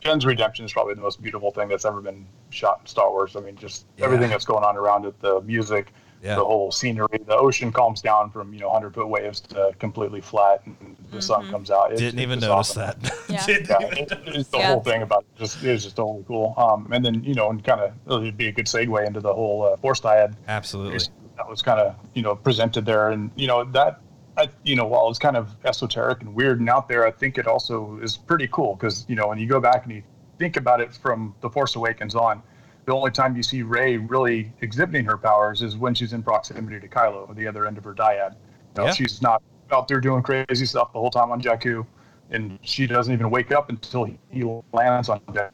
[0.00, 3.36] Jen's redemption is probably the most beautiful thing that's ever been shot in Star Wars.
[3.36, 4.04] I mean, just Yeah.
[4.06, 5.92] everything that's going on around it, the music,
[6.24, 6.36] Yeah.
[6.36, 7.06] the whole scenery.
[7.26, 11.20] The ocean calms down from you know 100 foot waves to completely flat, and the
[11.20, 11.86] sun comes out.
[11.92, 13.00] It's- Didn't even just notice awesome.
[13.02, 13.12] that.
[13.28, 13.44] Yeah.
[13.80, 14.68] Yeah, it, it's the Yeah.
[14.68, 15.38] whole thing about it.
[15.38, 16.54] Just it was just totally cool.
[16.56, 17.92] Um, and then you know, and kind of
[18.22, 20.34] it'd be a good segue into the whole uh, force dyad.
[20.48, 20.98] Absolutely.
[21.36, 24.00] That was kind of you know presented there, and you know that.
[24.36, 27.38] I, you know, while it's kind of esoteric and weird and out there, I think
[27.38, 30.02] it also is pretty cool because you know when you go back and you
[30.40, 32.42] think about it from The Force Awakens on,
[32.86, 36.80] the only time you see Rey really exhibiting her powers is when she's in proximity
[36.80, 38.32] to Kylo, the other end of her dyad.
[38.32, 38.92] You know, Yeah.
[38.92, 41.86] She's not out there doing crazy stuff the whole time on Jakku,
[42.30, 45.50] and she doesn't even wake up until he, he lands on Jakku.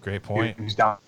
[0.00, 0.58] Great point.
[0.58, 0.98] He's down.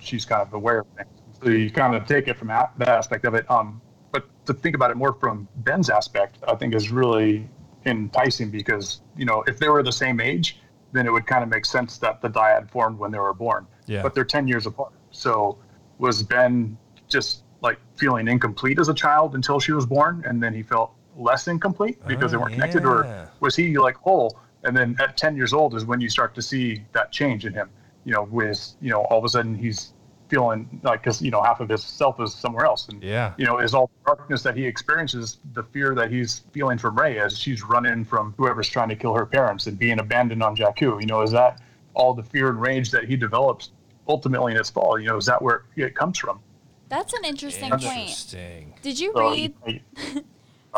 [0.00, 1.08] She's kind of aware of things.
[1.42, 3.48] So you kind of take it from that, that aspect of it.
[3.50, 3.80] Um,
[4.10, 7.48] but to think about it more from Ben's aspect, I think is really
[7.86, 10.60] enticing because you know if they were the same age,
[10.92, 13.66] then it would kind of make sense that the dyad formed when they were born.
[13.86, 14.02] Yeah.
[14.02, 14.92] But they're ten years apart.
[15.10, 15.58] So
[15.98, 16.76] was Ben
[17.08, 20.92] just like feeling incomplete as a child until she was born, and then he felt
[21.16, 22.88] less incomplete because they Oh, weren't connected, yeah.
[22.88, 24.36] or was he like whole?
[24.64, 27.52] And then at 10 years old is when you start to see that change in
[27.52, 27.68] him,
[28.04, 29.92] you know, with, you know, all of a sudden he's
[30.28, 32.88] feeling like, cause, you know, half of his self is somewhere else.
[32.88, 33.34] And, Yeah.
[33.36, 36.96] you know, is all the darkness that he experiences the fear that he's feeling from
[36.98, 40.56] Rey as she's running from whoever's trying to kill her parents and being abandoned on
[40.56, 41.00] Jakku?
[41.00, 41.60] You know, is that
[41.94, 43.70] all the fear and rage that he develops
[44.08, 44.98] ultimately in his fall?
[44.98, 46.40] You know, is that where it comes from?
[46.88, 47.82] That's an interesting point.
[47.84, 48.74] Interesting.
[48.82, 49.54] Did you So, read?
[49.66, 49.82] he-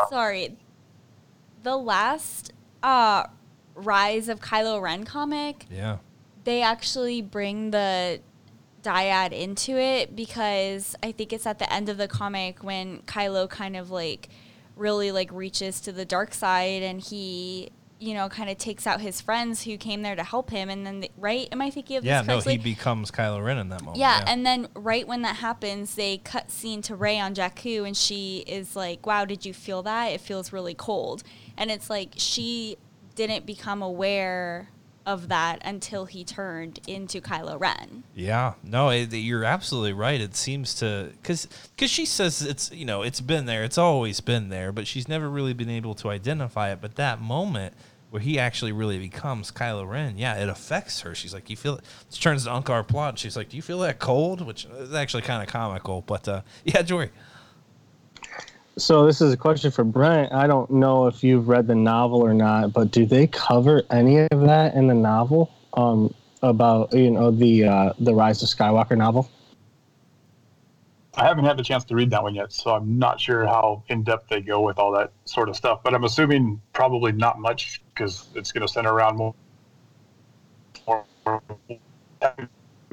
[0.09, 0.55] Sorry,
[1.63, 3.25] the last uh,
[3.75, 5.65] Rise of Kylo Ren comic.
[5.69, 5.97] Yeah.
[6.43, 8.21] They actually bring the
[8.83, 13.49] dyad into it because I think it's at the end of the comic when Kylo
[13.49, 14.29] kind of like
[14.75, 17.69] really like reaches to the dark side and he
[18.05, 20.85] you know kind of takes out his friends who came there to help him and
[20.85, 23.69] then they, right am i thinking of Yeah, this no, he becomes Kylo Ren in
[23.69, 23.97] that moment.
[23.97, 27.95] yeah, and then right when that happens, they cut scene to Rey on Jakku, and
[27.97, 30.05] she is like, "Wow, did you feel that?
[30.07, 31.23] It feels really cold."
[31.57, 32.77] And it's like she
[33.15, 34.69] didn't become aware
[35.05, 38.03] of that until he turned into Kylo Ren.
[38.15, 40.19] Yeah, no, it, you're absolutely right.
[40.19, 44.19] It seems to because because she says it's you know it's been there, it's always
[44.19, 46.79] been there, but she's never really been able to identify it.
[46.81, 47.73] But that moment
[48.15, 51.13] where he actually really becomes Kylo Ren, yeah, it affects her.
[51.13, 51.83] She's like, you feel it.
[52.09, 54.39] She turns to Unkar Plutt, she's like, do you feel that cold?
[54.39, 57.09] Which is actually kind of comical, but uh, yeah, Jory.
[58.77, 60.31] So this is a question for Brent.
[60.31, 64.19] I don't know if you've read the novel or not, but do they cover any
[64.19, 65.51] of that in the novel?
[65.73, 69.29] Um, about you know the uh, the Rise of Skywalker novel.
[71.17, 73.83] I haven't had the chance to read that one yet, so I'm not sure how
[73.87, 75.81] in depth they go with all that sort of stuff.
[75.83, 79.35] But I'm assuming probably not much because it's going to center around more,
[80.87, 81.41] more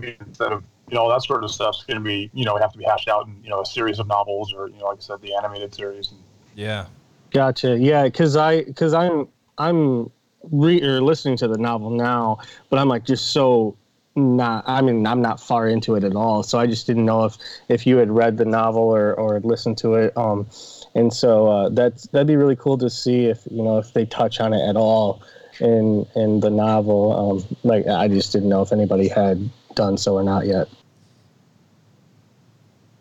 [0.02, 2.78] instead of you know that sort of stuff's going to be you know have to
[2.78, 5.00] be hashed out in you know a series of novels or you know like I
[5.00, 6.10] said the animated series.
[6.10, 6.20] And,
[6.54, 6.86] Yeah,
[7.32, 7.78] Gotcha.
[7.78, 9.28] Yeah, because I because I'm
[9.58, 10.10] I'm
[10.50, 12.38] re or listening to the novel now,
[12.68, 13.76] but I'm like just so
[14.14, 14.64] not.
[14.66, 17.38] I mean, I'm not far into it at all, so I just didn't know if
[17.68, 20.16] if you had read the novel or or listened to it.
[20.16, 20.46] Um,
[20.94, 24.04] and so uh, that's that'd be really cool to see if you know if they
[24.06, 25.22] touch on it at all
[25.60, 27.42] in in the novel.
[27.42, 30.68] Um, like I just didn't know if anybody had done so or not yet.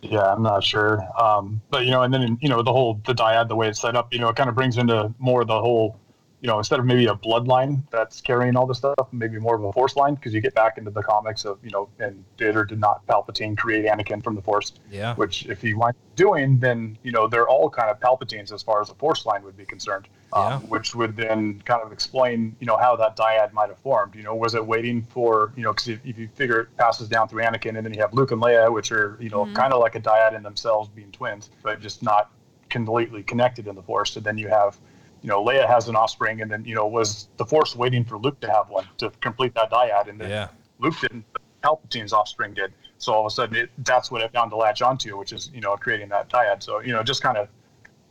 [0.02, 1.08] Yeah, I'm not sure.
[1.20, 3.82] Um, but you know, and then you know the whole the dyad, the way it's
[3.82, 6.00] set up, you know, it kind of brings into more the whole,
[6.41, 9.63] you know, instead of maybe a bloodline that's carrying all this stuff, maybe more of
[9.63, 12.57] a force line because you get back into the comics of you know, and did
[12.57, 14.73] or did not Palpatine create Anakin from the Force?
[14.89, 18.51] yeah, Which, if he winds up doing, then you know they're all kind of Palpatines
[18.51, 20.07] as far as the Force line would be concerned.
[20.34, 20.59] Um, Yeah.
[20.59, 24.15] Which would then kind of explain, you know, how that dyad might have formed.
[24.15, 27.07] You know, was it waiting for, you know, because if, if you figure it passes
[27.07, 29.73] down through Anakin, and then you have Luke and Leia, which are, you know, kind
[29.73, 32.31] of like a dyad in themselves, being twins, but just not
[32.69, 34.15] completely connected in the Force.
[34.15, 34.77] And then you have,
[35.22, 38.18] you know, Leia has an offspring, and then you know, was the Force waiting for
[38.18, 40.48] Luke to have one to complete that dyad, and then yeah,
[40.80, 41.26] Luke didn't.
[41.34, 42.73] but Palpatine's offspring did.
[42.98, 45.52] So all of a sudden, it, that's what it found to latch onto, which is
[45.53, 46.64] you know creating that dyad.
[46.64, 47.48] So you know, just kind of,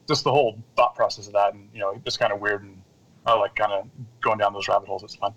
[0.08, 2.80] just the whole thought process of that, and you know, it's kind of weird, and
[3.26, 3.88] I like kind of
[4.20, 5.02] going down those rabbit holes.
[5.02, 5.32] It's fun.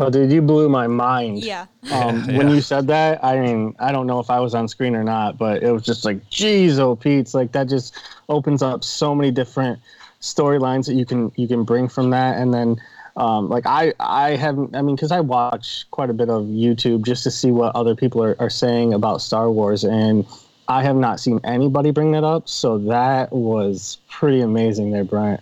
[0.00, 1.42] Oh, dude, you blew my mind.
[1.42, 1.66] Yeah.
[1.90, 2.38] Um, Yeah.
[2.38, 5.02] When you said that, I mean, I don't know if I was on screen or
[5.02, 7.96] not, but it was just like, geez, oh, Pete's like that just
[8.28, 9.80] opens up so many different
[10.20, 12.76] storylines that you can you can bring from that, and then.
[13.16, 14.76] Um, like I, I haven't.
[14.76, 17.96] I mean, because I watch quite a bit of YouTube just to see what other
[17.96, 20.24] people are, are saying about Star Wars, and
[20.68, 22.48] I have not seen anybody bring that up.
[22.48, 25.40] So that was pretty amazing, there, Brent.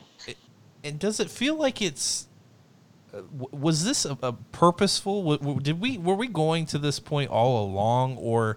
[0.84, 2.28] and does it feel like it's
[3.12, 3.20] uh,
[3.50, 8.16] was this a, a purposeful did we were we going to this point all along
[8.16, 8.56] or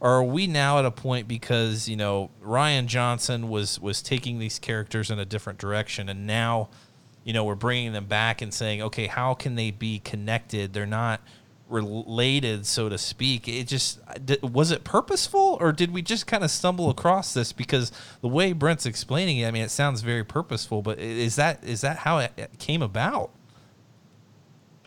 [0.00, 4.38] or are we now at a point because you know Rian Johnson was was taking
[4.38, 6.68] these characters in a different direction and now
[7.24, 10.72] you know we're bringing them back and saying okay how can they be connected?
[10.72, 11.20] They're not
[11.68, 13.46] related so to speak.
[13.46, 14.00] It just
[14.42, 17.52] was it purposeful or did we just kind of stumble across this?
[17.52, 21.62] Because the way Brent's explaining it I mean it sounds very purposeful but is that
[21.62, 23.30] is that how it came about?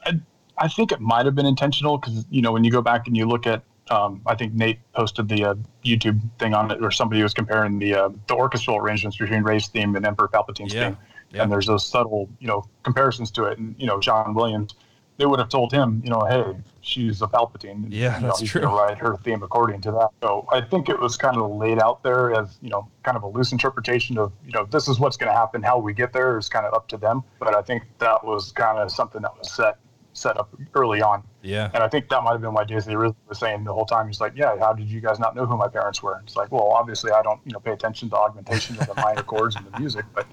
[0.05, 0.19] I,
[0.57, 3.15] I think it might have been intentional because you know when you go back and
[3.15, 6.91] you look at, um, I think Nate posted the uh, YouTube thing on it, or
[6.91, 10.89] somebody was comparing the uh, the orchestral arrangements between Rey's theme and Emperor Palpatine's Yeah.
[10.89, 10.97] theme,
[11.31, 11.43] Yeah.
[11.43, 13.57] and there's those subtle you know comparisons to it.
[13.59, 14.75] And you know John Williams,
[15.17, 17.85] they would have told him, you know, hey, she's a Palpatine.
[17.89, 18.61] Yeah, you know, that's true.
[18.63, 20.09] write her theme according to that.
[20.21, 23.23] So I think it was kind of laid out there as you know kind of
[23.23, 25.61] a loose interpretation of you know this is what's going to happen.
[25.61, 27.21] How we get there is kind of up to them.
[27.39, 29.75] But I think that was kind of something that was set
[30.13, 31.23] set up early on.
[31.43, 33.85] Yeah And I think that might have been why Daisy really was saying the whole
[33.85, 34.07] time.
[34.07, 36.51] He's like, "Yeah, how did you guys not know who my parents were?" It's like,
[36.51, 39.65] well, obviously I don't, you know, pay attention to augmentation of the minor chords and
[39.65, 40.25] the music, but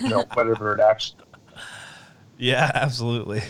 [0.00, 1.24] you know, whatever it actually.
[2.38, 3.42] yeah absolutely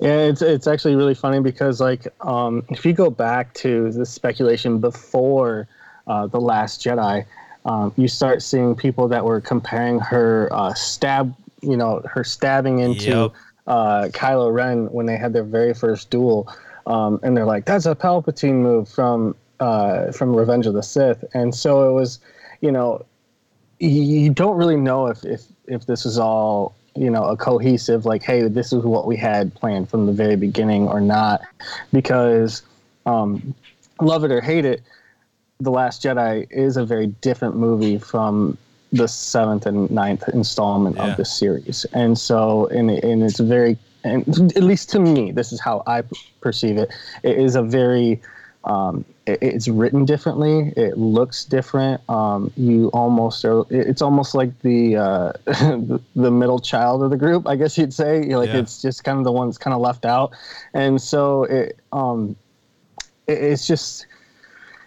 [0.00, 4.04] Yeah, it's it's actually really funny because like um, if you go back to the
[4.04, 5.68] speculation before
[6.06, 7.24] uh, the Last Jedi,
[7.64, 12.80] um, you start seeing people that were comparing her uh, stab, you know, her stabbing
[12.80, 13.32] into Yep.
[13.66, 16.52] Uh, Kylo Ren when they had their very first duel,
[16.86, 21.24] um, and they're like, "That's a Palpatine move from uh, from Revenge of the Sith,"
[21.34, 22.18] and so it was,
[22.60, 23.04] you know,
[23.78, 28.22] you, don't really know if if if this is all you know a cohesive like
[28.22, 31.40] hey this is what we had planned from the very beginning or not.
[31.92, 32.62] Because
[33.06, 33.54] um
[34.00, 34.82] love it or hate it
[35.60, 38.58] the last jedi is a very different movie from
[38.92, 41.10] the seventh and ninth installment Yeah.
[41.12, 45.52] of the series, and so and and it's very and at least to me, this
[45.52, 46.02] is how I
[46.40, 46.90] perceive it.
[47.22, 48.20] It is a very
[48.64, 50.72] um, it- it's written differently.
[50.76, 52.00] It looks different.
[52.08, 53.64] Um, you almost are.
[53.70, 55.32] It's almost like the, uh,
[56.14, 58.22] the middle child of the group, I guess you'd say.
[58.36, 58.58] Like Yeah.
[58.58, 60.30] it's just kind of the one that's kind of left out,
[60.74, 62.36] and so it um,
[63.26, 64.06] it, it's just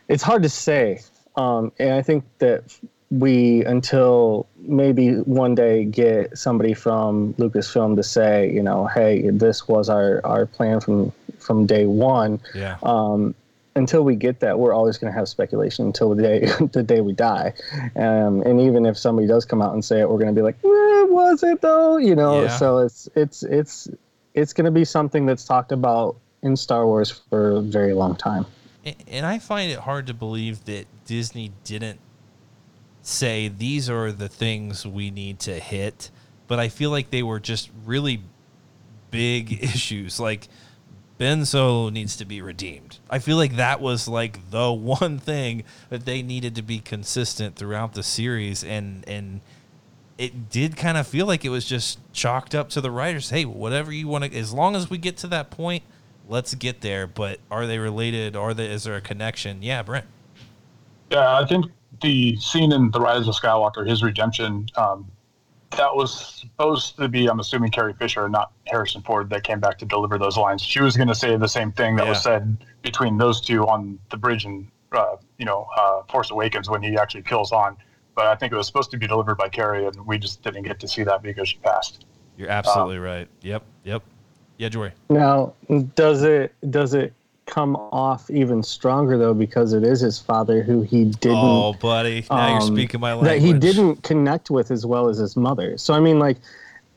[0.07, 1.02] it's hard to say.
[1.36, 2.64] Um, and I think that
[3.11, 9.68] we until maybe one day get somebody from Lucasfilm to say, you know, hey, this
[9.68, 12.77] was our our plan from from day one Yeah.
[12.84, 13.36] um,
[13.76, 16.40] until we get that, we're always going to have speculation until the day
[16.72, 17.53] the day we die.
[17.95, 20.41] Um, and even if somebody does come out and say it, we're going to be
[20.41, 21.98] like, eh, was it though?
[21.98, 22.44] You know.
[22.44, 22.57] Yeah.
[22.57, 23.88] So it's it's it's
[24.34, 28.15] it's going to be something that's talked about in Star Wars for a very long
[28.15, 28.45] time.
[29.07, 31.99] And I find it hard to believe that Disney didn't
[33.07, 36.10] say these are the things we need to hit,
[36.48, 38.22] but I feel like they were just really
[39.11, 40.19] big issues.
[40.19, 40.48] Like
[41.18, 42.99] Ben Solo needs to be redeemed.
[43.10, 47.56] I feel like that was like the one thing that they needed to be consistent
[47.56, 49.41] throughout the series and and
[50.18, 53.32] it did kind of feel like it was just chalked up to the writers.
[53.32, 55.84] Hey, whatever you want to, as long as we get to that point,
[56.30, 57.06] let's get there.
[57.06, 58.36] But are they related?
[58.36, 58.52] Are?
[58.52, 59.61] Is there a connection?
[59.61, 60.06] Yeah, Brent.
[61.11, 61.65] Yeah, I think
[62.06, 65.11] the scene in The Rise of Skywalker, his redemption, um,
[65.72, 69.80] that was supposed to be, I'm assuming, Carrie Fisher, not Harrison Ford, that came back
[69.80, 70.61] to deliver those lines.
[70.61, 73.99] She was going to say the same thing that was said between those two on
[74.11, 77.76] the bridge in, uh, you know, uh, Force Awakens when he actually kills Han.
[78.14, 80.64] But I think it was supposed to be delivered by Carrie, and we just didn't
[80.64, 82.06] get to see that because she passed.
[82.38, 83.27] You're absolutely right.
[83.41, 84.03] Yep, yep.
[84.57, 84.91] Yeah, Jory.
[85.10, 85.53] Now,
[85.95, 87.14] does it does it
[87.56, 92.26] come off even stronger though because it is his father who he didn't Oh, buddy,
[92.30, 93.32] now you're um, speaking my language.
[93.32, 95.77] that he didn't connect with as well as his mother.
[95.77, 96.36] So I mean, like,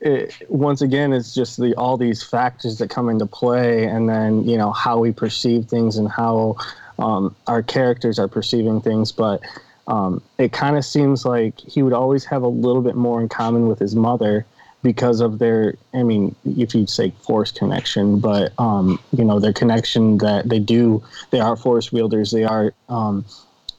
[0.01, 4.43] it, once again, it's just the all these factors that come into play, and then
[4.43, 6.57] you know how we perceive things and how
[6.97, 9.13] um, our characters are perceiving things.
[9.13, 9.39] But
[9.87, 13.29] um, it kind of seems like he would always have a little bit more in
[13.29, 14.45] common with his mother
[14.81, 19.53] because of their i mean if you'd say force connection but um you know their
[19.53, 23.25] connection that they do they are force wielders they are um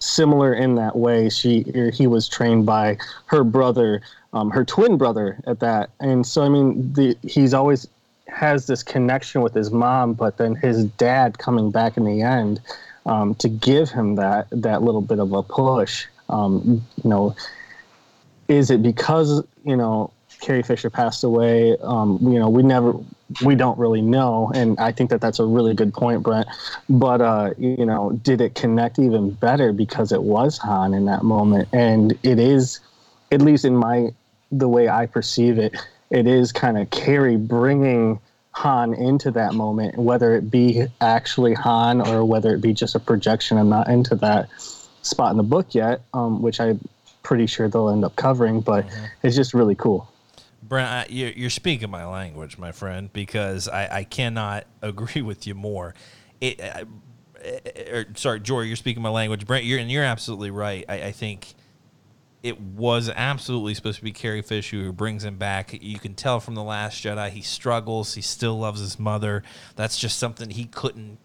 [0.01, 1.28] similar in that way.
[1.28, 4.02] She or he was trained by her brother,
[4.32, 7.86] um, her twin brother at that, and so I mean, the, he's always
[8.27, 12.60] has this connection with his mom, but then his dad coming back in the end
[13.06, 16.06] um, to give him that that little bit of a push.
[16.28, 17.36] Um, you know,
[18.48, 21.76] is it because you know Carrie Fisher passed away?
[21.78, 22.94] Um, you know, we never,
[23.44, 26.48] we don't really know, and I think that that's a really good point, Brent.
[26.88, 31.22] But uh, you know, did it connect even better because it was Han in that
[31.22, 32.80] moment, and it is,
[33.30, 34.10] at least in my
[34.52, 35.76] the way I perceive it,
[36.10, 38.18] it is kind of Carrie bringing
[38.52, 43.00] Han into that moment, whether it be actually Han or whether it be just a
[43.00, 43.58] projection.
[43.58, 44.48] I'm not into that
[45.02, 46.80] spot in the book yet, um, which I'm
[47.22, 48.86] pretty sure they'll end up covering, but
[49.22, 50.09] it's just really cool.
[50.70, 55.56] Brent, I, you're, speaking my language, my friend, because I, I cannot agree with you
[55.56, 55.97] more.
[56.40, 56.84] It, uh,
[57.92, 59.47] er, sorry, Jory, you're speaking my language.
[59.47, 60.84] Brent, you're and you're absolutely right.
[60.88, 61.55] I, I think
[62.44, 65.76] it was absolutely supposed to be Carrie Fisher who brings him back.
[65.82, 68.14] You can tell from the Last Jedi he struggles.
[68.14, 69.42] He still loves his mother.
[69.74, 71.18] That's just something he couldn't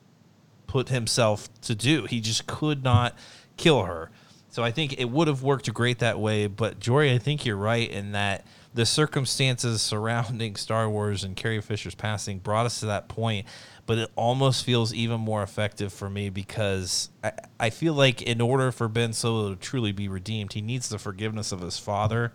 [0.65, 2.05] put himself to do.
[2.05, 3.15] He just could not
[3.57, 4.09] kill her.
[4.49, 6.47] So I think it would have worked great that way.
[6.47, 11.61] But Jory, I think you're right in that the circumstances surrounding Star Wars and Carrie
[11.61, 13.47] Fisher's passing brought us to that point.
[13.85, 18.41] But it almost feels even more effective for me because I, I feel like in
[18.41, 22.33] order for Ben Solo to truly be redeemed, he needs the forgiveness of his father.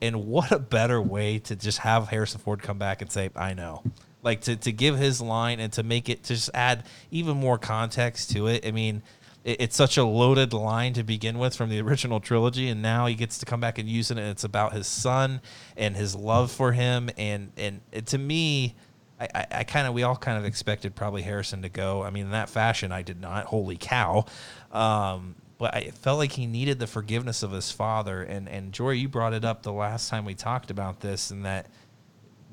[0.00, 3.52] And what a better way to just have Harrison Ford come back and say, I
[3.52, 3.82] know.
[4.22, 7.58] Like to, to give his line and to make it to just add even more
[7.58, 8.64] context to it.
[8.64, 9.02] I mean,
[9.44, 13.06] it, it's such a loaded line to begin with from the original trilogy, and now
[13.06, 14.18] he gets to come back and use it.
[14.18, 15.40] And it's about his son
[15.76, 17.10] and his love for him.
[17.16, 18.74] And and it, to me,
[19.20, 22.02] I, I, I kind of we all kind of expected probably Harrison to go.
[22.02, 23.46] I mean, in that fashion, I did not.
[23.46, 24.24] Holy cow!
[24.72, 28.22] Um, but I felt like he needed the forgiveness of his father.
[28.22, 31.44] And and Jory, you brought it up the last time we talked about this, and
[31.44, 31.66] that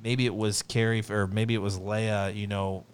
[0.03, 2.35] maybe it was Carrie or maybe it was Leia.
[2.35, 2.85] You know,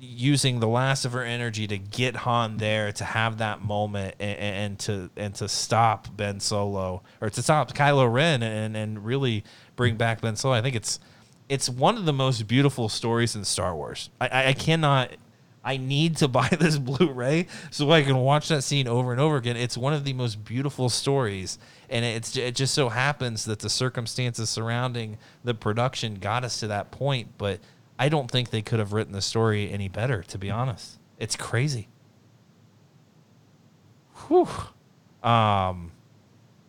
[0.00, 4.38] using the last of her energy to get Han there to have that moment and,
[4.38, 9.44] and to and to stop Ben Solo or to stop Kylo Ren and and really
[9.76, 10.54] bring back Ben Solo.
[10.54, 11.00] I think it's
[11.48, 14.10] it's one of the most beautiful stories in Star Wars.
[14.20, 15.12] I, I, cannot
[15.64, 19.36] I need to buy this Blu-ray so I can watch that scene over and over
[19.36, 19.56] again.
[19.56, 21.58] It's one of the most beautiful stories,
[21.90, 26.68] and it's it just so happens that the circumstances surrounding the production got us to
[26.68, 27.28] that point.
[27.38, 27.60] But
[27.98, 30.22] I don't think they could have written the story any better.
[30.22, 31.88] To be honest, it's crazy.
[34.28, 34.48] Whew.
[35.22, 35.92] Um,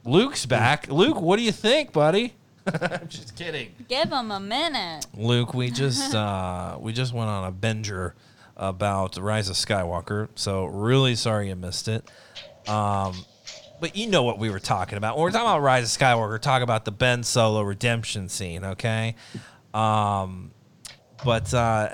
[0.05, 0.87] Luke's back.
[0.89, 2.33] Luke, what do you think, buddy?
[2.81, 3.73] I'm just kidding.
[3.87, 5.05] Give him a minute.
[5.15, 8.13] Luke, we just uh, we just went on a binger
[8.57, 12.09] about Rise of Skywalker, so really sorry you missed it.
[12.67, 13.25] Um,
[13.79, 15.15] but you know what we were talking about.
[15.15, 19.15] When we're talking about Rise of Skywalker, talking about the Ben Solo redemption scene, okay?
[19.73, 20.51] Um,
[21.23, 21.89] but uh,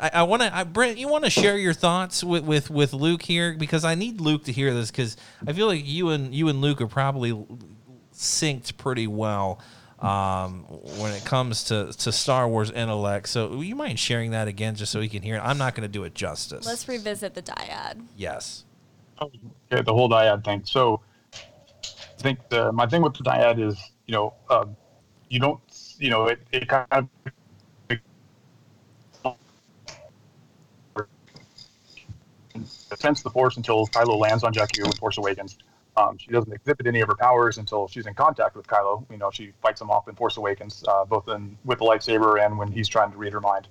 [0.00, 3.22] I, I want to, Brent, you want to share your thoughts with, with with Luke
[3.22, 5.16] here because I need Luke to hear this because
[5.46, 7.32] I feel like you and you and Luke are probably
[8.14, 9.60] synced pretty well
[9.98, 10.64] um,
[10.98, 13.28] when it comes to, to Star Wars intellect.
[13.28, 15.40] So, you mind sharing that again just so he can hear it?
[15.40, 16.66] I'm not going to do it justice.
[16.66, 18.02] Let's revisit the dyad.
[18.16, 18.64] yes.
[19.20, 20.62] Okay, the whole dyad thing.
[20.64, 21.02] So
[21.34, 24.76] I think the, my thing with the dyad is, you know, um,
[25.28, 25.60] you don't,
[25.98, 27.08] you know, it, it kind of
[32.96, 35.58] sense the Force until Kylo lands on Jakku in Force Awakens.
[35.96, 39.04] Um, she doesn't exhibit any of her powers until she's in contact with Kylo.
[39.10, 42.44] You know, she fights him off in Force Awakens, uh, both in with the lightsaber
[42.44, 43.68] and when he's trying to read her mind.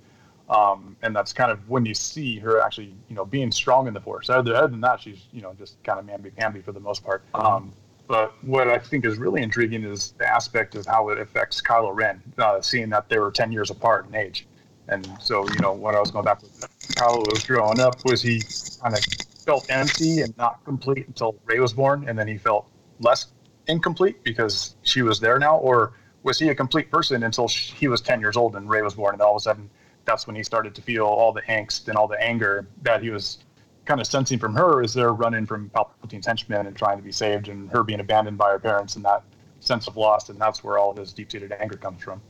[0.48, 3.94] Um, and that's kind of when you see her actually, you know, being strong in
[3.94, 4.28] the Force.
[4.28, 7.22] Other, other than that, she's, you know, just kind of mamby-pamby for the most part.
[7.34, 7.72] Um,
[8.08, 11.94] but what I think is really intriguing is the aspect of how it affects Kylo
[11.94, 14.46] Ren, uh, seeing that they were 10 years apart in age.
[14.90, 16.60] And so, you know, when I was going back with
[16.94, 18.42] Kylo was growing up, was he
[18.82, 19.00] kind of
[19.46, 22.66] felt empty and not complete until Rey was born, and then he felt
[22.98, 23.28] less
[23.68, 25.92] incomplete because she was there now, or
[26.22, 28.94] was he a complete person until sh- he was 10 years old and Rey was
[28.94, 29.70] born, and all of a sudden
[30.04, 33.10] that's when he started to feel all the angst and all the anger that he
[33.10, 33.38] was
[33.84, 37.12] kind of sensing from her as they're running from Palpatine's henchmen and trying to be
[37.12, 39.22] saved, and her being abandoned by her parents and that
[39.60, 42.20] sense of loss, and that's where all of his deep-seated anger comes from.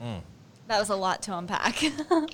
[0.00, 0.18] Hmm.
[0.72, 1.82] That was a lot to unpack.
[2.10, 2.30] and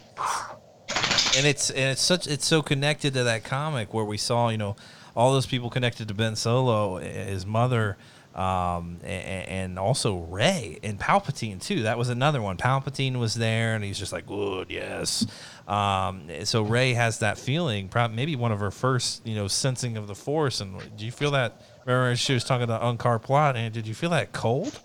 [1.44, 4.76] it's and it's such it's so connected to that comic where we saw you know
[5.16, 7.98] all those people connected to Ben Solo, his mother,
[8.36, 11.82] um, and, and also Rey and Palpatine too.
[11.82, 12.56] That was another one.
[12.56, 15.26] Palpatine was there, and he's just like, "Good, yes."
[15.66, 19.96] Um, so Rey has that feeling, probably maybe one of her first, you know, sensing
[19.96, 20.60] of the Force.
[20.60, 21.60] And do you feel that?
[21.84, 24.78] Remember, she was talking to Unkar Plutt, and did you feel that cold?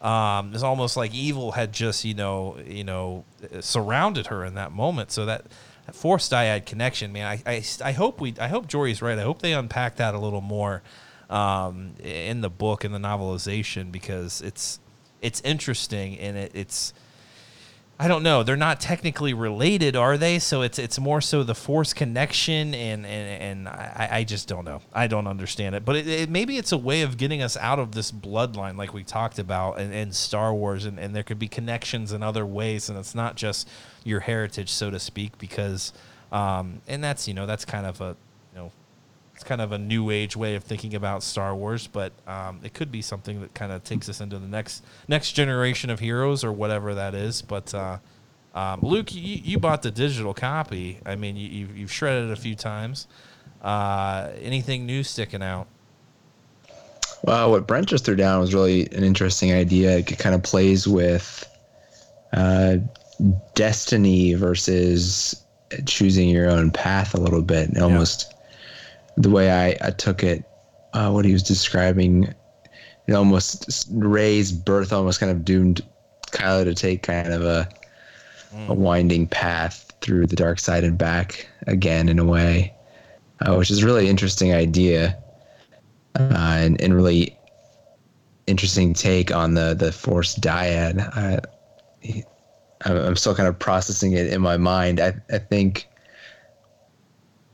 [0.00, 3.24] Um, it's almost like evil had just, you know, you know,
[3.60, 5.10] surrounded her in that moment.
[5.10, 5.46] So that,
[5.86, 7.26] that force dyad connection, man.
[7.26, 9.18] I, I, I hope we, I hope Jory's right.
[9.18, 10.82] I hope they unpack that a little more
[11.28, 14.78] um, in the book in the novelization because it's,
[15.20, 16.92] it's interesting and it, it's.
[18.00, 18.44] I don't know.
[18.44, 20.38] They're not technically related, are they?
[20.38, 24.64] So it's it's more so the force connection, and and, and I, I just don't
[24.64, 24.82] know.
[24.92, 25.84] I don't understand it.
[25.84, 28.94] But it, it, maybe it's a way of getting us out of this bloodline, like
[28.94, 32.46] we talked about, and, in Star Wars, and, and there could be connections in other
[32.46, 33.68] ways, and it's not just
[34.04, 35.36] your heritage, so to speak.
[35.38, 35.92] Because,
[36.30, 38.16] um, and that's you know that's kind of a
[39.38, 42.74] it's kind of a new age way of thinking about Star Wars, but um, it
[42.74, 46.42] could be something that kind of takes us into the next next generation of heroes
[46.42, 47.40] or whatever that is.
[47.40, 47.98] But uh,
[48.52, 50.98] um, Luke, you, you bought the digital copy.
[51.06, 53.06] I mean, you, you've, you've shredded it a few times.
[53.62, 55.68] Uh, anything new sticking out?
[57.22, 59.98] Well, what Brent just threw down was really an interesting idea.
[59.98, 61.48] It kind of plays with
[62.32, 62.78] uh,
[63.54, 65.44] destiny versus
[65.86, 67.68] choosing your own path a little bit.
[67.68, 68.34] And almost
[69.18, 70.44] the way I, I took it,
[70.92, 72.32] uh, what he was describing,
[73.06, 75.84] it almost Rey's birth almost kind of doomed
[76.30, 77.68] Kylo to take kind of a,
[78.68, 82.72] a winding path through the dark side and back again in a way,
[83.40, 85.18] uh, which is a really interesting idea
[86.18, 87.36] uh, and, and really
[88.46, 91.00] interesting take on the the force dyad.
[91.16, 91.40] I,
[92.84, 95.00] I'm still kind of processing it in my mind.
[95.00, 95.88] I, I think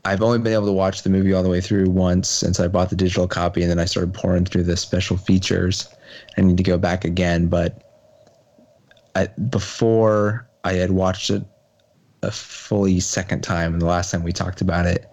[0.06, 2.68] I've only been able to watch the movie all the way through once since I
[2.68, 5.88] bought the digital copy, and then I started pouring through the special features.
[6.36, 7.82] I need to go back again, but
[9.14, 11.44] I, before I had watched it
[12.22, 15.06] a fully second time, and the last time we talked about it,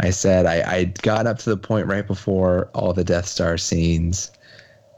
[0.00, 3.58] I said I, I got up to the point right before all the Death Star
[3.58, 4.30] scenes,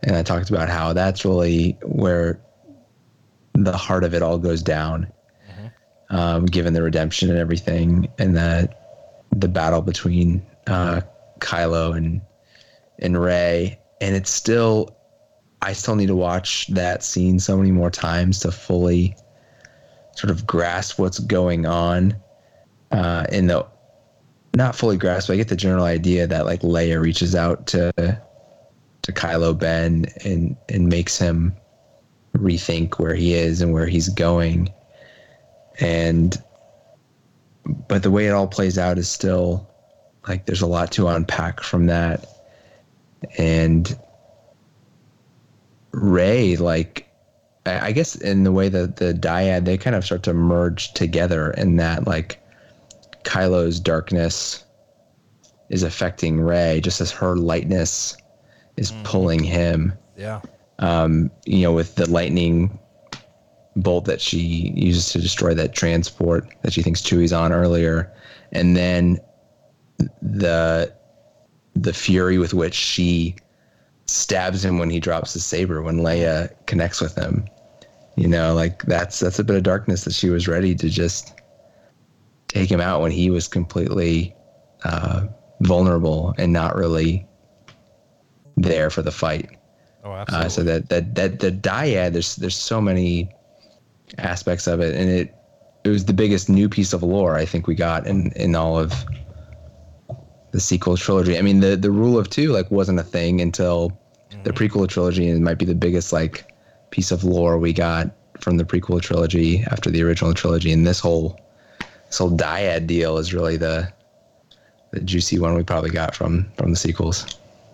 [0.05, 2.41] and I talked about how that's really where
[3.55, 5.13] the heart of it all goes down,
[6.11, 8.73] um, given the redemption and everything, and the
[9.41, 11.03] the battle between uh,
[11.41, 12.21] Kylo and
[12.99, 14.97] and Rey, and it's still
[15.63, 19.17] I still need to watch that scene so many more times to fully
[20.17, 22.17] sort of grasp what's going on
[22.91, 23.67] uh, in the
[24.55, 25.29] not fully grasp.
[25.29, 27.93] But I get the general idea that like Leia reaches out to
[29.03, 31.55] to Kylo Ben and and makes him
[32.37, 34.73] rethink where he is and where he's going.
[35.79, 36.43] And
[37.89, 39.69] but the way it all plays out is still
[40.29, 42.25] like there's a lot to unpack from that.
[43.39, 43.99] And
[45.93, 47.09] Rey, like
[47.65, 51.51] I guess in the way that the dyad, they kind of start to merge together
[51.53, 52.41] in that like
[53.25, 54.65] Kylo's darkness
[55.69, 58.17] is affecting Rey just as her lightness
[58.77, 60.41] is pulling him Yeah.
[60.79, 62.79] um, you know, with the lightning
[63.77, 68.11] bolt that she uses to destroy that transport that she thinks Chewie's on earlier,
[68.53, 69.19] and then
[70.23, 70.93] the
[71.75, 73.37] the fury with which she
[74.07, 77.45] stabs him when he drops the saber when Leia connects with him.
[78.17, 81.35] You know, like that's that's a bit of darkness that she was ready to just
[82.49, 84.35] take him out when he was completely
[84.85, 85.27] uh,
[85.61, 87.27] vulnerable and not really
[88.57, 89.51] there for the fight.
[90.03, 90.47] Oh, absolutely.
[90.47, 93.31] Uh, so that that that the dyad, there's there's so many
[94.19, 95.35] aspects of it, and it
[95.85, 98.79] it was the biggest new piece of lore I think we got in in all
[98.79, 98.93] of
[100.51, 101.39] the sequel trilogy.
[101.39, 103.99] I mean, the the rule of two like wasn't a thing until
[104.43, 104.51] the mm-hmm.
[104.51, 106.53] prequel trilogy, and it might be the biggest like
[106.91, 108.11] piece of lore we got
[108.41, 110.73] from the prequel trilogy after the original trilogy.
[110.73, 111.41] And this whole
[112.07, 113.93] this whole dyad deal is really the
[114.93, 117.27] the juicy one we probably got from from the sequels.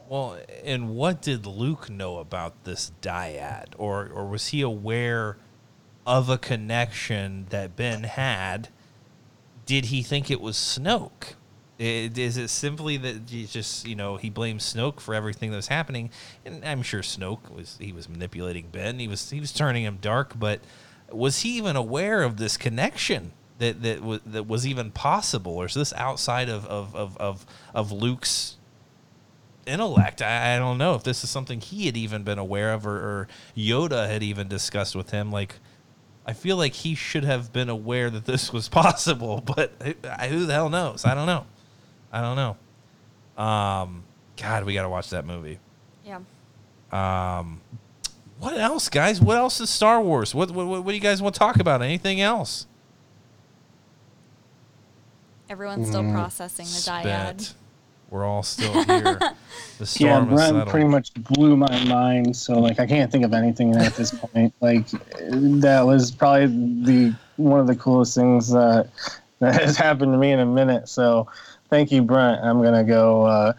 [0.09, 5.39] Well, and what did Luke know about this dyad, or or was he aware
[6.07, 8.69] of a connection that Ben had?
[9.67, 11.35] Did he think it was Snoke?
[11.79, 15.69] Is it simply that he just you know he blames Snoke for everything that was
[15.69, 16.11] happening?
[16.45, 18.99] And I'm sure Snoke was he was manipulating Ben.
[18.99, 20.61] He was he was turning him dark, but
[21.11, 25.67] was he even aware of this connection that that was that was even possible, or
[25.67, 28.59] is this outside of of of of, of Luke's
[29.67, 30.23] intellect.
[30.23, 32.97] I, I don't know if this is something he had even been aware of or,
[32.97, 35.31] or Yoda had even discussed with him.
[35.31, 35.57] Like,
[36.27, 39.95] I feel like he should have been aware that this was possible, but who,
[40.29, 41.05] who the hell knows?
[41.05, 41.47] I don't know.
[42.13, 43.43] I don't know.
[43.43, 44.05] Um,
[44.37, 45.59] God, we got to watch that movie.
[46.05, 46.21] Yeah.
[46.93, 47.61] Um,
[48.39, 49.21] what else, guys?
[49.21, 50.35] What else is Star Wars?
[50.35, 51.81] What, what, what do you guys want to talk about?
[51.81, 52.67] Anything else?
[55.49, 57.41] Everyone's still processing the dyad.
[57.41, 57.55] Spit.
[58.13, 59.19] We're all still here.
[59.79, 62.37] The Yeah, storm has Brent pretty much blew my mind.
[62.37, 64.53] So like, I can't think of anything at this point.
[64.61, 66.47] Like, that was probably
[66.85, 68.91] the one of the coolest things that
[69.41, 70.89] that has happened to me in a minute.
[70.91, 71.27] So,
[71.71, 72.45] thank you, Brent.
[72.45, 73.55] I'm gonna go uh,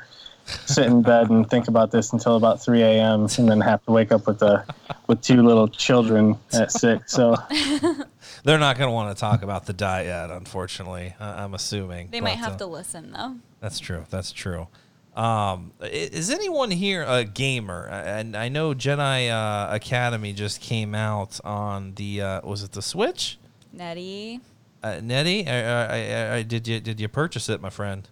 [0.45, 3.27] sit in bed and think about this until about 3 a.m.
[3.37, 4.63] and then have to wake up with the
[5.07, 7.11] with two little children at six.
[7.11, 7.35] So
[8.43, 11.15] They're not going to want to talk about the dyad, unfortunately.
[11.19, 12.09] I- I'm assuming.
[12.11, 13.37] They might but, have uh, to listen though.
[13.59, 14.05] That's true.
[14.09, 14.67] That's true.
[15.15, 17.87] Um, is anyone here a gamer?
[17.87, 22.81] And I know Jedi uh, Academy just came out on the uh, was it the
[22.81, 23.37] Switch?
[23.71, 24.41] Nettie.
[24.81, 28.07] Uh, Nettie, I, I, I, did you did you purchase it, my friend?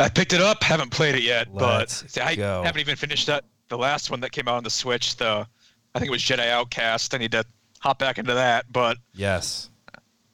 [0.00, 2.62] I picked it up, haven't played it yet, Let's but see, I go.
[2.62, 3.44] haven't even finished that.
[3.68, 5.46] The last one that came out on the Switch, the
[5.94, 7.14] I think it was Jedi Outcast.
[7.14, 7.44] I need to
[7.80, 9.70] hop back into that, but Yes.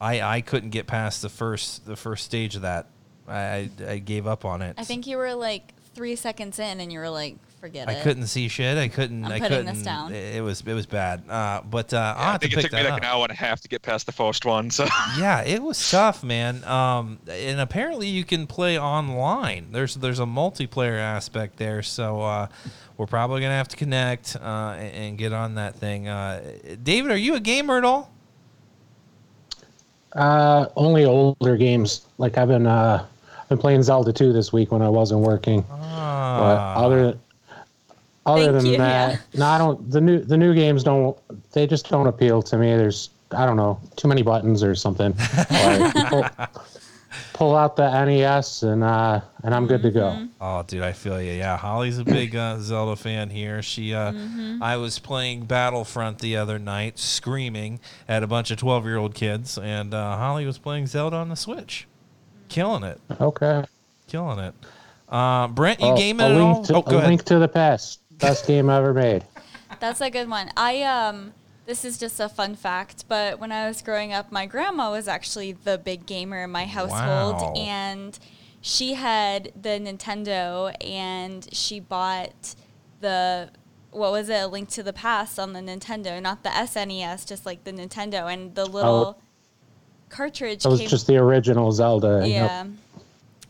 [0.00, 2.88] I I couldn't get past the first the first stage of that.
[3.26, 4.74] I I, I gave up on it.
[4.78, 8.02] I think you were like three seconds in, and you were like, "Forget I it."
[8.02, 8.76] couldn't see shit.
[8.76, 9.24] I couldn't.
[9.24, 9.74] I'm I putting couldn't.
[9.74, 10.12] this down.
[10.12, 11.22] It, it was it was bad.
[11.28, 12.92] Uh, but uh, I'll I have to think it pick took that me up.
[12.94, 14.70] like an hour and a half to get past the first one.
[14.70, 14.84] So
[15.18, 16.62] yeah, it was tough, man.
[16.64, 19.72] Um, and apparently you can play online.
[19.72, 22.48] There's there's a multiplayer aspect there, so uh,
[22.98, 26.06] we're probably gonna have to connect uh, and, and get on that thing.
[26.06, 26.42] Uh,
[26.82, 28.10] David, are you a gamer at all?
[30.14, 32.06] Uh, only older games.
[32.18, 33.04] Like I've been uh,
[33.48, 35.62] been playing Zelda 2 this week when I wasn't working.
[35.62, 35.78] But
[36.56, 37.18] Ah, other
[38.26, 39.18] other Thank than you, that, yeah.
[39.40, 39.90] no, I don't.
[39.90, 41.16] The new the new games don't.
[41.52, 42.76] They just don't appeal to me.
[42.76, 45.12] There's I don't know too many buttons or something.
[45.12, 46.24] Or pull,
[47.32, 50.26] pull out the NES and uh, and I'm good to go.
[50.40, 51.32] Oh, dude, I feel you.
[51.32, 53.60] Yeah, Holly's a big uh, Zelda fan here.
[53.62, 54.12] She, uh,
[54.62, 59.92] I was playing Battlefront the other night, screaming at a bunch of twelve-year-old kids, and
[59.94, 61.86] uh, Holly was playing Zelda on the Switch,
[62.48, 63.64] killing it, Okay.
[64.06, 64.54] killing it.
[65.08, 66.64] Uh, Brent, you Oh, gaming a at link all?
[66.64, 67.06] To, oh, a ahead.
[67.08, 68.00] link to the past.
[68.18, 69.24] Best game ever made.
[69.80, 70.50] That's a good one.
[70.56, 71.32] I um
[71.66, 75.08] this is just a fun fact, but when I was growing up, my grandma was
[75.08, 77.54] actually the big gamer in my household Wow.
[77.56, 78.18] and
[78.60, 82.54] she had the Nintendo and she bought
[83.00, 83.50] the
[83.90, 84.40] what was it?
[84.42, 88.32] A Link to the Past on the Nintendo, not the SNES, just like the Nintendo,
[88.32, 89.20] and the little
[90.08, 90.88] cartridge It was came.
[90.88, 92.22] just the original Zelda.
[92.26, 92.66] Yep.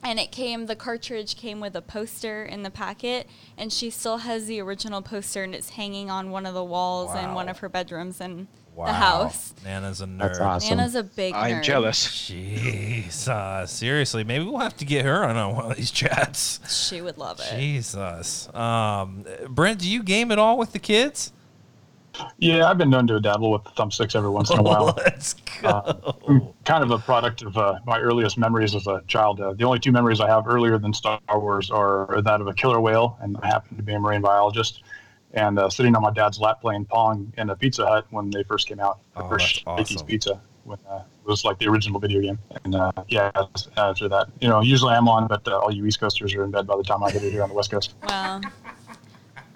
[0.04, 0.10] Yeah.
[0.10, 3.26] And it came, the cartridge came with a poster in the packet,
[3.56, 7.14] and she still has the original poster, and it's hanging on one of the walls
[7.16, 8.86] in one of her bedrooms in Wow.
[8.86, 9.54] the house.
[9.64, 10.18] Nana's a nerd.
[10.18, 10.76] That's awesome.
[10.78, 11.38] Nana's a big nerd.
[11.38, 11.62] I'm nerd.
[11.62, 12.08] jealous.
[12.08, 16.58] Jeez, uh, seriously, maybe we'll have to get her on one of these chats.
[16.68, 17.56] She would love it.
[17.56, 21.32] Jesus, um, Brent, do you game at all with the kids?
[22.38, 24.94] Yeah, I've been known to dabble with thumbsticks every once in a while.
[24.96, 25.68] Let's go.
[25.68, 29.40] Uh, kind of a product of uh, my earliest memories as a child.
[29.40, 32.54] Uh, the only two memories I have earlier than Star Wars are that of a
[32.54, 34.82] killer whale, and I happen to be a marine biologist,
[35.32, 38.42] and uh, sitting on my dad's lap playing Pong in a Pizza Hut when they
[38.44, 39.00] first came out.
[39.16, 40.06] The Oh, first that's Mickey's awesome.
[40.06, 42.38] Pizza when uh, it was like the original video game.
[42.64, 43.30] And uh, yeah,
[43.76, 46.50] after that, you know, usually I'm on, but uh, all you East Coasters are in
[46.50, 47.94] bed by the time I get here on the West Coast.
[48.08, 48.40] Well,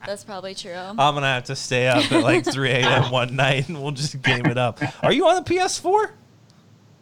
[0.09, 0.73] that's probably true.
[0.75, 3.11] I'm gonna have to stay up at like 3 a.m.
[3.11, 4.81] one night, and we'll just game it up.
[5.03, 6.11] Are you on the PS4?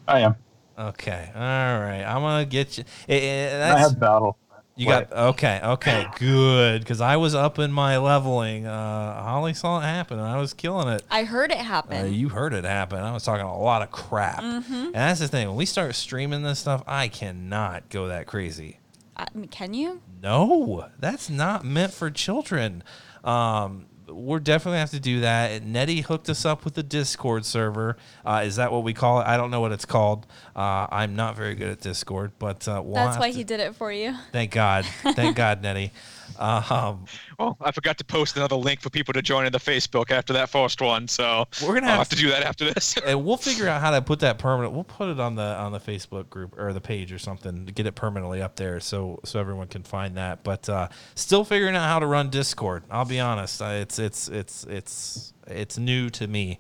[0.09, 0.37] I am.
[0.79, 2.03] Okay, all right.
[2.03, 2.85] I'm gonna get you.
[3.09, 4.37] eh, eh, I have Battle.
[4.79, 6.83] You got okay, okay, good.
[6.83, 8.67] Because I was up in my leveling.
[8.67, 11.03] Uh, Holly saw it happen, and I was killing it.
[11.11, 12.13] I heard it Uh, happen.
[12.13, 12.99] you heard it happen.
[12.99, 15.49] I was talking a lot of crap, and that's the thing.
[15.49, 18.79] When we start streaming this stuff, I cannot go that crazy.
[19.17, 20.03] I mean, can you?
[20.23, 22.83] No, that's not meant for children.
[23.25, 25.51] Um, we're definitely have to do that.
[25.51, 27.97] And Nettie hooked us up with the Discord server.
[28.25, 29.27] Uh, is that what we call it?
[29.27, 30.27] I don't know what it's called.
[30.55, 33.61] Uh, I'm not very good at Discord, but uh, we'll That's why to- he did
[33.61, 34.15] it for you.
[34.33, 34.85] Thank God.
[35.03, 35.93] Thank God, Nettie.
[36.39, 37.05] Um,
[37.39, 40.33] Oh, I forgot to post another link for people to join in the Facebook after
[40.33, 42.97] that first one, so We're gonna I'll have have to to- do that after this.
[43.07, 44.73] and we'll figure out how to put that permanent.
[44.75, 47.73] We'll put it on the on the Facebook group or the page or something to
[47.73, 50.43] get it permanently up there, so so everyone can find that.
[50.45, 52.85] But uh, still figuring out how to run Discord.
[52.91, 56.59] I'll be honest, uh, it's it's it's it's it's new to me.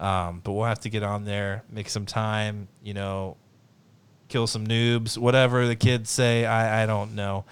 [0.00, 2.66] Um, but we'll have to get on there, make some time.
[2.82, 3.36] You know,
[4.28, 6.44] kill some noobs, whatever the kids say.
[6.46, 7.44] I I don't know.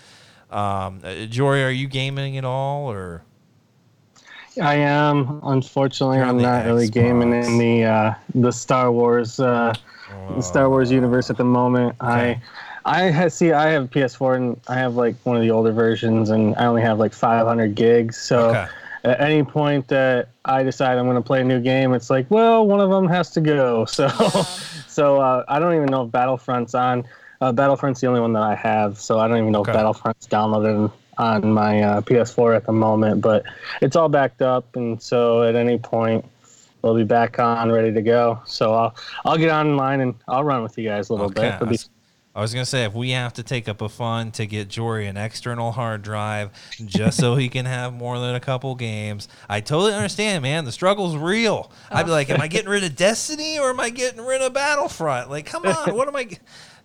[0.51, 3.23] Um, uh, Jory, are you gaming at all or?
[4.61, 5.41] I am.
[5.45, 9.75] Unfortunately, I'm not really gaming in the uh, the Star Wars uh,
[10.37, 11.97] the Star Wars universe at the moment.
[12.01, 12.41] Okay.
[12.85, 13.53] I I see.
[13.53, 16.83] I have PS4 and I have like one of the older versions, and I only
[16.83, 18.17] have like 500 gigs.
[18.19, 18.67] So Okay.
[19.05, 22.31] at any point that I decide I'm going to play a new game, it's like,
[22.31, 23.87] well, one of them has to go.
[23.91, 24.09] So
[24.89, 27.05] so uh, I don't even know if Battlefront's on.
[27.41, 29.71] Uh, Battlefront's the only one that I have, so I don't even know Okay.
[29.73, 33.23] if Battlefront's downloaded on my uh, PS4 at the moment.
[33.23, 33.45] But
[33.81, 36.25] it's all backed up, and so at any point
[36.83, 38.41] we'll be back on, ready to go.
[38.45, 38.95] So I'll
[39.25, 41.69] I'll get online and I'll run with you guys a little Okay, bit.
[41.69, 41.79] Be-
[42.33, 45.09] I was gonna say if we have to take up a fund to get Jory
[45.09, 46.51] an external hard drive
[46.87, 50.65] just so he can have more than a couple games, I totally understand, man.
[50.65, 51.73] The struggle's real.
[51.91, 54.53] I'd be like, am I getting rid of Destiny or am I getting rid of
[54.53, 55.29] Battlefront?
[55.29, 56.29] Like, come on, what am I?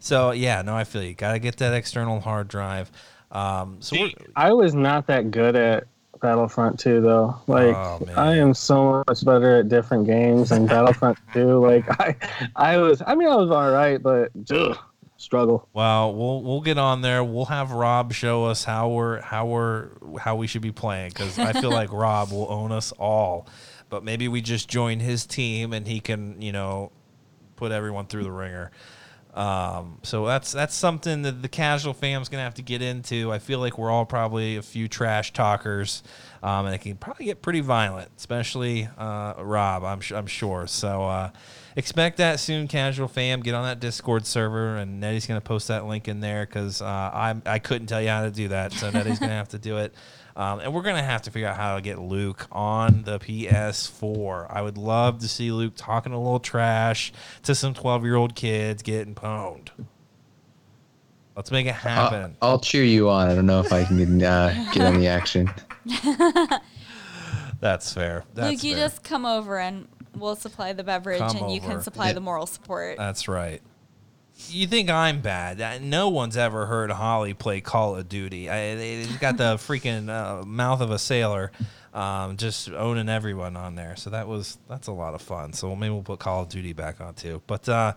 [0.06, 1.14] G- So yeah, no, I feel you.
[1.14, 2.92] Got to get that external hard drive.
[3.32, 5.86] Um, so I was not that good at
[6.22, 7.36] Battlefront 2 though.
[7.48, 8.00] Like Oh.
[8.16, 11.60] I am so much better at different games than Battlefront 2.
[11.66, 12.16] Like I
[12.56, 14.78] I was I mean I was all right, but ugh,
[15.18, 15.68] struggle.
[15.74, 17.24] Well, we'll we'll get on there.
[17.24, 21.38] We'll have Rob show us how we're how we're how we should be playing because
[21.38, 23.48] I feel like Rob will own us all.
[23.90, 26.92] But maybe we just join his team and he can you know
[27.58, 28.72] put everyone through the ringer.
[29.36, 33.34] Um, so that's that's something that the casual fam's gonna have to get into.
[33.34, 36.04] I feel like we're all probably a few trash talkers,
[36.42, 39.84] um, and it can probably get pretty violent, especially uh, Rob.
[39.84, 40.68] I'm su- I'm sure.
[40.68, 41.32] So uh,
[41.76, 43.42] expect that soon, casual fam.
[43.42, 46.86] Get on that Discord server, and Nettie's gonna post that link in there because uh,
[46.86, 49.80] I I couldn't tell you how to do that, so Nettie's gonna have to do
[49.80, 49.94] it.
[50.38, 54.48] Um, and we're gonna have to figure out how to get Luke on the PS4.
[54.50, 57.14] I would love to see Luke talking a little trash
[57.44, 59.70] to some 12 year old kids getting pwned.
[61.38, 62.36] Let's make it happen.
[62.42, 63.30] I'll, I'll cheer you on.
[63.30, 65.50] I don't know if I can uh, get on the action.
[67.60, 68.24] That's fair.
[68.34, 68.86] That's Luke, you fair.
[68.88, 71.72] just come over and we'll supply the beverage Come and you over.
[71.74, 72.14] can supply Yeah.
[72.14, 72.98] the moral support.
[72.98, 73.62] That's right.
[74.38, 75.82] You think I'm bad?
[75.82, 78.50] No one's ever heard Holly play Call of Duty.
[78.50, 81.52] I, he's got the freaking uh, mouth of a sailor,
[81.94, 83.96] um, just owning everyone on there.
[83.96, 85.54] So that was that's a lot of fun.
[85.54, 87.42] So maybe we'll put Call of Duty back on too.
[87.48, 87.94] But uh,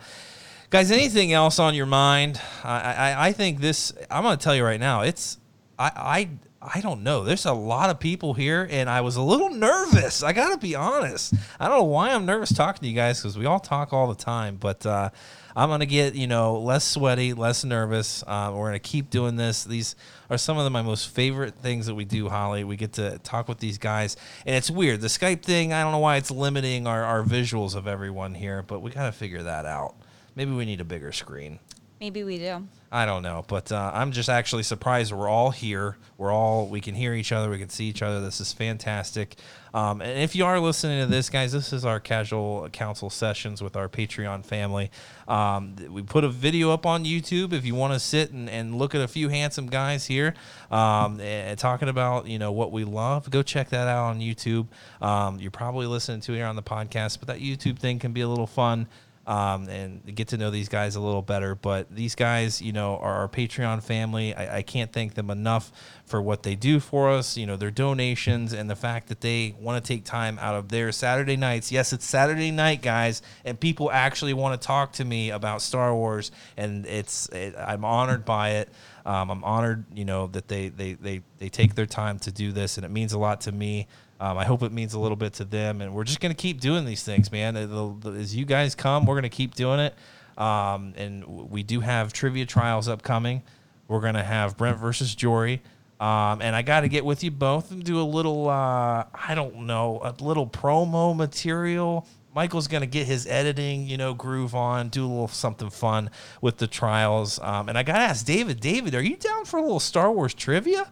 [0.70, 2.40] guys, anything else on your mind?
[2.62, 3.92] I, I, I think this.
[4.08, 5.00] I'm going to tell you right now.
[5.02, 5.38] It's
[5.76, 6.28] I, I
[6.60, 7.24] I don't know.
[7.24, 10.22] There's a lot of people here, and I was a little nervous.
[10.22, 11.34] I gotta be honest.
[11.58, 14.08] I don't know why I'm nervous talking to you guys because we all talk all
[14.08, 15.10] the time, but uh,
[15.58, 18.22] I'm gonna get you know less sweaty, less nervous.
[18.24, 19.64] Uh, we're gonna keep doing this.
[19.64, 19.96] These
[20.30, 22.62] are some of the, my most favorite things that we do, Holly.
[22.62, 24.16] We get to talk with these guys,
[24.46, 25.00] and it's weird.
[25.00, 25.72] The Skype thing.
[25.72, 29.10] I don't know why it's limiting our, our visuals of everyone here, but we gotta
[29.10, 29.96] figure that out.
[30.36, 31.58] Maybe we need a bigger screen.
[32.00, 32.66] Maybe we do.
[32.90, 35.96] I don't know, but uh, I'm just actually surprised we're all here.
[36.16, 38.20] We're all we can hear each other, we can see each other.
[38.20, 39.36] This is fantastic.
[39.74, 43.62] Um, and if you are listening to this, guys, this is our casual council sessions
[43.62, 44.90] with our Patreon family.
[45.26, 48.76] Um, we put a video up on YouTube if you want to sit and, and
[48.76, 50.34] look at a few handsome guys here
[50.70, 53.28] um, and talking about you know what we love.
[53.28, 54.68] Go check that out on YouTube.
[55.02, 58.12] Um, you're probably listening to it here on the podcast, but that YouTube thing can
[58.12, 58.86] be a little fun
[59.28, 61.54] um, and get to know these guys a little better.
[61.54, 64.34] But these guys, you know, are our Patreon family.
[64.34, 65.70] I, I can't thank them enough
[66.06, 67.36] for what they do for us.
[67.36, 70.70] You know, their donations and the fact that they want to take time out of
[70.70, 71.70] their Saturday nights.
[71.70, 75.94] Yes, it's Saturday night, guys, and people actually want to talk to me about Star
[75.94, 78.70] Wars, and it's it, I'm honored by it.
[79.04, 82.50] Um, I'm honored, you know, that they, they they they take their time to do
[82.50, 83.88] this, and it means a lot to me.
[84.20, 86.60] Um, I hope it means a little bit to them, and we're just gonna keep
[86.60, 87.56] doing these things, man.
[87.56, 89.94] As you guys come, we're gonna keep doing it.
[90.36, 93.42] Um, and we do have trivia trials upcoming.
[93.86, 95.62] We're gonna have Brent versus Jory,
[96.00, 99.34] um, and I got to get with you both and do a little, uh, I
[99.34, 102.06] don't know, a little promo material.
[102.34, 106.58] Michael's gonna get his editing, you know, groove on, do a little something fun with
[106.58, 107.40] the trials.
[107.40, 110.34] Um, and I gotta ask David, David, are you down for a little Star Wars
[110.34, 110.88] trivia?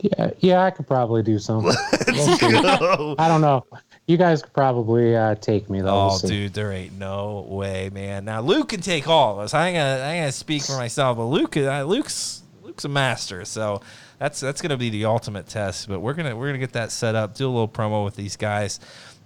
[0.00, 1.64] Yeah, yeah, I could probably do some.
[2.06, 2.46] We'll see.
[2.46, 3.64] I don't know.
[4.06, 5.88] You guys could probably uh, take me though.
[5.88, 8.24] Oh, We'll dude, there ain't no way, man.
[8.26, 9.54] Now Luke can take all of us.
[9.54, 12.88] I ain't gonna, I ain't gonna speak for myself, but Luke, uh, Luke's, Luke's a
[12.88, 13.44] master.
[13.44, 13.80] So
[14.18, 15.88] that's that's gonna be the ultimate test.
[15.88, 17.34] But we're gonna we're gonna get that set up.
[17.34, 18.80] Do a little promo with these guys.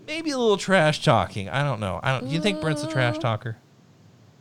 [0.06, 1.48] Maybe a little trash talking.
[1.48, 2.00] I don't know.
[2.02, 2.30] I don't.
[2.30, 3.56] You think Brent's a trash talker?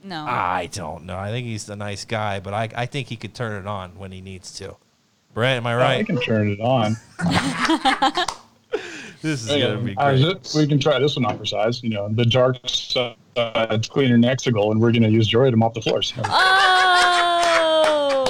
[0.03, 0.25] No.
[0.25, 1.17] I don't know.
[1.17, 3.97] I think he's a nice guy, but I I think he could turn it on
[3.97, 4.77] when he needs to.
[5.37, 5.99] Brent, am I right?
[5.99, 6.97] I can turn it on.
[9.21, 10.53] This is gonna be great.
[10.55, 11.83] we can try this one on for size.
[11.83, 13.15] You know, the dark side
[13.89, 16.13] cleaner Nexigal, and we're going to use Jory to mop the floors.
[16.19, 16.23] Oh,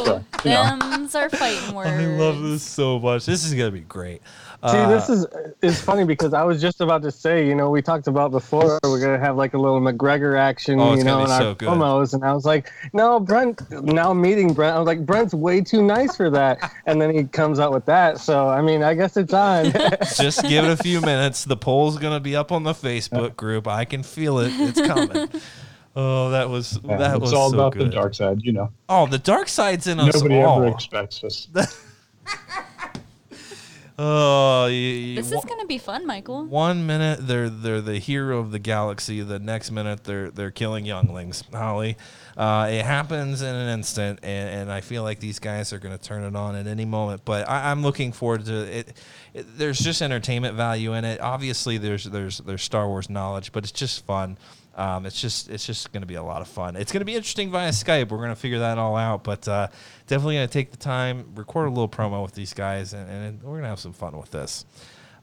[0.06, 0.78] So, you know.
[0.80, 1.90] them's our fighting words.
[1.92, 3.26] I love this so much.
[3.26, 4.22] This is gonna be great.
[4.66, 5.26] See, Uh, this is
[5.62, 8.80] is funny because I was just about to say, you know, we talked about before
[8.84, 11.70] we're gonna have like a little McGregor action, Oh, you know, in be our good.
[11.70, 13.62] promos, and I was like, no, Brent.
[13.70, 17.26] Now meeting Brent, I was like, Brent's way too nice for that, and then he
[17.26, 18.18] comes out with that.
[18.20, 19.72] So I mean, I guess it's on.
[20.18, 21.46] Just give it a few minutes.
[21.46, 23.68] The poll's gonna be up on the Facebook group.
[23.68, 24.52] I can feel it.
[24.56, 25.30] It's coming.
[26.00, 27.88] Oh, that was Yeah, that it's was all so about good.
[27.88, 28.42] the dark side.
[28.44, 31.48] You know, Oh, the dark side's in us nobody ever expects this.
[34.00, 36.46] Oh, This is gonna be fun, Michael.
[36.46, 39.22] one minute they're they're the hero of the galaxy.
[39.22, 41.44] The next minute they're they're killing younglings.
[41.52, 41.98] Holly,
[42.38, 45.98] uh, it happens in an instant, and, and I feel like these guys are going
[45.98, 47.24] to turn it on at any moment.
[47.26, 48.96] But I, I'm looking forward to it,
[49.34, 49.58] it.
[49.58, 51.20] There's just entertainment value in it.
[51.20, 54.38] Obviously, there's there's there's Star Wars knowledge, but it's just fun.
[54.78, 56.76] Um, it's just it's just going to be a lot of fun.
[56.76, 58.10] It's going to be interesting via Skype.
[58.10, 59.68] We're going to figure that all out, but uh,
[60.06, 63.42] definitely going to take the time, record a little promo with these guys, and, and
[63.42, 64.66] we're going to have some fun with this.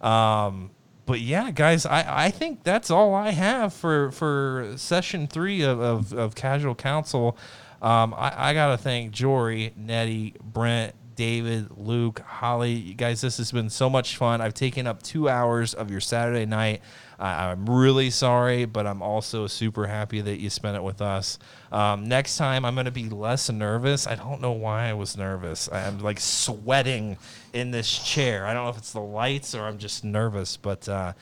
[0.01, 0.70] Um,
[1.06, 5.81] but yeah, guys, I, I think that's all I have for for session three of,
[5.81, 7.36] of, of Casual Council.
[7.81, 12.72] Um, I, I got to thank Jory, Nettie, Brent, David, Luke, Holly.
[12.72, 14.40] You guys, this has been so much fun.
[14.40, 16.81] I've taken up two hours of your Saturday night.
[17.24, 21.38] I I'm really sorry, but I'm also super happy that you spent it with us.
[21.72, 24.06] Um, next time, I'm going to be less nervous.
[24.06, 25.70] I don't know why I was nervous.
[25.72, 27.16] I'm like sweating
[27.52, 28.46] in this chair.
[28.46, 30.88] I don't know if it's the lights or I'm just nervous, but.
[30.88, 31.12] Uh,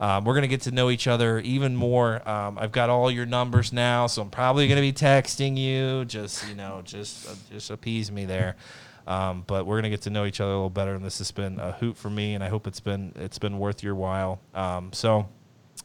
[0.00, 2.28] um, we're gonna get to know each other even more.
[2.28, 6.04] Um, I've got all your numbers now, so I'm probably gonna be texting you.
[6.04, 8.56] Just you know, just uh, just appease me there.
[9.06, 11.30] Um, but we're gonna get to know each other a little better, and this has
[11.30, 14.40] been a hoot for me, and I hope it's been it's been worth your while.
[14.54, 15.28] Um, so,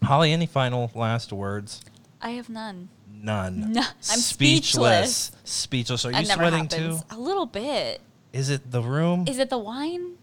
[0.03, 1.81] Holly, any final last words?
[2.21, 2.89] I have none.
[3.13, 3.73] None.
[3.73, 5.31] No, I'm speechless.
[5.43, 6.05] Speechless.
[6.05, 7.01] Are you that never sweating happens.
[7.01, 7.15] too?
[7.15, 8.01] A little bit.
[8.31, 9.25] Is it the room?
[9.27, 10.13] Is it the wine?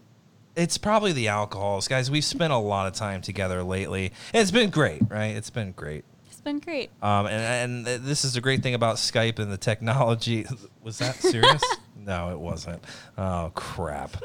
[0.55, 2.09] It's probably the alcohols, guys.
[2.09, 4.11] We've spent a lot of time together lately.
[4.33, 5.35] And it's been great, right?
[5.35, 6.03] It's been great.
[6.31, 6.89] It's been great.
[7.03, 10.45] Um, and, and this is the great thing about Skype and the technology.
[10.83, 11.61] Was that serious?
[12.07, 12.81] No, it wasn't.
[13.17, 14.15] Oh crap!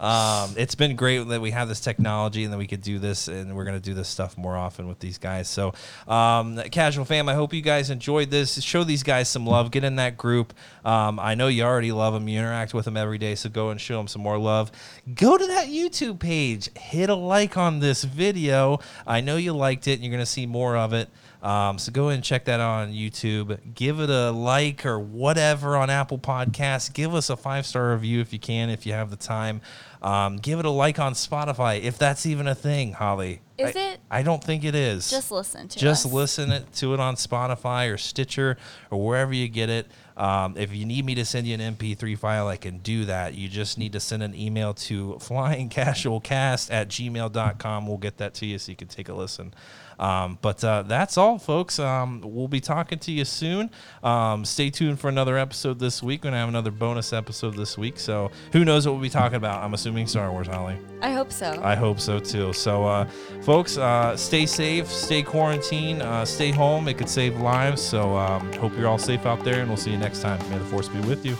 [0.00, 3.28] um, it's been great that we have this technology and that we could do this,
[3.28, 5.48] and we're gonna do this stuff more often with these guys.
[5.48, 5.72] So,
[6.08, 8.60] um, casual fam, I hope you guys enjoyed this.
[8.60, 9.70] Show these guys some love.
[9.70, 10.52] Get in that group.
[10.84, 12.26] Um, I know you already love them.
[12.26, 14.72] You interact with them every day, so go and show them some more love.
[15.14, 16.70] Go to that YouTube page.
[16.76, 18.80] Hit a like on this video.
[19.06, 21.08] I know you liked it, and you're gonna see more of it.
[21.42, 23.74] Um, so go ahead and check that out on YouTube.
[23.74, 26.92] Give it a like or whatever on Apple Podcasts.
[26.92, 29.60] Give us a five star review if you can, if you have the time.
[30.02, 33.40] Um, give it a like on Spotify if that's even a thing, Holly.
[33.56, 34.00] Is I, it?
[34.10, 35.10] I don't think it is.
[35.10, 35.80] Just listen to it.
[35.80, 36.12] Just us.
[36.12, 38.56] listen it, to it on Spotify or Stitcher
[38.90, 39.88] or wherever you get it.
[40.16, 43.34] Um, if you need me to send you an MP3 file, I can do that.
[43.34, 47.86] You just need to send an email to flyingcasualcast at gmail.com.
[47.86, 49.54] We'll get that to you so you can take a listen.
[49.98, 51.78] Um, but uh, that's all, folks.
[51.78, 53.70] Um, we'll be talking to you soon.
[54.02, 56.20] Um, stay tuned for another episode this week.
[56.20, 57.98] We're going to have another bonus episode this week.
[57.98, 59.62] So who knows what we'll be talking about?
[59.62, 60.78] I'm assuming Star Wars, Holly.
[61.02, 61.60] I hope so.
[61.62, 62.52] I hope so too.
[62.52, 63.08] So, uh,
[63.42, 66.88] folks, uh, stay safe, stay quarantined, uh, stay home.
[66.88, 67.82] It could save lives.
[67.82, 70.38] So, um, hope you're all safe out there, and we'll see you next time.
[70.50, 71.36] May the force be with you.